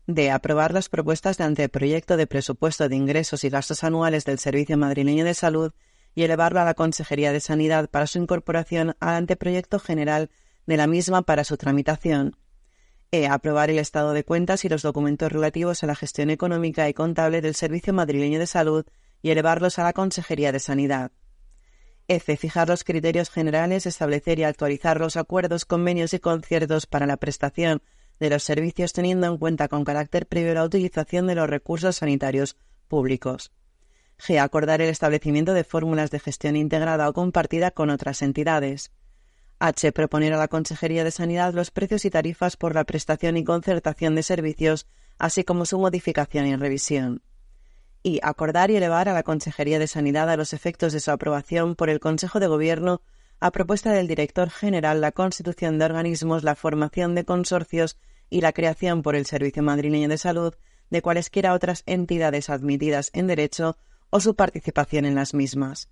D. 0.06 0.30
Aprobar 0.30 0.72
las 0.72 0.88
propuestas 0.88 1.38
de 1.38 1.42
anteproyecto 1.42 2.16
de 2.16 2.28
presupuesto 2.28 2.88
de 2.88 2.94
ingresos 2.94 3.42
y 3.42 3.48
gastos 3.48 3.82
anuales 3.82 4.24
del 4.24 4.38
Servicio 4.38 4.78
Madrileño 4.78 5.24
de 5.24 5.34
Salud 5.34 5.72
y 6.14 6.22
elevarlo 6.22 6.60
a 6.60 6.64
la 6.64 6.74
Consejería 6.74 7.32
de 7.32 7.40
Sanidad 7.40 7.90
para 7.90 8.06
su 8.06 8.18
incorporación 8.18 8.94
al 9.00 9.16
anteproyecto 9.16 9.80
general 9.80 10.30
de 10.66 10.76
la 10.76 10.86
misma 10.86 11.22
para 11.22 11.42
su 11.42 11.56
tramitación. 11.56 12.36
E. 13.12 13.26
Aprobar 13.26 13.70
el 13.70 13.80
estado 13.80 14.12
de 14.12 14.22
cuentas 14.22 14.64
y 14.64 14.68
los 14.68 14.82
documentos 14.82 15.32
relativos 15.32 15.82
a 15.82 15.86
la 15.88 15.96
gestión 15.96 16.30
económica 16.30 16.88
y 16.88 16.94
contable 16.94 17.40
del 17.40 17.56
Servicio 17.56 17.92
Madrileño 17.92 18.38
de 18.38 18.46
Salud 18.46 18.86
y 19.20 19.30
elevarlos 19.30 19.80
a 19.80 19.82
la 19.82 19.92
Consejería 19.92 20.52
de 20.52 20.60
Sanidad. 20.60 21.10
F. 22.06 22.36
Fijar 22.36 22.68
los 22.68 22.84
criterios 22.84 23.28
generales, 23.28 23.86
establecer 23.86 24.38
y 24.38 24.44
actualizar 24.44 25.00
los 25.00 25.16
acuerdos, 25.16 25.64
convenios 25.64 26.14
y 26.14 26.20
conciertos 26.20 26.86
para 26.86 27.06
la 27.06 27.16
prestación 27.16 27.82
de 28.20 28.30
los 28.30 28.44
servicios 28.44 28.92
teniendo 28.92 29.26
en 29.26 29.38
cuenta 29.38 29.66
con 29.66 29.84
carácter 29.84 30.26
previo 30.26 30.54
la 30.54 30.64
utilización 30.64 31.26
de 31.26 31.34
los 31.34 31.50
recursos 31.50 31.96
sanitarios 31.96 32.56
públicos. 32.86 33.50
G. 34.18 34.38
Acordar 34.38 34.82
el 34.82 34.88
establecimiento 34.88 35.52
de 35.52 35.64
fórmulas 35.64 36.12
de 36.12 36.20
gestión 36.20 36.54
integrada 36.54 37.08
o 37.08 37.12
compartida 37.12 37.72
con 37.72 37.90
otras 37.90 38.22
entidades. 38.22 38.92
H. 39.60 39.92
Proponer 39.92 40.32
a 40.32 40.38
la 40.38 40.48
Consejería 40.48 41.04
de 41.04 41.10
Sanidad 41.10 41.54
los 41.54 41.70
precios 41.70 42.04
y 42.04 42.10
tarifas 42.10 42.56
por 42.56 42.74
la 42.74 42.84
prestación 42.84 43.36
y 43.36 43.44
concertación 43.44 44.14
de 44.14 44.22
servicios, 44.22 44.86
así 45.18 45.44
como 45.44 45.64
su 45.66 45.78
modificación 45.78 46.46
y 46.46 46.56
revisión 46.56 47.22
y 48.02 48.20
acordar 48.22 48.70
y 48.70 48.76
elevar 48.76 49.08
a 49.08 49.12
la 49.12 49.22
Consejería 49.22 49.78
de 49.78 49.86
Sanidad 49.86 50.30
a 50.30 50.36
los 50.36 50.52
efectos 50.52 50.92
de 50.92 51.00
su 51.00 51.10
aprobación 51.10 51.76
por 51.76 51.90
el 51.90 52.00
Consejo 52.00 52.40
de 52.40 52.46
Gobierno 52.46 53.02
a 53.40 53.50
propuesta 53.50 53.92
del 53.92 54.08
Director 54.08 54.50
General 54.50 55.00
la 55.00 55.12
constitución 55.12 55.78
de 55.78 55.86
organismos, 55.86 56.42
la 56.42 56.54
formación 56.54 57.14
de 57.14 57.24
consorcios 57.24 57.96
y 58.28 58.40
la 58.40 58.52
creación 58.52 59.02
por 59.02 59.16
el 59.16 59.26
Servicio 59.26 59.62
Madrileño 59.62 60.08
de 60.08 60.18
Salud 60.18 60.54
de 60.90 61.02
cualesquiera 61.02 61.54
otras 61.54 61.82
entidades 61.86 62.50
admitidas 62.50 63.10
en 63.12 63.26
derecho 63.26 63.76
o 64.10 64.20
su 64.20 64.34
participación 64.34 65.04
en 65.04 65.14
las 65.14 65.34
mismas. 65.34 65.88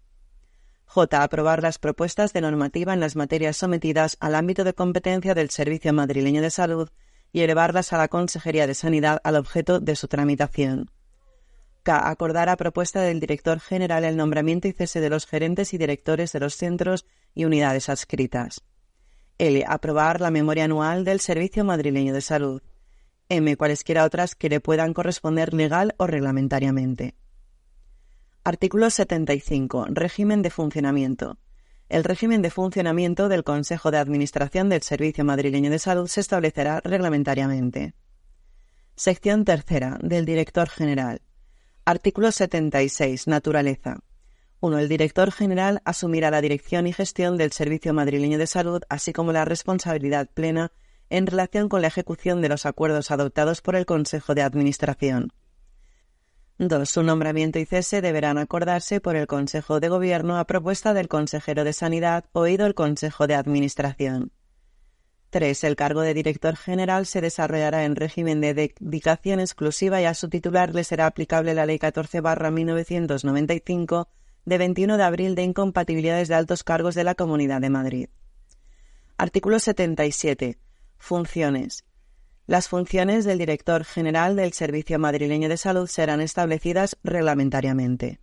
J. 0.88 1.22
Aprobar 1.22 1.62
las 1.62 1.78
propuestas 1.78 2.32
de 2.32 2.40
normativa 2.40 2.92
en 2.92 3.00
las 3.00 3.14
materias 3.14 3.56
sometidas 3.56 4.16
al 4.18 4.34
ámbito 4.34 4.64
de 4.64 4.74
competencia 4.74 5.34
del 5.34 5.50
Servicio 5.50 5.92
Madrileño 5.92 6.42
de 6.42 6.50
Salud 6.50 6.90
y 7.32 7.40
elevarlas 7.40 7.92
a 7.92 7.98
la 7.98 8.08
Consejería 8.08 8.66
de 8.66 8.74
Sanidad 8.74 9.20
al 9.22 9.36
objeto 9.36 9.78
de 9.78 9.94
su 9.94 10.08
tramitación 10.08 10.90
acordar 11.96 12.48
a 12.48 12.56
propuesta 12.56 13.00
del 13.00 13.20
director 13.20 13.60
general 13.60 14.04
el 14.04 14.16
nombramiento 14.16 14.68
y 14.68 14.72
cese 14.72 15.00
de 15.00 15.10
los 15.10 15.26
gerentes 15.26 15.72
y 15.72 15.78
directores 15.78 16.32
de 16.32 16.40
los 16.40 16.54
centros 16.54 17.06
y 17.34 17.44
unidades 17.44 17.88
adscritas. 17.88 18.62
L. 19.38 19.64
Aprobar 19.66 20.20
la 20.20 20.30
memoria 20.30 20.64
anual 20.64 21.04
del 21.04 21.20
Servicio 21.20 21.64
Madrileño 21.64 22.12
de 22.12 22.20
Salud. 22.20 22.62
M. 23.28 23.56
Cualesquiera 23.56 24.04
otras 24.04 24.34
que 24.34 24.48
le 24.48 24.60
puedan 24.60 24.94
corresponder 24.94 25.54
legal 25.54 25.94
o 25.98 26.06
reglamentariamente. 26.06 27.14
Artículo 28.48 28.88
75. 28.88 29.88
Régimen 29.90 30.40
de 30.40 30.48
funcionamiento. 30.48 31.36
El 31.90 32.02
régimen 32.02 32.40
de 32.40 32.48
funcionamiento 32.48 33.28
del 33.28 33.44
Consejo 33.44 33.90
de 33.90 33.98
Administración 33.98 34.70
del 34.70 34.80
Servicio 34.80 35.22
Madrileño 35.22 35.70
de 35.70 35.78
Salud 35.78 36.06
se 36.06 36.22
establecerá 36.22 36.80
reglamentariamente. 36.82 37.92
Sección 38.96 39.44
tercera. 39.44 39.98
Del 40.00 40.24
Director 40.24 40.70
General. 40.70 41.20
Artículo 41.84 42.32
76. 42.32 43.26
Naturaleza. 43.26 43.98
1. 44.60 44.78
El 44.78 44.88
director 44.88 45.30
general 45.30 45.82
asumirá 45.84 46.30
la 46.30 46.40
dirección 46.40 46.86
y 46.86 46.94
gestión 46.94 47.36
del 47.36 47.52
Servicio 47.52 47.92
Madrileño 47.92 48.38
de 48.38 48.46
Salud, 48.46 48.80
así 48.88 49.12
como 49.12 49.34
la 49.34 49.44
responsabilidad 49.44 50.26
plena 50.32 50.72
en 51.10 51.26
relación 51.26 51.68
con 51.68 51.82
la 51.82 51.88
ejecución 51.88 52.40
de 52.40 52.48
los 52.48 52.64
acuerdos 52.64 53.10
adoptados 53.10 53.60
por 53.60 53.76
el 53.76 53.84
Consejo 53.84 54.34
de 54.34 54.40
Administración. 54.40 55.34
2. 56.58 56.88
Su 56.88 57.02
nombramiento 57.04 57.60
y 57.60 57.66
cese 57.66 58.00
deberán 58.00 58.36
acordarse 58.36 59.00
por 59.00 59.14
el 59.14 59.28
Consejo 59.28 59.78
de 59.78 59.88
Gobierno 59.88 60.38
a 60.38 60.44
propuesta 60.44 60.92
del 60.92 61.06
consejero 61.06 61.62
de 61.62 61.72
Sanidad 61.72 62.24
oído 62.32 62.66
el 62.66 62.74
Consejo 62.74 63.28
de 63.28 63.36
Administración. 63.36 64.32
3. 65.30 65.62
El 65.62 65.76
cargo 65.76 66.00
de 66.00 66.14
director 66.14 66.56
general 66.56 67.06
se 67.06 67.20
desarrollará 67.20 67.84
en 67.84 67.94
régimen 67.94 68.40
de 68.40 68.54
dedicación 68.54 69.38
exclusiva 69.38 70.00
y 70.00 70.06
a 70.06 70.14
su 70.14 70.28
titular 70.28 70.74
le 70.74 70.82
será 70.82 71.06
aplicable 71.06 71.54
la 71.54 71.64
Ley 71.64 71.78
14-1995 71.78 74.08
de 74.44 74.58
21 74.58 74.96
de 74.96 75.04
abril 75.04 75.36
de 75.36 75.44
incompatibilidades 75.44 76.26
de 76.26 76.34
altos 76.34 76.64
cargos 76.64 76.96
de 76.96 77.04
la 77.04 77.14
Comunidad 77.14 77.60
de 77.60 77.70
Madrid. 77.70 78.08
Artículo 79.16 79.60
77. 79.60 80.58
Funciones. 80.96 81.84
Las 82.48 82.70
funciones 82.70 83.26
del 83.26 83.36
director 83.36 83.84
general 83.84 84.34
del 84.34 84.54
Servicio 84.54 84.98
Madrileño 84.98 85.50
de 85.50 85.58
Salud 85.58 85.86
serán 85.86 86.22
establecidas 86.22 86.96
reglamentariamente. 87.04 88.20